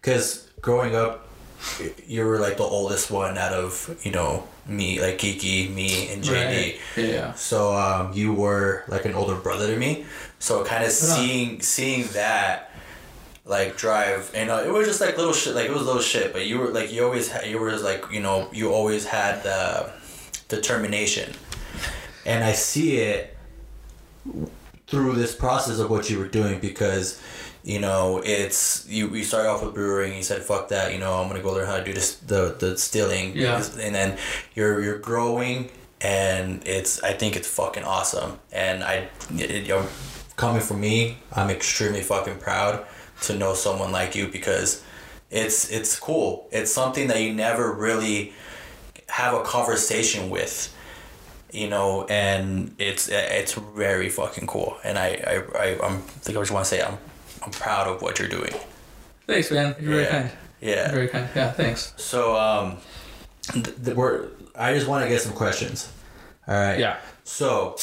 because 0.00 0.48
growing 0.60 0.96
up 0.96 1.28
you 2.06 2.24
were 2.24 2.38
like 2.38 2.56
the 2.56 2.62
oldest 2.64 3.10
one 3.10 3.36
out 3.36 3.52
of 3.52 3.94
you 4.02 4.10
know 4.10 4.48
me 4.66 5.00
like 5.00 5.18
kiki 5.18 5.68
me 5.68 6.08
and 6.08 6.22
jd 6.24 6.32
Right. 6.32 6.78
Yeah. 6.96 7.34
so 7.34 7.76
um, 7.76 8.12
you 8.14 8.32
were 8.32 8.84
like 8.88 9.04
an 9.04 9.14
older 9.14 9.34
brother 9.34 9.66
to 9.66 9.76
me 9.76 10.06
so 10.38 10.64
kind 10.64 10.82
of 10.84 10.90
seeing 10.90 11.60
seeing 11.60 12.06
that 12.14 12.69
like 13.44 13.76
drive 13.76 14.30
and 14.34 14.50
uh, 14.50 14.62
it 14.64 14.72
was 14.72 14.86
just 14.86 15.00
like 15.00 15.16
little 15.16 15.32
shit 15.32 15.54
like 15.54 15.66
it 15.66 15.72
was 15.72 15.82
little 15.82 16.02
shit 16.02 16.32
but 16.32 16.46
you 16.46 16.58
were 16.58 16.68
like 16.68 16.92
you 16.92 17.02
always 17.04 17.28
had 17.30 17.46
you 17.46 17.58
were 17.58 17.74
like 17.78 18.04
you 18.12 18.20
know 18.20 18.48
you 18.52 18.70
always 18.72 19.04
had 19.06 19.42
the 19.42 19.90
determination. 20.48 21.32
And 22.26 22.44
i 22.44 22.52
see 22.52 22.98
it 22.98 23.36
through 24.86 25.14
this 25.14 25.34
process 25.34 25.78
of 25.78 25.90
what 25.90 26.10
you 26.10 26.18
were 26.18 26.28
doing 26.28 26.60
because 26.60 27.20
you 27.64 27.78
know 27.78 28.20
it's 28.24 28.86
you 28.88 29.08
you 29.14 29.24
started 29.24 29.48
off 29.48 29.62
with 29.64 29.74
brewing 29.74 30.14
you 30.16 30.22
said 30.22 30.42
fuck 30.42 30.68
that 30.68 30.92
you 30.92 30.98
know 30.98 31.14
i'm 31.14 31.28
gonna 31.28 31.42
go 31.42 31.52
learn 31.52 31.66
how 31.66 31.76
to 31.76 31.84
do 31.84 31.92
this 31.92 32.16
the 32.16 32.56
the 32.58 32.70
distilling 32.70 33.36
Yeah. 33.36 33.62
and 33.80 33.94
then 33.94 34.18
you're 34.54 34.82
you're 34.82 34.98
growing 34.98 35.70
and 36.00 36.62
it's 36.66 37.02
i 37.02 37.12
think 37.12 37.36
it's 37.36 37.48
fucking 37.48 37.84
awesome. 37.84 38.38
And 38.52 38.82
i 38.82 39.08
it, 39.36 39.62
you 39.66 39.68
know, 39.68 39.86
coming 40.36 40.60
from 40.62 40.80
me 40.80 41.18
i'm 41.34 41.50
extremely 41.50 42.02
fucking 42.02 42.38
proud 42.38 42.86
to 43.22 43.36
know 43.36 43.54
someone 43.54 43.92
like 43.92 44.14
you 44.14 44.28
because 44.28 44.82
it's 45.30 45.70
it's 45.70 45.98
cool 45.98 46.48
it's 46.50 46.72
something 46.72 47.06
that 47.08 47.20
you 47.22 47.32
never 47.32 47.72
really 47.72 48.32
have 49.08 49.34
a 49.34 49.42
conversation 49.42 50.30
with 50.30 50.74
you 51.52 51.68
know, 51.68 52.04
and 52.08 52.72
it's 52.78 53.08
it's 53.08 53.54
very 53.54 54.08
fucking 54.08 54.46
cool. 54.46 54.76
And 54.84 54.96
I 54.96 55.08
I, 55.26 55.58
I 55.58 55.66
I'm 55.84 55.96
I 55.96 55.98
think 56.22 56.38
I 56.38 56.40
just 56.42 56.52
want 56.52 56.64
to 56.64 56.68
say 56.68 56.80
I'm 56.80 56.96
I'm 57.42 57.50
proud 57.50 57.88
of 57.88 58.02
what 58.02 58.20
you're 58.20 58.28
doing. 58.28 58.52
Thanks, 59.26 59.50
man. 59.50 59.74
You're 59.80 59.90
very 59.90 60.02
Yeah. 60.04 60.10
kind. 60.10 60.30
Yeah. 60.60 60.90
Very 60.92 61.08
kind. 61.08 61.28
Yeah, 61.34 61.50
thanks. 61.50 61.92
So 61.96 62.36
um, 62.36 62.76
th- 63.52 63.74
th- 63.84 63.96
we're 63.96 64.28
I 64.54 64.72
just 64.74 64.86
want 64.86 65.02
to 65.02 65.08
get 65.08 65.22
some 65.22 65.32
questions. 65.32 65.90
All 66.46 66.54
right. 66.54 66.78
Yeah. 66.78 66.98
So, 67.24 67.76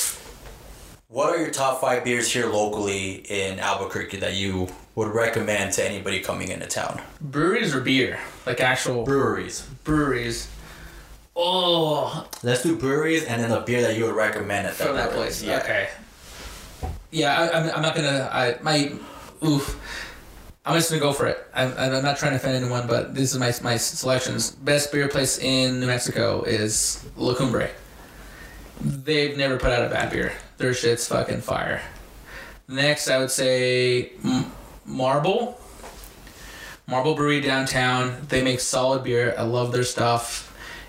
what 1.10 1.30
are 1.30 1.38
your 1.38 1.52
top 1.52 1.82
five 1.82 2.06
beers 2.06 2.32
here 2.32 2.48
locally 2.48 3.16
in 3.30 3.60
Albuquerque 3.60 4.20
that 4.20 4.36
you 4.36 4.70
would 4.98 5.14
recommend 5.14 5.72
to 5.72 5.86
anybody 5.88 6.20
coming 6.20 6.48
into 6.50 6.66
town? 6.66 7.00
Breweries 7.22 7.76
or 7.76 7.82
beer? 7.82 8.20
Like 8.48 8.60
actual 8.60 9.04
Breweries. 9.04 9.62
breweries. 9.84 10.50
Oh, 11.36 12.28
Let's 12.42 12.64
do 12.64 12.76
breweries 12.76 13.24
and 13.26 13.40
then 13.40 13.52
the 13.52 13.60
beer 13.60 13.82
that 13.84 13.96
you 13.96 14.06
would 14.06 14.16
recommend 14.16 14.66
at 14.66 14.76
that, 14.80 14.94
that 14.96 15.12
place. 15.12 15.44
Yeah. 15.44 15.60
Okay. 15.60 15.88
Yeah, 17.12 17.40
I, 17.40 17.60
I'm, 17.60 17.70
I'm 17.76 17.82
not 17.84 17.96
gonna. 17.96 18.28
I 18.34 18.58
my 18.64 18.92
oof. 19.46 19.80
I'm 20.66 20.74
just 20.76 20.90
gonna 20.90 21.00
go 21.00 21.14
for 21.14 21.28
it. 21.28 21.38
I'm, 21.54 21.74
I'm 21.78 22.04
not 22.04 22.18
trying 22.18 22.32
to 22.32 22.38
offend 22.38 22.56
anyone, 22.56 22.88
but 22.88 23.14
this 23.14 23.34
is 23.34 23.40
my 23.40 23.54
my 23.62 23.78
selections. 23.78 24.50
Best 24.52 24.92
beer 24.92 25.08
place 25.08 25.38
in 25.38 25.80
New 25.80 25.86
Mexico 25.88 26.42
is 26.42 27.06
La 27.16 27.36
Cumbre. 27.36 27.70
They've 28.82 29.38
never 29.38 29.58
put 29.58 29.72
out 29.72 29.86
a 29.86 29.90
bad 29.90 30.12
beer. 30.12 30.34
Their 30.58 30.74
shit's 30.74 31.08
fucking 31.08 31.42
fire. 31.42 31.82
Next, 32.68 33.10
I 33.10 33.20
would 33.20 33.32
say 33.32 34.12
M- 34.26 34.52
Marble. 34.88 35.60
Marble 36.88 37.14
Brewery 37.16 37.42
downtown. 37.42 38.26
They 38.30 38.42
make 38.42 38.60
solid 38.62 39.04
beer. 39.04 39.36
I 39.38 39.44
love 39.44 39.72
their 39.74 39.84
stuff. 39.84 40.46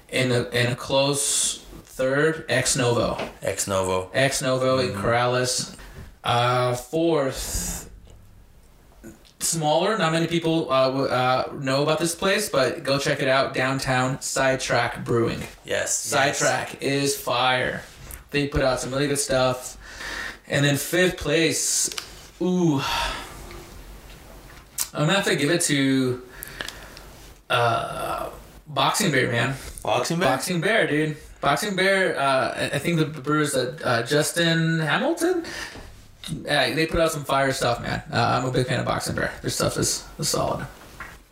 In 0.08 0.30
a 0.32 0.44
in 0.50 0.72
a 0.72 0.76
close 0.76 1.58
third, 1.84 2.46
Ex 2.48 2.76
Novo. 2.76 3.18
Ex 3.42 3.66
Novo. 3.66 4.08
Ex 4.14 4.40
Novo 4.40 4.78
in 4.78 4.92
Corrales. 4.94 5.74
Uh, 6.24 6.74
fourth, 6.74 7.90
smaller. 9.40 9.98
Not 9.98 10.12
many 10.12 10.26
people 10.26 10.70
uh, 10.72 10.86
w- 10.86 11.06
uh, 11.08 11.52
know 11.60 11.82
about 11.82 11.98
this 11.98 12.14
place, 12.14 12.48
but 12.48 12.84
go 12.84 12.98
check 12.98 13.20
it 13.20 13.28
out. 13.28 13.52
Downtown 13.52 14.20
Sidetrack 14.22 15.04
Brewing. 15.04 15.40
Yes. 15.64 15.66
yes. 15.66 15.92
Sidetrack 16.38 16.82
is 16.82 17.16
fire. 17.16 17.82
They 18.30 18.46
put 18.48 18.62
out 18.62 18.80
some 18.80 18.90
really 18.92 19.08
good 19.08 19.18
stuff. 19.18 19.76
And 20.46 20.64
then 20.64 20.76
fifth 20.76 21.18
place, 21.18 21.90
ooh, 22.40 22.80
I'm 24.94 25.00
gonna 25.06 25.14
have 25.14 25.24
to 25.26 25.36
give 25.36 25.50
it 25.50 25.60
to 25.62 26.22
uh, 27.50 28.30
Boxing 28.66 29.10
Bear, 29.12 29.30
man. 29.30 29.54
Boxing 29.82 30.18
Bear. 30.18 30.28
Boxing 30.28 30.60
Bear, 30.60 30.86
dude. 30.86 31.16
Boxing 31.40 31.76
Bear. 31.76 32.18
Uh, 32.18 32.70
I- 32.74 32.78
think 32.78 32.98
the 32.98 33.06
brewers 33.06 33.52
that 33.52 33.80
uh, 33.84 34.02
Justin 34.02 34.78
Hamilton. 34.80 35.44
Uh, 36.30 36.74
they 36.74 36.86
put 36.86 37.00
out 37.00 37.10
some 37.10 37.24
fire 37.24 37.52
stuff, 37.52 37.80
man. 37.80 38.02
Uh, 38.12 38.38
I'm 38.40 38.48
a 38.48 38.50
big 38.52 38.66
fan 38.66 38.80
of 38.80 38.86
Boxing 38.86 39.14
Bear. 39.14 39.32
Their 39.40 39.50
stuff 39.50 39.78
is, 39.78 40.04
is 40.18 40.28
solid. 40.28 40.66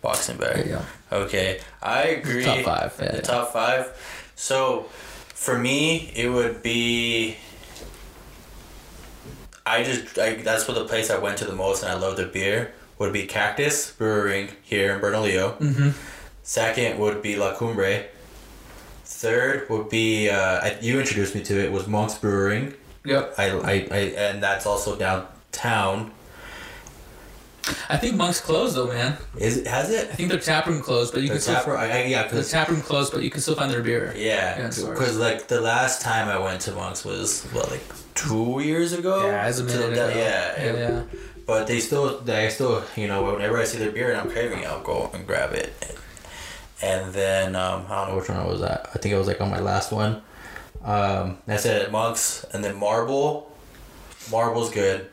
Boxing 0.01 0.39
There 0.39 0.59
you 0.59 0.65
go. 0.65 0.83
Okay, 1.13 1.61
I 1.83 2.03
agree. 2.05 2.45
Top 2.45 2.59
five. 2.61 2.95
Yeah, 2.99 3.11
The 3.11 3.17
yeah. 3.17 3.21
top 3.23 3.53
five. 3.53 4.31
So, 4.37 4.85
for 5.35 5.59
me, 5.59 6.13
it 6.15 6.29
would 6.29 6.63
be. 6.63 7.37
I 9.67 9.83
just 9.83 10.17
I, 10.19 10.35
that's 10.37 10.69
what 10.69 10.75
the 10.75 10.85
place 10.85 11.11
I 11.11 11.19
went 11.19 11.39
to 11.39 11.45
the 11.45 11.55
most, 11.55 11.83
and 11.83 11.91
I 11.91 11.97
love 11.97 12.17
the 12.17 12.27
beer. 12.27 12.73
Would 12.99 13.13
be 13.13 13.27
Kaktus 13.27 13.97
Brewing 13.99 14.49
here 14.63 14.95
in 14.95 15.01
Bernalillo. 15.01 15.59
Mm-hmm. 15.59 15.91
Second 16.43 16.99
would 16.99 17.21
be 17.23 17.37
La 17.37 17.55
Cumbre. 17.55 18.05
Third 19.05 19.69
would 19.69 19.89
be 19.91 20.31
uh, 20.31 20.61
I- 20.63 20.79
you 20.81 20.99
introduced 20.99 21.35
me 21.35 21.43
to 21.45 21.63
it 21.65 21.71
was 21.73 21.87
Monk's 21.87 22.17
Brewing. 22.19 22.75
Yep. 23.05 23.35
I, 23.39 23.51
I, 23.51 23.73
I 23.91 23.99
and 24.17 24.43
that's 24.43 24.67
also 24.67 24.97
downtown. 24.97 26.11
I 27.89 27.97
think 27.97 28.15
Monk's 28.15 28.41
closed 28.41 28.77
though, 28.77 28.87
man. 28.87 29.17
Is 29.39 29.59
it 29.59 29.67
has 29.67 29.91
it? 29.91 30.09
I 30.09 30.15
think 30.15 30.31
their 30.31 30.39
tap 30.39 30.67
room 30.67 30.81
closed, 30.81 31.13
but 31.13 31.23
you 31.23 31.29
The 31.29 31.35
can 31.35 31.41
still 31.43 31.55
tap 31.57 31.67
room, 31.67 31.77
I, 31.79 32.05
yeah, 32.05 32.23
the 32.23 32.29
because 32.31 32.51
tap 32.51 32.69
room 32.69 32.81
closed, 32.81 33.13
but 33.13 33.23
you 33.25 33.31
can 33.31 33.41
still 33.41 33.57
find 33.57 33.71
their 33.71 33.83
beer. 33.83 34.15
yeah, 34.17 34.59
Yeah, 34.59 34.67
because 34.69 35.19
like 35.19 35.49
the 35.49 35.61
last 35.61 36.01
time 36.01 36.29
I 36.29 36.39
went 36.39 36.61
to 36.63 36.73
Monk's 36.73 37.05
was 37.05 37.43
what 37.53 37.71
like 37.71 37.83
two 38.15 38.61
years 38.61 38.93
ago. 38.93 39.27
Yeah, 39.27 39.43
as 39.45 39.59
a 39.61 39.65
minute 39.65 39.95
that- 39.97 40.11
ago. 40.11 40.19
Yeah, 40.19 40.65
yeah, 40.65 40.77
yeah. 40.79 41.03
But 41.47 41.67
they 41.69 41.79
still, 41.81 42.19
they 42.21 42.51
still, 42.51 42.83
you 42.97 43.07
know, 43.07 43.33
whenever 43.33 43.57
I 43.59 43.65
see 43.65 43.79
their 43.79 43.93
beer 43.93 44.11
and 44.11 44.21
I'm 44.21 44.31
craving 44.31 44.61
it, 44.61 44.67
I'll 44.67 44.83
go 44.83 45.11
and 45.15 45.25
grab 45.27 45.53
it. 45.53 45.73
And 46.83 47.13
then 47.15 47.55
um, 47.57 47.87
I 47.89 48.05
don't 48.05 48.11
know 48.15 48.17
which 48.21 48.29
one 48.29 48.39
I 48.39 48.45
was 48.47 48.63
at. 48.63 48.91
I 48.95 48.99
think 48.99 49.15
it 49.15 49.19
was 49.19 49.27
like 49.29 49.41
on 49.41 49.51
my 49.51 49.61
last 49.61 49.93
one. 49.93 50.23
Um, 50.85 51.39
I 51.49 51.57
said 51.57 51.91
Monks, 51.91 52.45
and 52.53 52.63
then 52.65 52.77
Marble. 52.77 53.51
Marble's 54.31 54.71
good, 54.73 55.09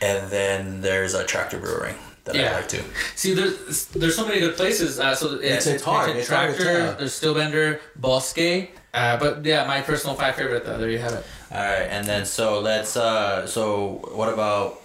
and 0.00 0.30
then 0.30 0.80
there's 0.80 1.12
a 1.14 1.24
Tractor 1.24 1.58
Brewing 1.58 1.94
that 2.24 2.34
Yeah. 2.34 2.52
I 2.52 2.56
like 2.56 2.68
too. 2.68 2.82
See, 3.14 3.34
there's 3.34 3.86
there's 3.86 4.16
so 4.16 4.26
many 4.26 4.40
good 4.40 4.56
places. 4.56 4.98
Uh, 4.98 5.14
so 5.14 5.34
It's- 5.34 5.66
it's 5.66 5.84
hard. 5.84 6.16
It's 6.16 6.28
hard 6.28 6.56
to 6.56 6.56
Tractor, 6.56 6.86
tell. 6.86 6.94
there's 6.96 7.18
Steelbender, 7.20 7.78
Bosque. 7.96 8.68
Uh, 8.94 9.16
but 9.18 9.44
yeah, 9.44 9.66
my 9.66 9.80
personal 9.82 10.16
five 10.16 10.34
favorite 10.34 10.64
though. 10.64 10.78
There 10.78 10.90
you 10.90 10.98
have 10.98 11.12
it. 11.12 11.24
All 11.52 11.58
right, 11.60 11.86
and 11.90 12.06
then 12.06 12.24
so 12.26 12.60
let's. 12.60 12.96
Uh, 12.96 13.46
so 13.46 14.00
what 14.14 14.28
about 14.32 14.80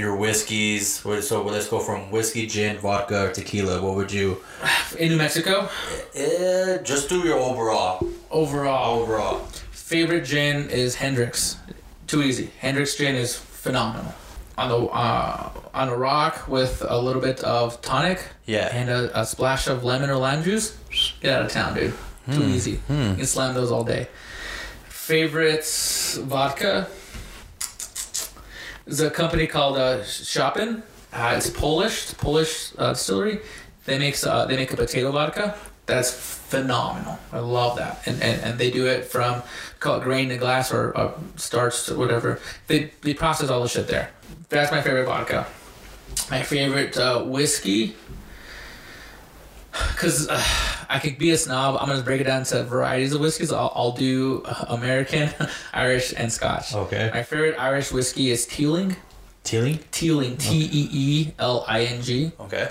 your 0.00 0.16
whiskeys? 0.16 1.00
What- 1.04 1.22
So 1.24 1.42
let's 1.42 1.68
go 1.68 1.78
from 1.78 2.10
whiskey, 2.10 2.46
gin, 2.46 2.78
vodka, 2.78 3.26
or 3.26 3.30
tequila. 3.32 3.80
What 3.84 3.94
would 3.96 4.12
you? 4.12 4.38
In 4.98 5.08
New 5.10 5.16
Mexico, 5.26 5.68
Eh, 6.14 6.78
just 6.82 7.08
do 7.08 7.18
your 7.28 7.38
overall. 7.38 7.96
overall 8.30 9.00
Overall. 9.02 9.36
favorite 9.72 10.24
gin 10.24 10.68
is 10.70 10.94
Hendrick's. 10.96 11.56
Too 12.06 12.22
easy. 12.22 12.50
Hendrick's 12.64 12.96
gin 12.96 13.14
is 13.14 13.36
phenomenal. 13.36 14.12
On 14.58 14.68
the 14.68 14.76
uh, 14.76 15.50
on 15.72 15.88
a 15.88 15.96
rock 15.96 16.34
with 16.48 16.82
a 16.86 16.98
little 17.06 17.22
bit 17.22 17.40
of 17.44 17.80
tonic 17.80 18.18
Yeah. 18.46 18.68
and 18.78 18.90
a, 18.90 19.20
a 19.20 19.24
splash 19.24 19.68
of 19.68 19.84
lemon 19.84 20.10
or 20.10 20.16
lime 20.16 20.42
juice. 20.42 20.72
Get 21.22 21.32
out 21.36 21.44
of 21.46 21.52
town, 21.52 21.74
dude. 21.74 21.94
Too 22.32 22.44
easy. 22.44 22.72
You 22.88 23.14
can 23.16 23.26
slam 23.26 23.54
those 23.54 23.70
all 23.72 23.84
day. 23.84 24.08
Favorites 24.88 26.18
vodka 26.22 26.86
is 28.86 29.00
a 29.00 29.10
company 29.10 29.46
called 29.46 29.76
uh, 29.76 30.02
Chopin. 30.04 30.82
Uh, 31.12 31.34
it's 31.36 31.50
Polish, 31.50 32.04
it's 32.04 32.14
Polish 32.14 32.72
uh, 32.78 32.92
distillery. 32.92 33.40
They 33.84 33.98
make 33.98 34.16
uh, 34.24 34.46
they 34.46 34.56
make 34.56 34.72
a 34.72 34.76
potato 34.76 35.10
vodka. 35.10 35.56
That's 35.86 36.12
phenomenal. 36.12 37.18
I 37.32 37.40
love 37.40 37.76
that, 37.78 38.06
and 38.06 38.22
and, 38.22 38.40
and 38.42 38.58
they 38.58 38.70
do 38.70 38.86
it 38.86 39.04
from 39.06 39.42
call 39.80 40.00
it 40.00 40.04
grain 40.04 40.28
to 40.28 40.36
glass 40.36 40.72
or, 40.72 40.96
or 40.96 41.14
starch 41.36 41.86
to 41.86 41.94
whatever. 41.94 42.40
They 42.68 42.92
they 43.02 43.14
process 43.14 43.50
all 43.50 43.62
the 43.62 43.68
shit 43.68 43.88
there. 43.88 44.10
That's 44.48 44.70
my 44.70 44.82
favorite 44.82 45.06
vodka. 45.06 45.46
My 46.30 46.42
favorite 46.42 46.96
uh, 46.96 47.24
whiskey. 47.24 47.96
Cause 49.72 50.28
uh, 50.28 50.42
I 50.88 50.98
could 50.98 51.18
be 51.18 51.30
a 51.30 51.36
snob. 51.36 51.76
I'm 51.80 51.88
gonna 51.88 52.02
break 52.02 52.20
it 52.20 52.24
down 52.24 52.44
to 52.44 52.64
varieties 52.64 53.12
of 53.12 53.20
whiskeys. 53.20 53.52
I'll, 53.52 53.72
I'll 53.74 53.92
do 53.92 54.42
uh, 54.44 54.66
American, 54.68 55.30
Irish, 55.72 56.12
and 56.16 56.32
Scotch. 56.32 56.74
Okay. 56.74 57.10
My 57.12 57.22
favorite 57.22 57.56
Irish 57.58 57.92
whiskey 57.92 58.30
is 58.30 58.46
Teeling. 58.46 58.96
Teeling. 59.44 59.78
Teeling, 59.90 60.36
T 60.36 60.58
E 60.72 60.88
E 60.92 61.32
L 61.38 61.64
I 61.68 61.84
N 61.84 62.02
G. 62.02 62.32
Okay. 62.40 62.70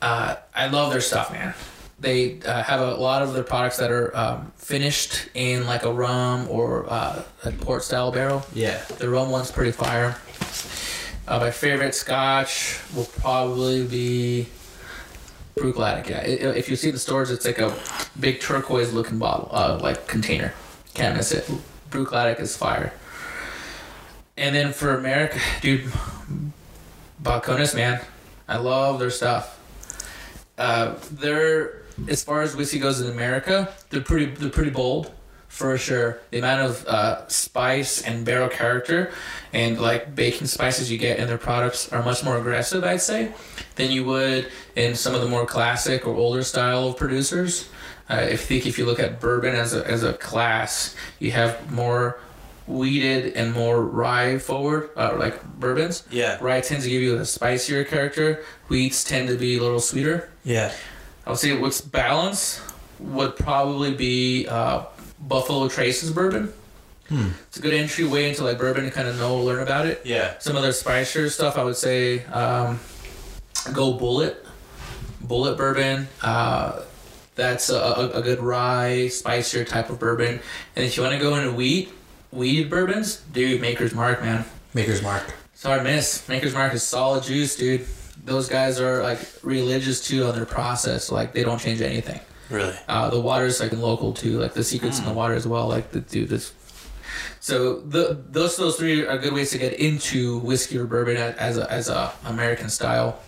Uh, 0.00 0.36
I 0.54 0.68
love 0.68 0.92
their 0.92 1.00
stuff, 1.00 1.32
man. 1.32 1.54
They 2.00 2.40
uh, 2.42 2.62
have 2.62 2.80
a 2.80 2.94
lot 2.94 3.22
of 3.22 3.34
their 3.34 3.42
products 3.42 3.78
that 3.78 3.90
are 3.90 4.16
um, 4.16 4.52
finished 4.56 5.28
in 5.34 5.66
like 5.66 5.82
a 5.84 5.92
rum 5.92 6.46
or 6.48 6.86
uh, 6.88 7.22
a 7.44 7.50
port 7.52 7.82
style 7.82 8.12
barrel. 8.12 8.44
Yeah. 8.54 8.82
The 8.98 9.08
rum 9.08 9.30
one's 9.30 9.50
pretty 9.50 9.72
fire. 9.72 10.16
Uh, 11.26 11.40
my 11.40 11.50
favorite 11.50 11.94
Scotch 11.94 12.80
will 12.94 13.04
probably 13.04 13.84
be 13.84 14.46
Bruichladdich. 15.58 16.08
Yeah, 16.08 16.18
I- 16.20 16.56
if 16.56 16.68
you 16.68 16.76
see 16.76 16.90
the 16.90 16.98
stores, 16.98 17.30
it's 17.30 17.44
like 17.44 17.58
a 17.58 17.74
big 18.18 18.40
turquoise 18.40 18.92
looking 18.92 19.18
bottle, 19.18 19.48
uh, 19.52 19.78
like 19.82 20.06
container. 20.06 20.52
Can't 20.94 21.16
miss 21.16 21.32
it. 21.32 21.48
Bruichladdich 21.90 22.40
is 22.40 22.56
fire. 22.56 22.92
And 24.36 24.54
then 24.54 24.72
for 24.72 24.96
America, 24.96 25.38
dude, 25.60 25.84
Balcones, 27.22 27.74
man, 27.74 28.00
I 28.48 28.56
love 28.58 28.98
their 28.98 29.10
stuff. 29.10 29.58
Uh, 30.56 30.94
they're 31.12 31.82
as 32.08 32.22
far 32.22 32.42
as 32.42 32.54
whiskey 32.54 32.78
goes 32.78 33.00
in 33.00 33.10
America, 33.10 33.72
they're 33.90 34.00
pretty 34.00 34.26
they're 34.26 34.50
pretty 34.50 34.70
bold 34.70 35.12
for 35.48 35.76
sure. 35.76 36.20
The 36.30 36.38
amount 36.38 36.62
of 36.62 36.86
uh, 36.86 37.26
spice 37.26 38.02
and 38.02 38.24
barrel 38.24 38.48
character 38.48 39.12
and 39.52 39.80
like 39.80 40.14
baking 40.14 40.46
spices 40.46 40.90
you 40.90 40.98
get 40.98 41.18
in 41.18 41.26
their 41.26 41.38
products 41.38 41.92
are 41.92 42.02
much 42.02 42.22
more 42.22 42.38
aggressive, 42.38 42.84
I'd 42.84 43.00
say, 43.00 43.32
than 43.74 43.90
you 43.90 44.04
would 44.04 44.48
in 44.76 44.94
some 44.94 45.14
of 45.14 45.20
the 45.22 45.28
more 45.28 45.46
classic 45.46 46.06
or 46.06 46.14
older 46.14 46.42
style 46.44 46.88
of 46.88 46.96
producers. 46.96 47.68
Uh, 48.08 48.28
I 48.30 48.36
think 48.36 48.66
if 48.66 48.78
you 48.78 48.86
look 48.86 49.00
at 49.00 49.20
bourbon 49.20 49.54
as 49.54 49.74
a, 49.74 49.86
as 49.86 50.02
a 50.02 50.12
class, 50.12 50.94
you 51.18 51.32
have 51.32 51.70
more 51.72 52.20
wheated 52.66 53.34
and 53.34 53.52
more 53.52 53.82
rye 53.82 54.38
forward, 54.38 54.90
uh, 54.96 55.16
like 55.18 55.42
bourbons. 55.58 56.04
Yeah. 56.10 56.38
Rye 56.40 56.60
tends 56.60 56.84
to 56.84 56.90
give 56.90 57.02
you 57.02 57.16
a 57.16 57.24
spicier 57.24 57.84
character. 57.84 58.44
Wheats 58.68 59.02
tend 59.04 59.28
to 59.28 59.36
be 59.36 59.56
a 59.56 59.60
little 59.60 59.80
sweeter. 59.80 60.30
Yeah. 60.44 60.72
I 61.26 61.30
would 61.30 61.38
say 61.38 61.56
what's 61.56 61.80
balance 61.80 62.60
would 62.98 63.36
probably 63.36 63.94
be 63.94 64.46
uh, 64.46 64.84
Buffalo 65.20 65.68
Trace's 65.68 66.10
bourbon. 66.10 66.52
It's 67.10 67.56
a 67.56 67.62
good 67.62 67.72
entryway 67.72 68.28
into 68.28 68.44
like 68.44 68.58
bourbon 68.58 68.84
to 68.84 68.90
kind 68.90 69.08
of 69.08 69.18
know, 69.18 69.38
learn 69.38 69.62
about 69.62 69.86
it. 69.86 70.02
Yeah. 70.04 70.38
Some 70.40 70.56
other 70.56 70.72
spicier 70.72 71.30
stuff, 71.30 71.56
I 71.56 71.64
would 71.64 71.76
say, 71.76 72.24
um, 72.26 72.80
go 73.72 73.96
Bulleit, 73.98 74.36
Bulleit 75.24 75.56
bourbon. 75.56 76.08
Uh, 76.20 76.82
that's 77.34 77.70
a, 77.70 77.78
a, 77.78 78.10
a 78.18 78.22
good 78.22 78.40
rye, 78.40 79.08
spicier 79.08 79.64
type 79.64 79.88
of 79.88 79.98
bourbon. 79.98 80.40
And 80.76 80.84
if 80.84 80.96
you 80.96 81.02
want 81.02 81.14
to 81.14 81.18
go 81.18 81.34
into 81.36 81.52
wheat, 81.52 81.88
wheated 82.30 82.68
bourbons, 82.68 83.22
dude, 83.32 83.60
Maker's 83.60 83.94
Mark, 83.94 84.20
man. 84.20 84.44
Maker's 84.74 85.02
Mark. 85.02 85.32
Sorry, 85.54 85.82
miss. 85.82 86.28
Maker's 86.28 86.52
Mark 86.52 86.74
is 86.74 86.82
solid 86.82 87.24
juice, 87.24 87.56
dude. 87.56 87.86
Those 88.24 88.48
guys 88.50 88.80
are 88.80 89.02
like 89.02 89.20
religious 89.42 90.06
too 90.06 90.24
on 90.24 90.34
their 90.34 90.44
process. 90.44 91.10
Like 91.10 91.32
they 91.32 91.42
don't 91.42 91.58
change 91.58 91.80
anything. 91.80 92.20
Really. 92.50 92.74
Uh, 92.88 93.10
the 93.10 93.20
water 93.20 93.46
is 93.46 93.60
like 93.60 93.72
local 93.72 94.12
too. 94.12 94.38
Like 94.38 94.54
the 94.54 94.64
secrets 94.64 94.98
in 94.98 95.04
the 95.04 95.12
water 95.12 95.34
as 95.34 95.46
well. 95.46 95.68
Like 95.68 95.90
the 95.90 96.00
dude 96.00 96.28
this. 96.28 96.52
So 97.40 97.80
the 97.80 98.22
those 98.30 98.56
those 98.56 98.76
three 98.76 99.06
are 99.06 99.18
good 99.18 99.32
ways 99.32 99.50
to 99.50 99.58
get 99.58 99.74
into 99.74 100.38
whiskey 100.40 100.78
or 100.78 100.86
bourbon 100.86 101.16
as 101.16 101.58
a 101.58 101.70
as 101.70 101.88
a 101.88 102.12
American 102.24 102.68
style. 102.68 103.20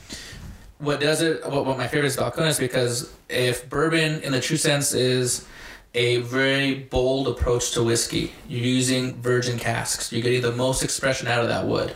What 0.78 1.00
does 1.00 1.20
it? 1.20 1.46
What, 1.48 1.66
what 1.66 1.76
my 1.76 1.86
favorite 1.88 2.08
is 2.08 2.16
Balcones 2.16 2.50
is 2.50 2.58
because 2.58 3.12
if 3.28 3.68
bourbon 3.68 4.22
in 4.22 4.32
the 4.32 4.40
true 4.40 4.56
sense 4.56 4.94
is 4.94 5.46
a 5.94 6.18
very 6.18 6.74
bold 6.74 7.28
approach 7.28 7.72
to 7.72 7.82
whiskey, 7.82 8.32
you're 8.48 8.64
using 8.64 9.20
virgin 9.20 9.58
casks. 9.58 10.12
You're 10.12 10.22
getting 10.22 10.40
the 10.40 10.52
most 10.52 10.82
expression 10.82 11.28
out 11.28 11.42
of 11.42 11.48
that 11.48 11.66
wood. 11.66 11.94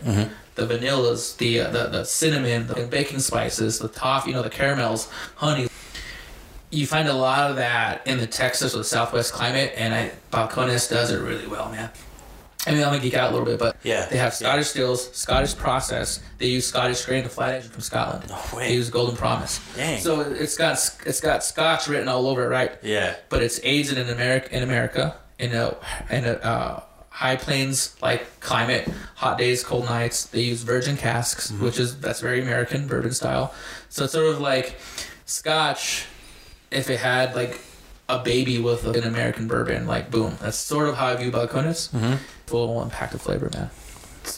The 0.56 0.66
vanillas, 0.66 1.36
the, 1.38 1.60
uh, 1.60 1.70
the 1.70 1.86
the 1.88 2.04
cinnamon, 2.04 2.68
the 2.68 2.86
baking 2.86 3.18
spices, 3.20 3.80
the 3.80 3.88
toffee, 3.88 4.30
you 4.30 4.36
know, 4.36 4.42
the 4.42 4.50
caramels, 4.50 5.10
honey 5.36 5.68
you 6.74 6.86
find 6.86 7.08
a 7.08 7.12
lot 7.14 7.50
of 7.50 7.56
that 7.56 8.06
in 8.06 8.18
the 8.18 8.26
Texas 8.26 8.74
or 8.74 8.78
the 8.78 8.84
Southwest 8.84 9.32
climate, 9.32 9.72
and 9.76 9.94
I 9.94 10.10
Balcones 10.32 10.88
does 10.90 11.10
it 11.10 11.18
really 11.20 11.46
well, 11.46 11.70
man. 11.70 11.90
I 12.66 12.70
mean, 12.70 12.80
I'm 12.80 12.86
gonna 12.90 13.00
geek 13.00 13.14
out 13.14 13.28
a 13.30 13.32
little 13.32 13.44
bit, 13.46 13.58
but 13.58 13.76
Yeah, 13.82 14.06
they 14.06 14.16
have 14.16 14.32
yeah. 14.32 14.48
Scottish 14.48 14.68
stills, 14.68 15.12
Scottish 15.12 15.54
process. 15.54 16.20
They 16.38 16.46
use 16.46 16.66
Scottish 16.66 17.04
grain, 17.04 17.22
the 17.22 17.28
flat 17.28 17.56
engine 17.56 17.70
from 17.70 17.82
Scotland. 17.82 18.24
No 18.28 18.38
way. 18.56 18.68
They 18.68 18.74
use 18.74 18.88
Golden 18.88 19.16
Promise. 19.16 19.60
Dang. 19.76 20.00
So 20.00 20.20
it's 20.20 20.56
got 20.56 20.72
it's 21.04 21.20
got 21.20 21.44
Scotch 21.44 21.88
written 21.88 22.08
all 22.08 22.26
over 22.26 22.44
it, 22.44 22.48
right? 22.48 22.72
Yeah. 22.82 23.16
But 23.28 23.42
it's 23.42 23.60
aged 23.62 23.92
in 23.98 24.08
America 24.08 24.56
in 24.56 24.62
America 24.62 25.14
in 25.38 25.54
a 25.54 25.76
in 26.10 26.24
a 26.24 26.32
uh, 26.34 26.82
high 27.10 27.36
plains 27.36 27.94
like 28.00 28.40
climate, 28.40 28.88
hot 29.16 29.36
days, 29.36 29.62
cold 29.62 29.84
nights. 29.84 30.24
They 30.26 30.40
use 30.40 30.62
virgin 30.62 30.96
casks, 30.96 31.50
Mm-hmm. 31.50 31.64
which 31.64 31.78
is 31.78 32.00
that's 32.00 32.20
very 32.22 32.40
American 32.40 32.86
bourbon 32.86 33.12
style. 33.12 33.52
So 33.90 34.04
it's 34.04 34.14
sort 34.14 34.26
of 34.34 34.40
like 34.40 34.76
Scotch 35.26 36.06
if 36.74 36.90
it 36.90 36.98
had 37.00 37.34
like 37.34 37.60
a 38.08 38.18
baby 38.18 38.58
with 38.60 38.84
an 38.86 39.04
American 39.04 39.48
bourbon, 39.48 39.86
like 39.86 40.10
boom. 40.10 40.36
That's 40.40 40.56
sort 40.58 40.88
of 40.88 40.96
how 40.96 41.06
I 41.08 41.16
view 41.16 41.30
Balcones. 41.30 41.90
Mhm. 41.90 42.18
Full 42.46 42.82
impact 42.82 43.14
of 43.14 43.22
flavor, 43.22 43.50
man. 43.54 43.70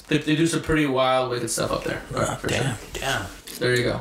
They, 0.09 0.19
they 0.19 0.37
do 0.37 0.47
some 0.47 0.63
pretty 0.63 0.87
wild, 0.87 1.31
wicked 1.31 1.49
stuff 1.51 1.71
up 1.73 1.85
there. 1.85 2.01
for 2.39 2.49
damn. 2.49 2.77
sure. 2.77 2.77
Damn. 2.95 3.27
There 3.59 3.75
you 3.75 3.85
go. 3.85 4.01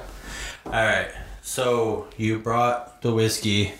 All 0.65 0.71
right. 0.71 1.09
So 1.41 2.07
you 2.17 2.39
brought 2.39 3.01
the 3.01 3.13
whiskey, 3.13 3.71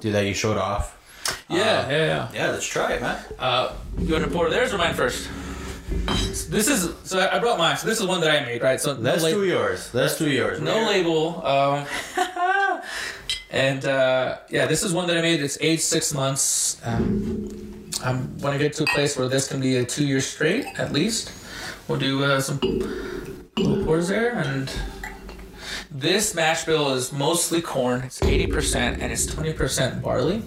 dude, 0.00 0.14
that 0.14 0.26
you 0.26 0.34
showed 0.34 0.56
off. 0.58 0.92
Yeah, 1.48 1.88
yeah, 1.88 2.06
yeah. 2.06 2.28
Yeah, 2.34 2.50
let's 2.50 2.66
try 2.66 2.92
it, 2.94 3.00
man. 3.02 3.22
Uh, 3.38 3.72
you 3.98 4.12
want 4.12 4.24
to 4.24 4.30
pour 4.30 4.50
theirs 4.50 4.72
or 4.74 4.78
mine 4.78 4.94
first? 4.94 5.28
This 6.50 6.66
is 6.68 6.90
so 7.04 7.20
I 7.20 7.38
brought 7.38 7.56
mine. 7.56 7.76
So 7.76 7.86
this 7.86 8.00
is 8.00 8.06
one 8.06 8.20
that 8.20 8.30
I 8.30 8.44
made, 8.44 8.62
right? 8.62 8.80
So 8.80 8.92
Let's 8.94 9.22
no, 9.22 9.30
do 9.30 9.38
lab- 9.38 9.48
yours. 9.48 9.94
Let's 9.94 10.18
do 10.18 10.28
yours. 10.28 10.60
no 10.60 10.86
label. 10.86 11.44
Um, 11.46 11.86
and 13.54 13.84
uh, 13.84 14.38
yeah, 14.50 14.66
this 14.66 14.82
is 14.82 14.92
one 14.92 15.06
that 15.06 15.16
I 15.16 15.22
made. 15.22 15.40
It's 15.40 15.56
aged 15.60 15.82
six 15.82 16.12
months. 16.12 16.80
Um, 16.84 17.88
I 18.02 18.12
want 18.12 18.52
to 18.52 18.58
get 18.58 18.72
to 18.74 18.82
a 18.82 18.86
place 18.86 19.16
where 19.16 19.28
this 19.28 19.46
can 19.46 19.60
be 19.60 19.76
a 19.76 19.84
two 19.84 20.04
year 20.04 20.20
straight 20.20 20.66
at 20.76 20.92
least. 20.92 21.30
We'll 21.86 22.00
do 22.00 22.24
uh, 22.24 22.40
some 22.40 22.58
little 23.56 23.84
pours 23.84 24.08
there, 24.08 24.34
and 24.34 24.72
this 25.88 26.34
mash 26.34 26.64
bill 26.64 26.94
is 26.94 27.12
mostly 27.12 27.62
corn. 27.62 28.02
It's 28.02 28.20
eighty 28.22 28.48
percent, 28.48 29.00
and 29.00 29.12
it's 29.12 29.24
twenty 29.24 29.52
percent 29.52 30.02
barley. 30.02 30.42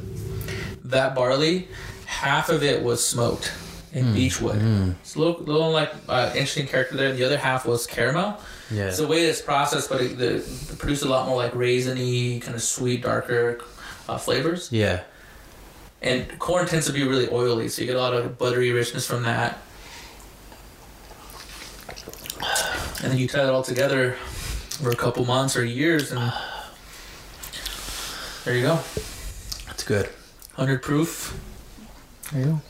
That 0.83 1.15
barley, 1.15 1.69
half 2.07 2.49
of 2.49 2.61
it 2.61 2.83
was 2.83 3.05
smoked 3.05 3.53
in 3.97 4.13
beechwood. 4.13 4.61
It's 5.01 5.15
a 5.15 5.19
little, 5.19 5.43
little 5.43 5.71
like 5.71 5.91
uh, 6.07 6.31
interesting 6.33 6.67
character 6.67 6.95
there. 6.95 7.13
The 7.13 7.23
other 7.23 7.37
half 7.37 7.65
was 7.65 7.87
caramel. 7.87 8.39
Yeah. 8.71 8.87
It's 8.87 8.97
the 8.97 9.07
way 9.07 9.25
it's 9.25 9.41
processed, 9.41 9.89
but 9.89 10.01
it, 10.01 10.17
the, 10.17 10.35
it 10.35 10.77
produced 10.77 11.03
a 11.03 11.07
lot 11.07 11.27
more 11.27 11.37
like 11.37 11.53
raisiny, 11.53 12.41
kind 12.41 12.55
of 12.55 12.61
sweet, 12.61 13.03
darker 13.03 13.61
uh, 14.07 14.17
flavors. 14.17 14.71
Yeah. 14.71 15.03
And 16.01 16.37
corn 16.39 16.67
tends 16.67 16.85
to 16.85 16.93
be 16.93 17.03
really 17.03 17.27
oily, 17.29 17.69
so 17.69 17.81
you 17.81 17.87
get 17.87 17.95
a 17.95 17.99
lot 17.99 18.13
of 18.13 18.37
buttery 18.37 18.71
richness 18.71 19.07
from 19.07 19.23
that. 19.23 19.57
And 23.01 23.11
then 23.11 23.17
you 23.17 23.27
tie 23.27 23.43
it 23.43 23.49
all 23.49 23.63
together 23.63 24.13
for 24.81 24.91
a 24.91 24.95
couple 24.95 25.25
months 25.25 25.55
or 25.55 25.65
years, 25.65 26.11
and 26.11 26.31
there 28.45 28.55
you 28.55 28.61
go. 28.61 28.79
That's 29.65 29.83
good. 29.83 30.05
100 30.55 30.81
proof. 30.81 31.39
There 32.31 32.41
you 32.41 32.45
go. 32.47 32.61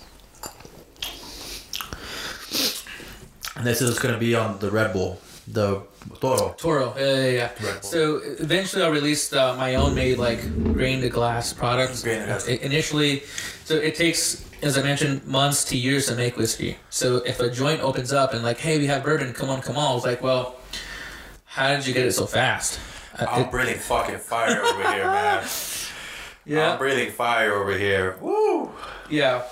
And 3.57 3.65
this 3.65 3.81
is 3.81 3.97
going 3.99 4.13
to 4.13 4.19
be 4.19 4.35
on 4.35 4.59
the 4.59 4.69
Red 4.69 4.93
Bull, 4.93 5.19
the 5.47 5.81
Toro. 6.19 6.53
Toro, 6.57 6.93
yeah, 6.97 7.05
yeah, 7.05 7.25
yeah. 7.31 7.41
Red 7.65 7.81
Bull. 7.81 7.89
So 7.89 8.21
eventually, 8.39 8.83
I 8.83 8.87
released 8.89 9.33
uh, 9.33 9.55
my 9.57 9.75
own 9.75 9.95
made 9.95 10.17
like 10.19 10.41
grain 10.73 11.01
to 11.01 11.09
glass 11.09 11.53
products. 11.53 12.03
Grain 12.03 12.19
to 12.19 12.25
glass. 12.25 12.47
Initially, 12.47 13.23
so 13.65 13.75
it 13.75 13.95
takes, 13.95 14.45
as 14.61 14.77
I 14.77 14.83
mentioned, 14.83 15.25
months 15.25 15.63
to 15.65 15.77
years 15.77 16.05
to 16.07 16.15
make 16.15 16.37
whiskey. 16.37 16.77
So 16.91 17.17
if 17.17 17.39
a 17.39 17.49
joint 17.49 17.81
opens 17.81 18.13
up 18.13 18.33
and 18.33 18.43
like, 18.43 18.59
hey, 18.59 18.77
we 18.77 18.85
have 18.87 19.03
bourbon, 19.03 19.33
come 19.33 19.49
on, 19.49 19.61
come 19.61 19.75
on, 19.77 19.97
it's 19.97 20.05
like, 20.05 20.21
well, 20.21 20.55
how 21.45 21.75
did 21.75 21.87
you 21.87 21.93
get 21.95 22.05
it 22.05 22.11
so 22.13 22.27
fast? 22.27 22.79
Uh, 23.17 23.25
I'm 23.27 23.41
it- 23.45 23.51
breathing 23.51 23.79
fucking 23.79 24.19
fire 24.19 24.61
over 24.61 24.91
here, 24.93 25.05
man. 25.05 25.43
Yeah. 26.45 26.71
I'm 26.71 26.77
breathing 26.77 27.11
fire 27.11 27.51
over 27.55 27.77
here. 27.77 28.15
Woo! 28.21 28.71
yeah. 29.09 29.43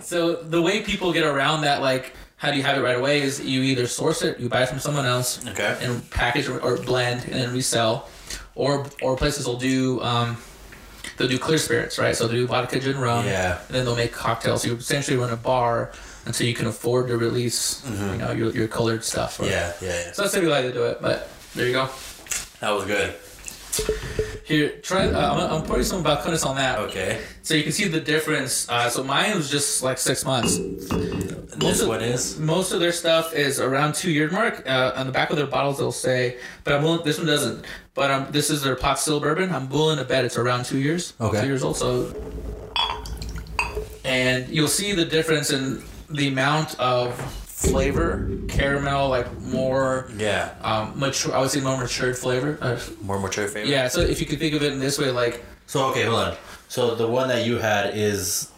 So 0.00 0.34
the 0.34 0.60
way 0.60 0.82
people 0.82 1.12
get 1.12 1.22
around 1.22 1.60
that, 1.60 1.80
like, 1.80 2.12
how 2.40 2.50
do 2.50 2.56
you 2.56 2.62
have 2.64 2.76
it 2.78 2.80
right 2.80 2.96
away? 2.96 3.20
Is 3.22 3.38
you 3.40 3.60
either 3.62 3.86
source 3.86 4.22
it, 4.22 4.40
you 4.40 4.48
buy 4.48 4.62
it 4.62 4.68
from 4.70 4.80
someone 4.80 5.04
else, 5.06 5.46
Okay. 5.46 5.76
and 5.82 6.08
package 6.10 6.48
or, 6.48 6.58
or 6.60 6.78
blend 6.78 7.24
and 7.24 7.34
then 7.34 7.52
resell, 7.52 8.08
or 8.54 8.86
or 9.02 9.16
places 9.16 9.46
will 9.46 9.58
do 9.58 10.00
um, 10.02 10.36
they'll 11.16 11.28
do 11.28 11.38
clear 11.38 11.58
spirits, 11.58 11.98
right? 11.98 12.16
So 12.16 12.26
they'll 12.26 12.36
do 12.42 12.46
vodka, 12.46 12.80
gin, 12.80 12.98
rum, 12.98 13.26
Yeah. 13.26 13.58
and 13.68 13.74
then 13.76 13.84
they'll 13.84 13.94
make 14.04 14.12
cocktails. 14.12 14.62
So 14.62 14.68
you 14.68 14.76
essentially 14.76 15.18
run 15.18 15.30
a 15.30 15.36
bar 15.36 15.92
until 16.26 16.46
you 16.46 16.54
can 16.54 16.66
afford 16.66 17.08
to 17.08 17.16
release, 17.18 17.82
you 17.86 18.16
know, 18.18 18.32
your, 18.32 18.50
your 18.52 18.68
colored 18.68 19.04
stuff. 19.04 19.38
right? 19.40 19.50
Yeah, 19.50 19.72
yeah, 19.82 19.88
yeah. 19.88 20.12
So 20.12 20.22
that's 20.22 20.34
we 20.36 20.46
like 20.48 20.64
to 20.64 20.72
do 20.72 20.84
it. 20.84 21.00
But 21.02 21.28
there 21.54 21.66
you 21.66 21.72
go. 21.72 21.88
That 22.60 22.70
was 22.70 22.84
good. 22.86 24.28
Here, 24.50 24.70
try. 24.82 25.04
Uh, 25.04 25.08
I'm, 25.08 25.38
gonna- 25.38 25.54
I'm 25.54 25.62
pouring 25.62 25.84
some 25.84 26.02
balcones 26.02 26.44
on 26.44 26.56
that, 26.56 26.80
Okay. 26.80 27.20
so 27.42 27.54
you 27.54 27.62
can 27.62 27.70
see 27.70 27.86
the 27.86 28.00
difference. 28.00 28.68
Uh, 28.68 28.90
so 28.90 29.04
mine 29.04 29.36
was 29.36 29.48
just 29.48 29.80
like 29.84 29.96
six 29.96 30.24
months. 30.24 30.58
This 30.58 31.80
of- 31.82 31.86
one 31.88 32.00
is. 32.00 32.36
Most 32.40 32.72
of 32.72 32.80
their 32.80 32.90
stuff 32.90 33.32
is 33.32 33.60
around 33.60 33.94
two 33.94 34.10
year 34.10 34.28
mark. 34.28 34.64
Uh, 34.68 34.92
on 34.96 35.06
the 35.06 35.12
back 35.12 35.30
of 35.30 35.36
their 35.36 35.46
bottles, 35.46 35.78
they'll 35.78 35.92
say, 35.92 36.36
but 36.64 36.74
I'm 36.74 36.82
willing. 36.82 37.04
This 37.04 37.18
one 37.18 37.28
doesn't. 37.28 37.64
But 37.94 38.10
um, 38.10 38.26
this 38.32 38.50
is 38.50 38.60
their 38.62 38.74
pot 38.74 38.98
still 38.98 39.20
bourbon. 39.20 39.52
I'm 39.52 39.68
willing 39.68 39.98
to 39.98 40.04
bet 40.04 40.24
it's 40.24 40.36
around 40.36 40.64
two 40.64 40.78
years. 40.78 41.12
Okay. 41.20 41.42
Two 41.42 41.46
years 41.46 41.62
old. 41.62 41.76
So, 41.76 42.12
and 44.04 44.48
you'll 44.48 44.66
see 44.68 44.92
the 44.94 45.04
difference 45.04 45.50
in 45.52 45.82
the 46.10 46.26
amount 46.28 46.78
of 46.80 47.14
flavor, 47.60 48.26
caramel, 48.48 49.08
like 49.10 49.28
more 49.40 50.08
Yeah. 50.16 50.48
um, 50.62 50.98
mature. 50.98 51.34
I 51.34 51.40
would 51.40 51.50
say 51.50 51.60
more 51.60 51.76
matured 51.76 52.16
flavor. 52.16 52.56
Uh, 52.60 52.78
More 53.02 53.18
mature 53.20 53.46
flavor. 53.48 53.68
yeah. 53.68 53.88
So 53.88 54.00
if 54.00 54.18
you 54.20 54.26
could 54.26 54.38
think 54.38 54.54
of 54.54 54.62
it 54.62 54.72
in 54.72 54.80
this 54.80 54.98
way, 54.98 55.10
like 55.10 55.44
So, 55.66 55.84
okay, 55.90 56.04
hold 56.04 56.20
on. 56.20 56.36
So 56.68 56.94
the 56.94 57.06
one 57.06 57.28
that 57.28 57.44
you 57.46 57.58
had 57.58 57.94
is 57.96 58.48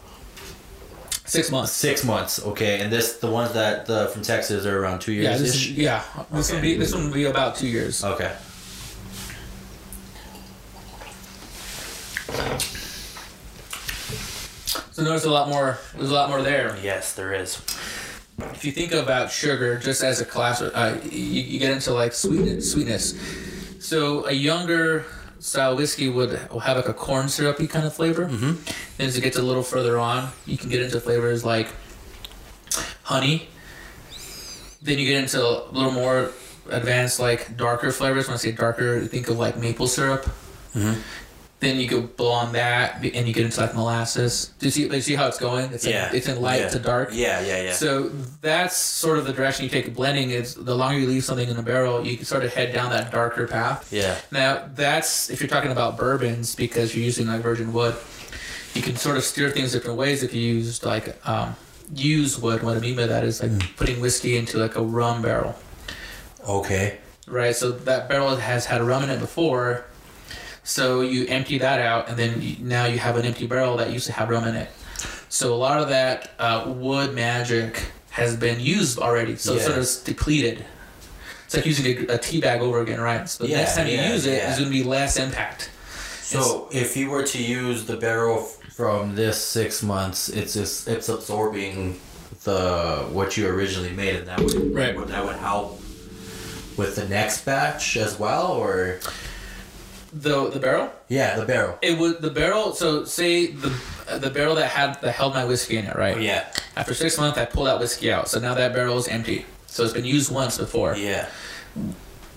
six 1.24 1.50
months. 1.50 1.72
six 1.72 2.04
months, 2.04 2.40
okay, 2.46 2.80
and 2.80 2.92
this 2.92 3.14
the 3.18 3.30
ones 3.30 3.52
that 3.54 3.86
the 3.86 4.06
from 4.12 4.22
Texas 4.22 4.64
are 4.66 4.78
around 4.78 5.00
two 5.00 5.12
years. 5.12 5.24
Yeah. 5.24 5.36
This 5.38 5.54
is, 5.56 5.70
yeah. 5.72 6.02
This 6.30 6.48
Okay. 6.50 6.54
would 6.56 6.62
be 6.62 6.76
this 6.76 6.94
one 6.94 7.04
would 7.04 7.14
be 7.14 7.24
about 7.24 7.56
two 7.56 7.66
years. 7.68 8.04
Okay. 8.04 8.32
So 14.92 15.02
notice 15.02 15.24
a 15.24 15.30
lot 15.30 15.48
more. 15.48 15.78
There's 15.96 16.10
a 16.10 16.14
lot 16.14 16.28
more 16.28 16.42
there. 16.42 16.76
Yes, 16.82 17.14
there 17.14 17.32
is. 17.32 17.60
If 18.38 18.64
you 18.64 18.72
think 18.72 18.92
about 18.92 19.30
sugar 19.30 19.78
just 19.78 20.02
as 20.02 20.20
a 20.20 20.24
class, 20.24 20.60
uh, 20.62 21.00
you, 21.04 21.42
you 21.42 21.58
get 21.58 21.70
into 21.70 21.92
like 21.92 22.12
sweetness. 22.12 22.72
Sweetness. 22.72 23.18
So 23.78 24.26
a 24.26 24.32
younger 24.32 25.04
style 25.38 25.76
whiskey 25.76 26.08
would 26.08 26.38
have 26.38 26.76
like 26.76 26.88
a 26.88 26.94
corn 26.94 27.28
syrupy 27.28 27.66
kind 27.66 27.86
of 27.86 27.94
flavor. 27.94 28.26
Mm-hmm. 28.26 28.44
And 28.98 29.08
as 29.08 29.16
it 29.16 29.22
gets 29.22 29.36
a 29.36 29.42
little 29.42 29.62
further 29.62 29.98
on, 29.98 30.30
you 30.46 30.56
can 30.56 30.70
get 30.70 30.82
into 30.82 31.00
flavors 31.00 31.44
like 31.44 31.68
honey. 33.02 33.48
Then 34.80 34.98
you 34.98 35.06
get 35.06 35.22
into 35.22 35.40
a 35.40 35.70
little 35.70 35.92
more 35.92 36.32
advanced, 36.70 37.20
like 37.20 37.56
darker 37.56 37.90
flavors. 37.92 38.28
When 38.28 38.34
I 38.34 38.38
say 38.38 38.52
darker, 38.52 39.04
think 39.06 39.28
of 39.28 39.38
like 39.38 39.56
maple 39.56 39.86
syrup. 39.86 40.28
Then 41.62 41.78
you 41.78 41.86
go 41.86 42.00
below 42.00 42.32
on 42.32 42.52
that, 42.54 42.96
and 43.04 43.28
you 43.28 43.32
get 43.32 43.44
into 43.44 43.60
like 43.60 43.72
molasses. 43.72 44.50
Do 44.58 44.66
you 44.66 44.72
see? 44.72 44.88
Do 44.88 44.96
you 44.96 45.00
see 45.00 45.14
how 45.14 45.28
it's 45.28 45.38
going? 45.38 45.72
It's 45.72 45.84
like, 45.86 45.94
Yeah. 45.94 46.10
it's 46.12 46.26
in 46.26 46.42
light 46.42 46.62
Yeah. 46.62 46.68
to 46.70 46.78
dark. 46.80 47.10
Yeah, 47.12 47.40
yeah, 47.40 47.62
yeah. 47.62 47.72
So 47.72 48.10
that's 48.40 48.76
sort 48.76 49.16
of 49.18 49.26
the 49.26 49.32
direction 49.32 49.62
you 49.62 49.70
take 49.70 49.94
blending. 49.94 50.30
Is 50.30 50.56
the 50.56 50.74
longer 50.74 50.98
you 50.98 51.06
leave 51.06 51.24
something 51.24 51.48
in 51.48 51.54
the 51.54 51.62
barrel, 51.62 52.04
you 52.04 52.16
can 52.16 52.26
sort 52.26 52.42
of 52.44 52.52
head 52.52 52.72
down 52.74 52.90
that 52.90 53.12
darker 53.12 53.46
path. 53.46 53.86
yeah. 53.92 54.16
Now 54.32 54.64
that's 54.74 55.30
if 55.30 55.40
you're 55.40 55.48
talking 55.48 55.70
about 55.70 55.96
bourbons 55.96 56.56
because 56.56 56.96
you're 56.96 57.04
using 57.04 57.28
like 57.28 57.42
virgin 57.42 57.72
wood, 57.72 57.94
you 58.74 58.82
can 58.82 58.96
sort 58.96 59.16
of 59.16 59.22
steer 59.22 59.48
things 59.48 59.70
different 59.70 59.96
ways. 59.98 60.24
If 60.24 60.34
you 60.34 60.42
use 60.42 60.82
like 60.84 61.14
um, 61.28 61.54
use 61.94 62.40
wood, 62.40 62.64
what 62.64 62.76
I 62.76 62.80
mean 62.80 62.96
by 62.96 63.06
that 63.06 63.22
is 63.22 63.40
like 63.40 63.76
putting 63.76 64.00
whiskey 64.00 64.36
into 64.36 64.58
like 64.58 64.74
a 64.74 64.82
rum 64.82 65.22
barrel, 65.22 65.54
Okay. 66.48 66.98
right? 67.28 67.54
So 67.54 67.70
that 67.70 68.08
barrel 68.08 68.34
has 68.34 68.66
had 68.66 68.82
rum 68.82 69.04
in 69.04 69.10
it 69.10 69.20
before. 69.20 69.84
So 70.64 71.00
you 71.00 71.26
empty 71.26 71.58
that 71.58 71.80
out, 71.80 72.08
and 72.08 72.16
then 72.16 72.40
you, 72.40 72.56
now 72.60 72.84
you 72.86 72.98
have 72.98 73.16
an 73.16 73.24
empty 73.24 73.46
barrel 73.46 73.76
that 73.78 73.92
used 73.92 74.06
to 74.06 74.12
have 74.12 74.28
rum 74.28 74.44
in 74.44 74.54
it. 74.54 74.70
So 75.28 75.52
a 75.54 75.56
lot 75.56 75.80
of 75.80 75.88
that 75.88 76.30
uh, 76.38 76.72
wood 76.74 77.14
magic 77.14 77.86
has 78.10 78.36
been 78.36 78.60
used 78.60 78.98
already, 78.98 79.36
so 79.36 79.54
it's 79.54 79.64
sort 79.64 79.78
of 79.78 80.04
depleted. 80.04 80.64
It's 81.46 81.56
like 81.56 81.66
using 81.66 82.08
a, 82.10 82.14
a 82.14 82.18
tea 82.18 82.40
bag 82.40 82.60
over 82.60 82.80
again, 82.80 83.00
right? 83.00 83.28
So 83.28 83.44
the 83.44 83.50
Yeah, 83.50 83.56
next 83.58 83.76
time 83.76 83.86
you 83.88 83.98
use 83.98 84.26
it, 84.26 84.36
yeah. 84.36 84.50
it's 84.50 84.58
going 84.58 84.70
to 84.70 84.76
be 84.78 84.84
less 84.84 85.16
impact. 85.18 85.70
So 86.22 86.68
if 86.70 86.96
you 86.96 87.10
were 87.10 87.24
to 87.24 87.42
use 87.42 87.84
the 87.86 87.96
barrel 87.96 88.42
from 88.42 89.14
this 89.14 89.38
six 89.42 89.82
months, 89.82 90.28
it's 90.28 90.54
just 90.54 90.88
it's 90.88 91.08
absorbing 91.08 91.98
the 92.44 93.06
what 93.10 93.36
you 93.36 93.46
originally 93.48 93.92
made, 93.92 94.16
and 94.16 94.26
that 94.28 94.40
would 94.40 94.74
Right. 94.74 94.96
would 94.96 95.08
that 95.08 95.24
would 95.24 95.36
help 95.36 95.80
with 96.76 96.96
the 96.96 97.06
next 97.08 97.44
batch 97.44 97.96
as 97.96 98.18
well, 98.18 98.46
or 98.52 99.00
The 100.12 100.50
the 100.50 100.60
barrel. 100.60 100.92
Yeah, 101.08 101.38
the 101.38 101.46
barrel. 101.46 101.78
It 101.80 101.98
was 101.98 102.18
the 102.18 102.30
barrel. 102.30 102.74
So 102.74 103.04
say 103.04 103.46
the 103.46 103.72
the 104.18 104.30
barrel 104.30 104.54
that 104.56 104.68
had 104.68 105.00
that 105.00 105.12
held 105.12 105.32
my 105.32 105.44
whiskey 105.44 105.78
in 105.78 105.86
it, 105.86 105.96
right? 105.96 106.20
Yeah. 106.20 106.52
After 106.76 106.92
six 106.92 107.16
months, 107.18 107.38
I 107.38 107.46
pull 107.46 107.64
that 107.64 107.80
whiskey 107.80 108.12
out. 108.12 108.28
So 108.28 108.38
now 108.38 108.54
that 108.54 108.74
barrel 108.74 108.98
is 108.98 109.08
empty. 109.08 109.46
So 109.66 109.84
it's 109.84 109.94
been 109.94 110.04
used 110.04 110.30
once 110.30 110.58
before. 110.58 110.96
Yeah. 110.96 111.28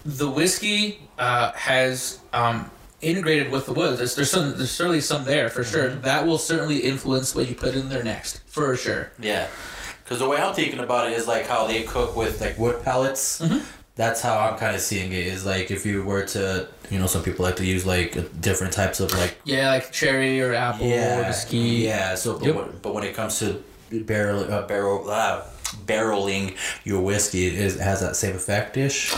The 0.05 0.29
whiskey 0.29 1.01
uh, 1.19 1.51
has 1.53 2.19
um, 2.31 2.71
integrated 3.01 3.51
with 3.51 3.65
the 3.65 3.73
wood. 3.73 3.97
There's, 3.97 4.15
there's 4.15 4.31
some. 4.31 4.55
There's 4.55 4.71
certainly 4.71 5.01
some 5.01 5.25
there 5.25 5.49
for 5.49 5.63
sure. 5.65 5.89
That 5.89 6.25
will 6.25 6.37
certainly 6.37 6.77
influence 6.77 7.35
what 7.35 7.49
you 7.49 7.55
put 7.55 7.75
in 7.75 7.89
there 7.89 8.03
next 8.03 8.39
for 8.47 8.75
sure. 8.77 9.11
Yeah. 9.19 9.47
Because 10.03 10.19
the 10.19 10.29
way 10.29 10.37
I'm 10.37 10.53
thinking 10.53 10.79
about 10.79 11.11
it 11.11 11.17
is 11.17 11.27
like 11.27 11.47
how 11.47 11.67
they 11.67 11.83
cook 11.83 12.15
with 12.15 12.39
like 12.39 12.57
wood 12.57 12.83
pellets. 12.83 13.41
Mm-hmm. 13.41 13.59
That's 13.95 14.21
how 14.21 14.37
I'm 14.39 14.57
kind 14.57 14.75
of 14.75 14.81
seeing 14.81 15.11
it. 15.13 15.25
Is 15.27 15.45
like 15.45 15.71
if 15.71 15.85
you 15.85 16.03
were 16.03 16.23
to, 16.27 16.67
you 16.89 16.99
know, 16.99 17.07
some 17.07 17.23
people 17.23 17.45
like 17.45 17.55
to 17.57 17.65
use 17.65 17.85
like 17.85 18.17
different 18.41 18.73
types 18.73 18.99
of 18.99 19.13
like 19.13 19.37
Yeah, 19.45 19.69
like 19.69 19.91
cherry 19.91 20.41
or 20.41 20.53
apple 20.53 20.85
or 20.85 20.89
yeah, 20.89 21.27
whiskey. 21.27 21.57
yeah. 21.57 22.15
So, 22.15 22.37
but, 22.37 22.45
Yep. 22.45 22.55
when, 22.55 22.79
but 22.81 22.93
when 22.93 23.03
it 23.05 23.15
comes 23.15 23.39
to 23.39 23.63
barrel, 23.91 24.51
uh, 24.51 24.67
barrel, 24.67 25.09
uh, 25.09 25.43
barreling 25.85 26.55
your 26.83 27.01
whiskey, 27.01 27.47
it 27.47 27.53
is 27.53 27.79
has 27.79 28.01
that 28.01 28.15
same 28.17 28.35
effect 28.35 28.75
ish. 28.77 29.15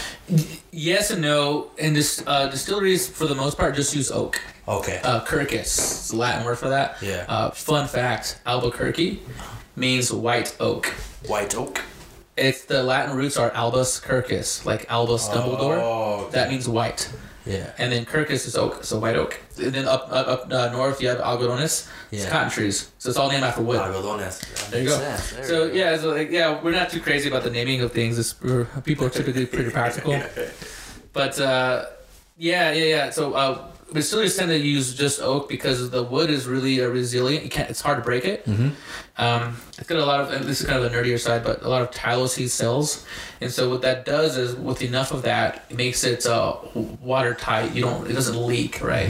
Yes 0.72 1.10
and 1.12 1.22
no. 1.24 1.72
And 1.80 1.96
this 1.96 2.24
uh, 2.28 2.48
distilleries 2.48 3.10
for 3.10 3.26
the 3.26 3.36
most 3.36 3.58
part 3.58 3.74
just 3.76 3.96
use 3.96 4.12
oak. 4.12 4.40
Okay. 4.68 5.00
Uh, 5.04 5.22
Quercus, 5.22 6.14
Latin 6.14 6.46
word 6.46 6.58
for 6.60 6.70
that. 6.70 6.98
Yeah. 7.02 7.26
Uh, 7.28 7.50
fun 7.52 7.88
fact: 7.88 8.40
Albuquerque 8.46 9.22
means 9.76 10.12
white 10.14 10.56
oak. 10.60 10.86
White 11.26 11.56
oak. 11.56 11.82
It's 12.38 12.66
the 12.66 12.84
Latin 12.84 13.16
roots 13.18 13.38
are 13.38 13.52
albus 13.52 14.00
Quercus, 14.00 14.66
like 14.66 14.86
Albus 14.90 15.28
Dumbledore. 15.30 15.80
Oh, 15.82 16.22
okay. 16.28 16.32
That 16.34 16.50
means 16.50 16.70
white. 16.70 17.12
Yeah. 17.46 17.72
And 17.78 17.92
then 17.94 18.06
Quercus 18.06 18.46
is 18.46 18.56
oak, 18.58 18.84
so 18.84 19.00
white 19.00 19.16
oak. 19.16 19.40
And 19.58 19.72
then 19.74 19.88
up 19.88 20.08
up, 20.12 20.28
up 20.28 20.52
uh, 20.52 20.70
north 20.72 21.02
you 21.02 21.08
have 21.08 21.20
algodones. 21.20 21.88
It's 22.12 22.24
Yeah. 22.24 22.30
cotton 22.30 22.50
trees, 22.52 22.92
so 23.00 23.10
it's 23.10 23.18
all 23.18 23.30
named 23.30 23.44
after 23.44 23.62
wood. 23.64 23.80
Algodones. 23.80 24.70
There 24.70 24.82
you 24.84 24.90
go. 24.90 24.98
Sense. 24.98 25.32
There 25.32 25.44
So 25.46 25.68
go. 25.70 25.74
yeah, 25.74 25.98
so 25.98 26.10
like, 26.12 26.30
yeah, 26.30 26.62
we're 26.62 26.72
not 26.72 26.90
too 26.90 27.00
crazy 27.00 27.30
about 27.30 27.44
the 27.44 27.50
naming 27.50 27.82
of 27.82 27.92
things. 27.94 28.20
It's, 28.20 28.34
people 28.84 29.06
are 29.08 29.10
typically 29.10 29.46
pretty 29.46 29.72
practical. 29.72 30.22
But 31.14 31.40
uh, 31.40 31.86
yeah, 32.38 32.72
yeah, 32.74 32.84
yeah. 32.84 33.10
So 33.10 33.34
uh, 33.34 33.68
distillers 33.94 34.36
tend 34.36 34.50
to 34.50 34.58
use 34.58 34.94
just 34.94 35.22
oak 35.22 35.48
because 35.48 35.90
the 35.90 36.04
wood 36.04 36.30
is 36.30 36.46
really 36.48 36.82
uh, 36.82 36.88
resilient. 36.88 37.44
You 37.44 37.50
can't. 37.50 37.70
It's 37.70 37.82
hard 37.82 37.98
to 37.98 38.04
break 38.04 38.26
it. 38.26 38.46
Mm-hmm. 38.46 38.70
Um, 39.18 39.58
it's 39.78 39.88
got 39.88 39.98
a 39.98 40.06
lot 40.06 40.22
of. 40.22 40.32
And 40.32 40.46
this 40.46 40.62
is 40.62 40.68
kind 40.68 40.84
of 40.84 40.92
the 40.92 40.98
nerdier 40.98 41.20
side, 41.20 41.44
but 41.44 41.62
a 41.64 41.70
lot 41.70 41.82
of 41.82 41.92
tylose 41.92 42.50
cells. 42.50 43.06
And 43.42 43.52
so 43.52 43.70
what 43.70 43.82
that 43.84 44.06
does 44.06 44.38
is, 44.38 44.56
with 44.56 44.82
enough 44.82 45.12
of 45.12 45.22
that, 45.24 45.66
it 45.70 45.78
makes 45.78 46.04
it 46.04 46.26
uh, 46.26 46.58
watertight. 47.02 47.74
You 47.74 47.82
don't. 47.82 48.10
It 48.10 48.14
doesn't 48.14 48.38
leak, 48.46 48.82
right? 48.82 49.10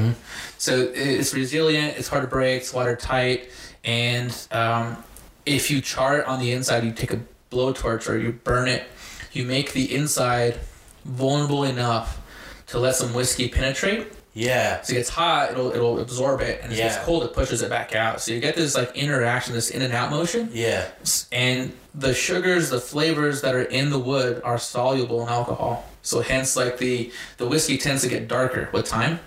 So 0.58 0.92
it's 0.94 1.34
resilient. 1.34 1.98
It's 1.98 2.08
hard 2.08 2.24
to 2.24 2.28
break. 2.28 2.62
It's 2.62 2.74
watertight. 2.74 3.50
And 3.84 4.36
um, 4.52 5.04
if 5.46 5.72
you 5.72 5.82
char 5.82 6.20
it 6.20 6.28
on 6.28 6.40
the 6.40 6.52
inside, 6.52 6.84
you 6.84 6.92
take 6.92 7.14
a 7.14 7.22
blowtorch 7.52 8.10
or 8.10 8.18
you 8.18 8.32
burn 8.32 8.68
it. 8.68 8.86
You 9.32 9.46
make 9.46 9.74
the 9.74 9.94
inside 9.94 10.60
vulnerable 11.06 11.64
enough 11.64 12.22
to 12.68 12.80
let 12.80 12.96
some 12.96 13.14
whiskey 13.14 13.48
penetrate. 13.48 14.08
Yeah. 14.38 14.82
So 14.84 14.94
it 14.94 14.98
gets 14.98 15.10
hot, 15.10 15.52
it'll 15.52 15.72
it'll 15.74 16.00
absorb 16.00 16.42
it, 16.42 16.62
and 16.62 16.72
as 16.72 16.78
it 16.78 16.82
gets 16.84 16.98
cold, 17.00 17.24
it 17.24 17.34
pushes 17.34 17.64
it 17.64 17.70
back 17.70 17.96
out. 17.96 18.22
So 18.22 18.32
you 18.34 18.40
get 18.40 18.56
this 18.56 18.76
like 18.76 18.96
interaction, 18.96 19.56
this 19.56 19.72
in 19.72 19.82
and 19.82 19.92
out 19.92 20.12
motion, 20.12 20.50
Yeah. 20.54 20.86
and 21.32 21.74
the 21.96 22.14
sugars, 22.14 22.70
the 22.70 22.80
flavors 22.80 23.42
that 23.42 23.56
are 23.56 23.64
in 23.64 23.90
the 23.90 23.98
wood 23.98 24.42
are 24.44 24.60
soluble 24.60 25.24
in 25.24 25.30
alcohol. 25.30 25.90
So 26.04 26.22
hence, 26.22 26.56
like 26.56 26.78
the 26.78 27.12
the 27.38 27.48
whiskey 27.48 27.80
tends 27.80 28.04
to 28.04 28.10
get 28.10 28.28
darker 28.28 28.70
with 28.72 28.86
time. 28.86 29.20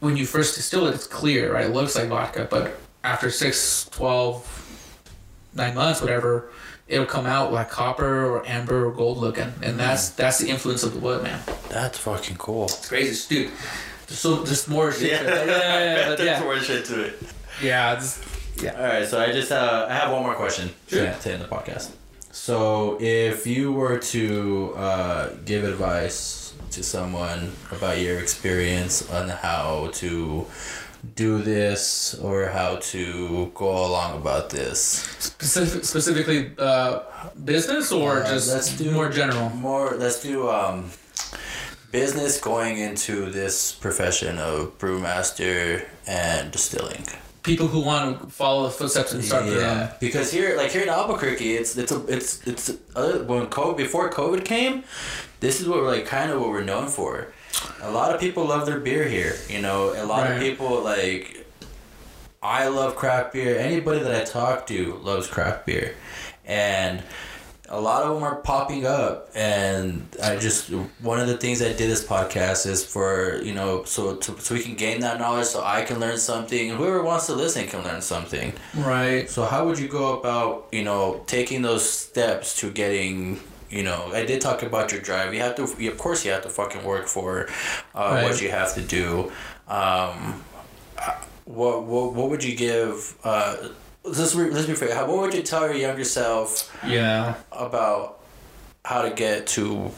When 0.00 0.16
you 0.16 0.26
first 0.26 0.56
distill 0.56 0.86
it, 0.88 0.94
it's 0.94 1.06
clear, 1.06 1.52
right? 1.54 1.66
It 1.66 1.72
looks 1.72 1.94
like 1.94 2.08
vodka, 2.08 2.48
but 2.50 2.76
after 3.04 3.30
6, 3.30 3.88
12, 3.92 5.00
9 5.54 5.74
months, 5.74 6.00
whatever, 6.00 6.50
it'll 6.88 7.06
come 7.06 7.26
out 7.26 7.52
like 7.52 7.70
copper 7.70 8.24
or 8.26 8.46
amber 8.46 8.86
or 8.86 8.92
gold 8.92 9.18
looking, 9.18 9.52
and 9.62 9.78
that's 9.78 10.10
that's 10.10 10.38
the 10.38 10.48
influence 10.50 10.82
of 10.82 10.94
the 10.94 11.00
wood, 11.00 11.22
man. 11.22 11.40
That's 11.68 11.98
fucking 11.98 12.36
cool. 12.36 12.64
It's 12.64 12.88
crazy, 12.88 13.28
dude. 13.44 13.52
There's 14.06 14.18
so 14.18 14.44
just 14.44 14.68
more 14.68 14.92
shit. 14.92 15.18
to 15.20 15.26
it. 15.42 15.46
Yeah, 15.46 15.58
yeah, 15.58 15.94
yeah, 15.96 16.08
but 16.08 16.18
There's 16.18 16.28
yeah. 16.38 16.44
more 16.44 16.58
shit 16.60 16.84
to 16.86 17.02
it. 17.04 17.22
Yeah, 17.62 17.94
just, 17.96 18.22
yeah. 18.62 18.74
All 18.76 18.82
right, 18.86 19.06
so 19.06 19.20
I 19.20 19.32
just 19.32 19.50
uh, 19.50 19.86
I 19.88 19.94
have 19.94 20.12
one 20.12 20.22
more 20.22 20.34
question 20.34 20.70
Sure. 20.88 21.06
to 21.06 21.18
to 21.20 21.32
end 21.32 21.42
the 21.42 21.48
podcast. 21.48 21.90
So, 22.32 22.98
if 23.00 23.46
you 23.46 23.72
were 23.72 23.98
to 23.98 24.74
uh, 24.76 25.28
give 25.44 25.62
advice 25.62 26.52
to 26.72 26.82
someone 26.82 27.52
about 27.70 27.98
your 28.00 28.18
experience 28.18 29.08
on 29.08 29.28
how 29.28 29.90
to 29.94 30.44
do 31.14 31.42
this 31.42 32.14
or 32.22 32.46
how 32.48 32.76
to 32.76 33.50
go 33.54 33.68
along 33.86 34.16
about 34.20 34.50
this, 34.50 34.78
Specific, 35.18 35.84
specifically, 35.84 36.52
uh, 36.58 37.00
business 37.44 37.92
or 37.92 38.22
Uh, 38.22 38.28
just 38.32 38.48
let's 38.52 38.76
do 38.76 38.90
more 38.90 39.08
general. 39.10 39.50
More, 39.50 39.96
let's 39.96 40.22
do 40.22 40.48
um, 40.50 40.90
business 41.92 42.40
going 42.40 42.78
into 42.78 43.30
this 43.30 43.72
profession 43.72 44.38
of 44.38 44.78
brewmaster 44.78 45.84
and 46.06 46.50
distilling. 46.50 47.04
People 47.42 47.68
who 47.68 47.80
want 47.80 48.20
to 48.20 48.26
follow 48.28 48.64
the 48.64 48.70
footsteps 48.70 49.12
and 49.12 49.22
start 49.22 49.44
their 49.46 49.68
own. 49.68 49.88
because 50.00 50.32
here, 50.32 50.56
like 50.56 50.70
here 50.70 50.82
in 50.82 50.88
Albuquerque, 50.88 51.56
it's 51.60 51.76
it's 51.76 51.92
a 51.92 52.00
it's 52.08 52.40
it's 52.46 52.72
other 52.96 53.22
when 53.24 53.46
COVID 53.48 53.76
before 53.76 54.08
COVID 54.10 54.44
came, 54.46 54.82
this 55.40 55.60
is 55.60 55.68
what 55.68 55.78
we're 55.80 55.92
like 55.96 56.06
kind 56.06 56.30
of 56.32 56.40
what 56.40 56.48
we're 56.48 56.64
known 56.64 56.88
for. 56.88 57.34
A 57.82 57.90
lot 57.90 58.14
of 58.14 58.20
people 58.20 58.46
love 58.46 58.66
their 58.66 58.80
beer 58.80 59.08
here. 59.08 59.36
You 59.48 59.60
know, 59.60 59.92
a 59.96 60.06
lot 60.06 60.30
of 60.30 60.40
people 60.40 60.82
like. 60.82 61.46
I 62.42 62.68
love 62.68 62.94
craft 62.96 63.32
beer. 63.32 63.58
Anybody 63.58 64.00
that 64.00 64.14
I 64.14 64.24
talk 64.24 64.66
to 64.66 64.94
loves 65.02 65.26
craft 65.26 65.64
beer, 65.64 65.94
and 66.44 67.02
a 67.70 67.80
lot 67.80 68.02
of 68.02 68.14
them 68.14 68.22
are 68.22 68.36
popping 68.36 68.84
up. 68.84 69.30
And 69.34 70.06
I 70.22 70.36
just 70.36 70.68
one 71.00 71.20
of 71.20 71.26
the 71.26 71.38
things 71.38 71.62
I 71.62 71.68
did 71.68 71.88
this 71.90 72.04
podcast 72.04 72.66
is 72.66 72.84
for 72.84 73.40
you 73.42 73.54
know 73.54 73.84
so 73.84 74.16
to, 74.16 74.38
so 74.38 74.54
we 74.54 74.60
can 74.60 74.74
gain 74.74 75.00
that 75.00 75.18
knowledge, 75.18 75.46
so 75.46 75.62
I 75.64 75.82
can 75.82 75.98
learn 76.00 76.18
something, 76.18 76.70
and 76.70 76.78
whoever 76.78 77.02
wants 77.02 77.26
to 77.26 77.34
listen 77.34 77.66
can 77.66 77.82
learn 77.82 78.02
something. 78.02 78.52
Right. 78.76 79.28
So 79.30 79.44
how 79.44 79.64
would 79.66 79.78
you 79.78 79.88
go 79.88 80.18
about, 80.18 80.68
you 80.70 80.84
know, 80.84 81.22
taking 81.26 81.62
those 81.62 81.88
steps 81.88 82.58
to 82.60 82.70
getting, 82.70 83.40
you 83.74 83.82
know, 83.82 84.10
I 84.14 84.24
did 84.24 84.40
talk 84.40 84.62
about 84.62 84.92
your 84.92 85.00
drive. 85.00 85.34
You 85.34 85.40
have 85.40 85.56
to, 85.56 85.68
you- 85.82 85.90
of 85.90 85.98
course, 85.98 86.24
you 86.24 86.30
have 86.30 86.42
to 86.42 86.48
fucking 86.48 86.84
work 86.84 87.08
for 87.08 87.48
uh, 87.94 87.98
Right. 88.12 88.22
what 88.24 88.40
you 88.40 88.50
have 88.50 88.72
to 88.74 88.80
do. 88.80 89.32
Um, 89.66 90.42
what, 91.44 91.82
what 91.84 92.14
what 92.14 92.30
would 92.30 92.42
you 92.44 92.54
give? 92.56 93.16
Uh, 93.24 93.68
let's 94.04 94.34
re- 94.34 94.50
let's 94.50 94.66
be 94.66 94.74
fair. 94.74 94.94
How, 94.94 95.06
what 95.06 95.18
would 95.22 95.34
you 95.34 95.42
tell 95.42 95.62
your 95.66 95.74
younger 95.76 96.04
self 96.04 96.74
Yeah. 96.86 97.34
about 97.52 98.20
how 98.84 99.02
to 99.02 99.10
get 99.10 99.46
to 99.48 99.90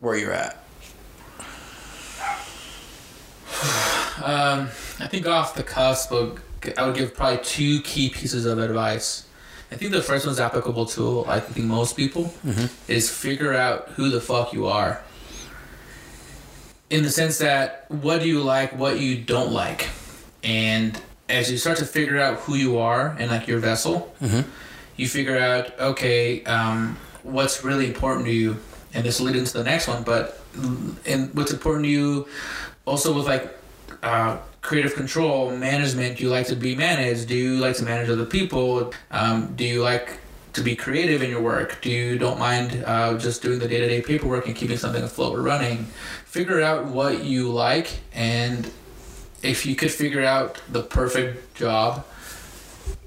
where 0.00 0.16
you're 0.16 0.32
at? 0.32 0.62
Um, 4.22 4.68
I 4.98 5.06
think 5.08 5.26
off 5.26 5.54
the 5.54 5.62
cusp, 5.62 6.10
of- 6.10 6.40
I 6.78 6.86
would 6.86 6.96
give 6.96 7.14
probably 7.14 7.44
two 7.44 7.82
key 7.82 8.08
pieces 8.08 8.46
of 8.46 8.58
advice. 8.58 9.25
I 9.70 9.74
think 9.74 9.90
the 9.92 10.02
first 10.02 10.26
one's 10.26 10.38
applicable 10.38 10.86
to 10.86 11.24
I 11.26 11.40
think 11.40 11.66
most 11.66 11.96
people 11.96 12.24
mm-hmm. 12.44 12.66
is 12.90 13.10
figure 13.10 13.54
out 13.54 13.88
who 13.90 14.10
the 14.10 14.20
fuck 14.20 14.52
you 14.52 14.66
are. 14.66 15.02
In 16.88 17.02
the 17.02 17.10
sense 17.10 17.38
that 17.38 17.90
what 17.90 18.20
do 18.20 18.28
you 18.28 18.42
like, 18.42 18.78
what 18.78 19.00
you 19.00 19.16
don't 19.16 19.52
like, 19.52 19.88
and 20.44 21.00
as 21.28 21.50
you 21.50 21.58
start 21.58 21.78
to 21.78 21.84
figure 21.84 22.20
out 22.20 22.38
who 22.40 22.54
you 22.54 22.78
are 22.78 23.16
and 23.18 23.28
like 23.28 23.48
your 23.48 23.58
vessel, 23.58 24.14
mm-hmm. 24.22 24.48
you 24.96 25.08
figure 25.08 25.36
out 25.36 25.78
okay, 25.80 26.44
um, 26.44 26.96
what's 27.24 27.64
really 27.64 27.88
important 27.88 28.26
to 28.26 28.32
you, 28.32 28.56
and 28.94 29.04
this 29.04 29.18
will 29.18 29.26
lead 29.26 29.36
into 29.36 29.52
the 29.52 29.64
next 29.64 29.88
one. 29.88 30.04
But 30.04 30.38
mm, 30.52 30.94
and 31.04 31.34
what's 31.34 31.52
important 31.52 31.86
to 31.86 31.90
you, 31.90 32.28
also 32.84 33.12
with 33.12 33.26
like 33.26 33.52
uh, 34.02 34.38
creative 34.60 34.94
control, 34.94 35.56
management. 35.56 36.18
Do 36.18 36.24
you 36.24 36.30
like 36.30 36.46
to 36.48 36.56
be 36.56 36.74
managed? 36.74 37.28
Do 37.28 37.34
you 37.34 37.56
like 37.58 37.76
to 37.76 37.84
manage 37.84 38.10
other 38.10 38.24
people? 38.24 38.92
Um, 39.10 39.54
do 39.54 39.64
you 39.64 39.82
like 39.82 40.18
to 40.54 40.62
be 40.62 40.74
creative 40.74 41.22
in 41.22 41.30
your 41.30 41.42
work? 41.42 41.78
Do 41.82 41.90
you 41.90 42.18
don't 42.18 42.38
mind 42.38 42.82
uh, 42.86 43.18
just 43.18 43.42
doing 43.42 43.58
the 43.58 43.68
day 43.68 43.80
to 43.80 43.88
day 43.88 44.02
paperwork 44.02 44.46
and 44.46 44.56
keeping 44.56 44.76
something 44.76 45.02
afloat 45.02 45.38
or 45.38 45.42
running? 45.42 45.84
Figure 46.24 46.62
out 46.62 46.86
what 46.86 47.24
you 47.24 47.50
like, 47.50 48.00
and 48.12 48.70
if 49.42 49.66
you 49.66 49.76
could 49.76 49.90
figure 49.90 50.24
out 50.24 50.60
the 50.70 50.82
perfect 50.82 51.54
job, 51.54 52.04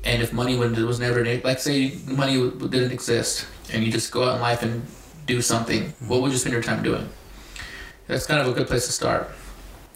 and 0.04 0.22
if 0.22 0.32
money 0.32 0.56
was 0.56 1.00
never 1.00 1.24
like 1.44 1.60
say 1.60 1.98
money 2.06 2.36
didn't 2.36 2.92
exist, 2.92 3.48
and 3.74 3.84
you 3.84 3.92
just 3.92 4.12
go 4.12 4.24
out 4.24 4.36
in 4.36 4.42
life 4.42 4.64
and 4.64 4.86
do 5.26 5.42
something, 5.42 5.94
what 6.08 6.22
would 6.22 6.32
you 6.32 6.38
spend 6.38 6.54
your 6.54 6.64
time 6.64 6.84
doing? 6.84 7.10
That's 8.08 8.26
kind 8.26 8.42
of 8.42 8.48
a 8.48 8.54
good 8.54 8.68
place 8.68 8.86
to 8.86 8.92
start. 8.92 9.30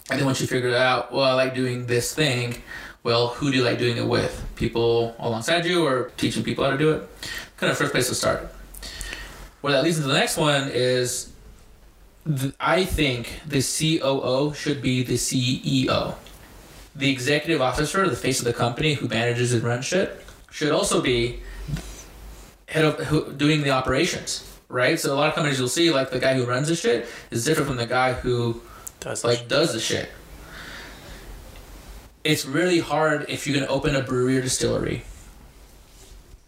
And 0.09 0.19
then 0.19 0.25
once 0.25 0.41
you 0.41 0.47
figure 0.47 0.69
it 0.69 0.75
out, 0.75 1.13
well, 1.13 1.23
I 1.23 1.33
like 1.33 1.55
doing 1.55 1.85
this 1.85 2.13
thing. 2.13 2.61
Well, 3.03 3.29
who 3.29 3.51
do 3.51 3.57
you 3.57 3.63
like 3.63 3.79
doing 3.79 3.97
it 3.97 4.07
with? 4.07 4.45
People 4.55 5.15
alongside 5.19 5.65
you, 5.65 5.85
or 5.85 6.11
teaching 6.17 6.43
people 6.43 6.63
how 6.63 6.71
to 6.71 6.77
do 6.77 6.91
it? 6.91 7.09
Kind 7.57 7.71
of 7.71 7.77
first 7.77 7.91
place 7.91 8.09
to 8.09 8.15
start. 8.15 8.53
Where 9.61 9.73
that 9.73 9.83
leads 9.83 9.97
into 9.97 10.09
the 10.09 10.17
next 10.17 10.37
one 10.37 10.69
is 10.73 11.31
I 12.59 12.85
think 12.85 13.41
the 13.45 13.61
COO 13.61 14.53
should 14.53 14.81
be 14.81 15.03
the 15.03 15.15
CEO. 15.15 16.15
The 16.95 17.09
executive 17.09 17.61
officer, 17.61 18.07
the 18.07 18.15
face 18.15 18.39
of 18.39 18.45
the 18.45 18.53
company 18.53 18.93
who 18.93 19.07
manages 19.07 19.53
and 19.53 19.63
runs 19.63 19.85
shit, 19.85 20.21
should 20.51 20.71
also 20.71 21.01
be 21.01 21.39
head 22.67 22.85
of 22.85 22.99
who, 23.05 23.31
doing 23.33 23.63
the 23.63 23.71
operations, 23.71 24.49
right? 24.69 24.99
So 24.99 25.13
a 25.13 25.15
lot 25.15 25.29
of 25.29 25.35
companies 25.35 25.59
you'll 25.59 25.67
see, 25.67 25.91
like 25.91 26.11
the 26.11 26.19
guy 26.19 26.33
who 26.35 26.45
runs 26.45 26.67
the 26.67 26.75
shit, 26.75 27.07
is 27.31 27.43
different 27.45 27.67
from 27.67 27.77
the 27.77 27.87
guy 27.87 28.13
who 28.13 28.61
Does 29.03 29.23
like 29.23 29.47
does 29.47 29.73
the 29.73 29.79
shit. 29.79 30.09
It's 32.23 32.45
really 32.45 32.79
hard 32.79 33.25
if 33.27 33.45
you're 33.45 33.59
gonna 33.59 33.71
open 33.71 33.95
a 33.95 34.01
brewery 34.01 34.37
or 34.37 34.41
distillery 34.41 35.03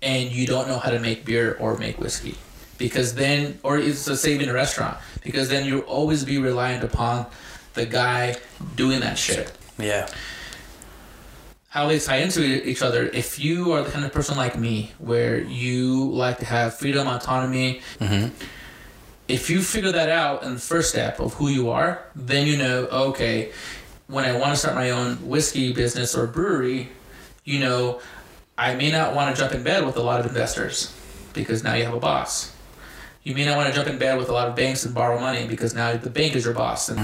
and 0.02 0.32
you 0.32 0.48
don't 0.48 0.68
know 0.68 0.78
how 0.80 0.90
to 0.92 1.00
make 1.00 1.26
beer 1.26 1.58
or 1.60 1.78
make 1.78 2.00
whiskey. 2.00 2.36
Because 2.78 3.16
then 3.16 3.60
or 3.64 3.78
it's 3.78 4.06
the 4.06 4.16
same 4.18 4.42
in 4.42 4.50
a 4.50 4.54
restaurant. 4.54 4.98
Because 5.24 5.50
then 5.50 5.66
you'll 5.66 5.82
always 5.82 6.24
be 6.24 6.38
reliant 6.38 6.84
upon 6.84 7.26
the 7.74 7.86
guy 7.86 8.36
doing 8.76 9.02
that 9.02 9.18
shit. 9.18 9.52
yeah. 9.78 10.08
How 11.70 11.88
they 11.90 12.00
tie 12.00 12.18
into 12.18 12.42
each 12.66 12.82
other. 12.82 13.04
If 13.08 13.38
you 13.38 13.74
are 13.74 13.82
the 13.84 13.92
kind 13.92 14.06
of 14.06 14.14
person 14.14 14.38
like 14.38 14.58
me 14.58 14.94
where 14.98 15.40
you 15.42 16.10
like 16.10 16.38
to 16.38 16.46
have 16.46 16.76
freedom, 16.78 17.06
autonomy, 17.06 17.82
Mm-hmm. 18.00 18.34
If 19.28 19.50
you 19.50 19.62
figure 19.62 19.92
that 19.92 20.10
out 20.10 20.44
in 20.44 20.54
the 20.56 20.60
first 20.60 20.90
step 20.90 21.20
of 21.20 21.34
who 21.36 21.50
you 21.50 21.70
are, 21.70 22.04
then 22.16 22.46
you 22.46 22.58
know, 22.58 22.86
okay, 22.86 23.52
when 24.08 24.24
I 24.26 24.38
want 24.38 24.52
to 24.52 24.56
start 24.58 24.76
my 24.76 24.92
own 24.92 25.16
whiskey 25.28 25.74
business 25.74 26.16
or 26.16 26.28
brewery, 26.28 26.90
you 27.44 27.60
know, 27.60 28.02
I 28.58 28.76
may 28.76 28.92
not 28.92 29.16
want 29.16 29.36
to 29.36 29.42
jump 29.42 29.54
in 29.54 29.64
bed 29.64 29.86
with 29.86 29.98
a 29.98 30.02
lot 30.02 30.20
of 30.20 30.28
investors 30.28 30.96
because 31.34 31.64
now 31.64 31.74
you 31.74 31.84
have 31.86 31.94
a 31.94 32.00
boss. 32.00 32.56
You 33.24 33.34
may 33.34 33.46
not 33.46 33.58
want 33.58 33.68
to 33.70 33.74
jump 33.74 33.88
in 33.88 33.98
bed 33.98 34.18
with 34.18 34.30
a 34.30 34.32
lot 34.32 34.48
of 34.48 34.56
banks 34.56 34.86
and 34.86 34.94
borrow 34.94 35.20
money 35.20 35.48
because 35.48 35.74
now 35.74 35.98
the 35.98 36.12
bank 36.12 36.36
is 36.36 36.46
your 36.46 36.54
boss. 36.54 36.90
And 36.90 37.00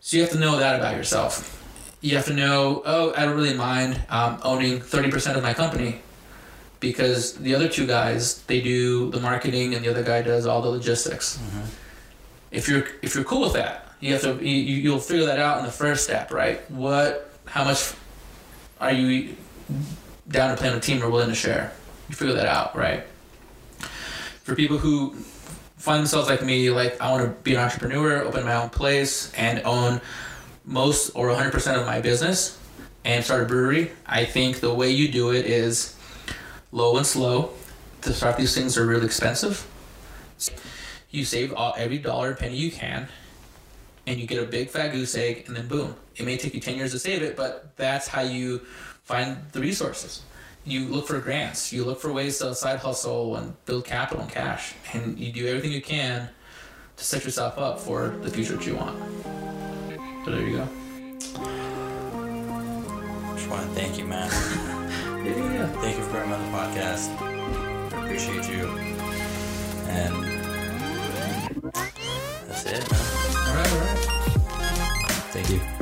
So 0.00 0.16
you 0.16 0.22
have 0.22 0.32
to 0.32 0.38
know 0.38 0.56
that 0.56 0.76
about 0.76 0.96
yourself. 0.96 1.60
You 2.00 2.16
have 2.16 2.24
to 2.26 2.34
know, 2.34 2.82
oh, 2.84 3.12
I 3.16 3.24
don't 3.24 3.36
really 3.36 3.54
mind 3.54 4.00
um, 4.08 4.38
owning 4.42 4.80
30% 4.80 5.36
of 5.36 5.42
my 5.42 5.52
company 5.54 6.00
because 6.84 7.34
the 7.34 7.54
other 7.54 7.68
two 7.68 7.86
guys 7.86 8.42
they 8.42 8.60
do 8.60 9.10
the 9.10 9.20
marketing 9.20 9.74
and 9.74 9.84
the 9.84 9.90
other 9.90 10.02
guy 10.02 10.20
does 10.22 10.46
all 10.46 10.60
the 10.62 10.68
logistics. 10.68 11.38
Mm-hmm. 11.38 11.60
If 12.52 12.68
you're 12.68 12.84
if 13.02 13.14
you're 13.14 13.24
cool 13.24 13.40
with 13.42 13.54
that, 13.54 13.88
you 14.00 14.12
have 14.12 14.22
to 14.22 14.32
you, 14.44 14.54
you- 14.70 14.82
you'll 14.84 15.00
figure 15.00 15.26
that 15.26 15.38
out 15.38 15.58
in 15.58 15.64
the 15.64 15.72
first 15.72 16.04
step, 16.04 16.32
right? 16.32 16.58
What 16.70 17.30
how 17.46 17.64
much 17.64 17.92
are 18.80 18.92
you 18.92 19.36
down 20.28 20.50
to 20.50 20.56
play 20.56 20.68
on 20.68 20.76
a 20.76 20.80
team 20.80 21.02
or 21.02 21.08
willing 21.10 21.28
to 21.28 21.34
share? 21.34 21.72
You 22.08 22.14
figure 22.14 22.34
that 22.34 22.46
out, 22.46 22.76
right? 22.76 23.02
For 24.44 24.54
people 24.54 24.78
who 24.78 25.14
find 25.78 26.00
themselves 26.00 26.28
like 26.28 26.42
me, 26.44 26.70
like 26.70 27.00
I 27.00 27.10
want 27.10 27.24
to 27.24 27.30
be 27.42 27.54
an 27.54 27.60
entrepreneur, 27.60 28.22
open 28.24 28.44
my 28.44 28.54
own 28.54 28.68
place, 28.70 29.32
and 29.34 29.62
own 29.64 30.00
most 30.66 31.10
or 31.14 31.28
100% 31.28 31.78
of 31.80 31.86
my 31.86 32.00
business 32.00 32.58
and 33.04 33.22
start 33.24 33.42
a 33.42 33.46
brewery, 33.46 33.90
I 34.06 34.24
think 34.24 34.60
the 34.60 34.72
way 34.72 34.90
you 34.90 35.08
do 35.12 35.30
it 35.30 35.44
is 35.46 35.93
low 36.74 36.96
and 36.96 37.06
slow. 37.06 37.50
To 38.02 38.12
start 38.12 38.36
these 38.36 38.54
things 38.54 38.76
are 38.76 38.84
really 38.84 39.06
expensive. 39.06 39.66
You 41.10 41.24
save 41.24 41.54
every 41.56 41.98
dollar 41.98 42.34
penny 42.34 42.56
you 42.56 42.70
can, 42.70 43.08
and 44.06 44.20
you 44.20 44.26
get 44.26 44.42
a 44.42 44.46
big 44.46 44.68
fat 44.68 44.88
goose 44.88 45.14
egg, 45.16 45.44
and 45.46 45.56
then 45.56 45.68
boom. 45.68 45.94
It 46.16 46.26
may 46.26 46.36
take 46.36 46.52
you 46.52 46.60
10 46.60 46.76
years 46.76 46.90
to 46.92 46.98
save 46.98 47.22
it, 47.22 47.36
but 47.36 47.74
that's 47.76 48.08
how 48.08 48.20
you 48.20 48.58
find 49.04 49.38
the 49.52 49.60
resources. 49.60 50.22
You 50.66 50.86
look 50.86 51.06
for 51.06 51.18
grants, 51.20 51.72
you 51.72 51.84
look 51.84 52.00
for 52.00 52.12
ways 52.12 52.38
to 52.38 52.54
side 52.54 52.80
hustle 52.80 53.36
and 53.36 53.54
build 53.64 53.84
capital 53.84 54.22
and 54.22 54.30
cash, 54.30 54.74
and 54.92 55.18
you 55.18 55.32
do 55.32 55.46
everything 55.46 55.72
you 55.72 55.82
can 55.82 56.28
to 56.96 57.04
set 57.04 57.24
yourself 57.24 57.58
up 57.58 57.78
for 57.78 58.08
the 58.22 58.30
future 58.30 58.56
that 58.56 58.66
you 58.66 58.76
want. 58.76 58.98
So 60.24 60.30
there 60.30 60.40
you 60.40 60.56
go. 60.58 60.68
Just 63.34 63.48
want 63.48 63.62
to 63.62 63.74
thank 63.74 63.98
you, 63.98 64.04
man. 64.04 64.80
Yeah, 65.24 65.36
yeah, 65.36 65.52
yeah. 65.54 65.66
Thank 65.80 65.96
you 65.96 66.04
for 66.04 66.10
coming 66.12 66.34
on 66.34 66.40
the 66.42 66.58
podcast. 66.58 67.08
I 67.92 68.04
appreciate 68.04 68.48
you. 68.50 68.66
And 69.88 70.14
that's 72.48 72.64
it, 72.66 72.90
man. 72.90 73.00
All 73.36 73.54
right, 73.54 73.72
all 73.72 73.80
right. 73.80 73.98
Thank 75.32 75.50
you. 75.50 75.73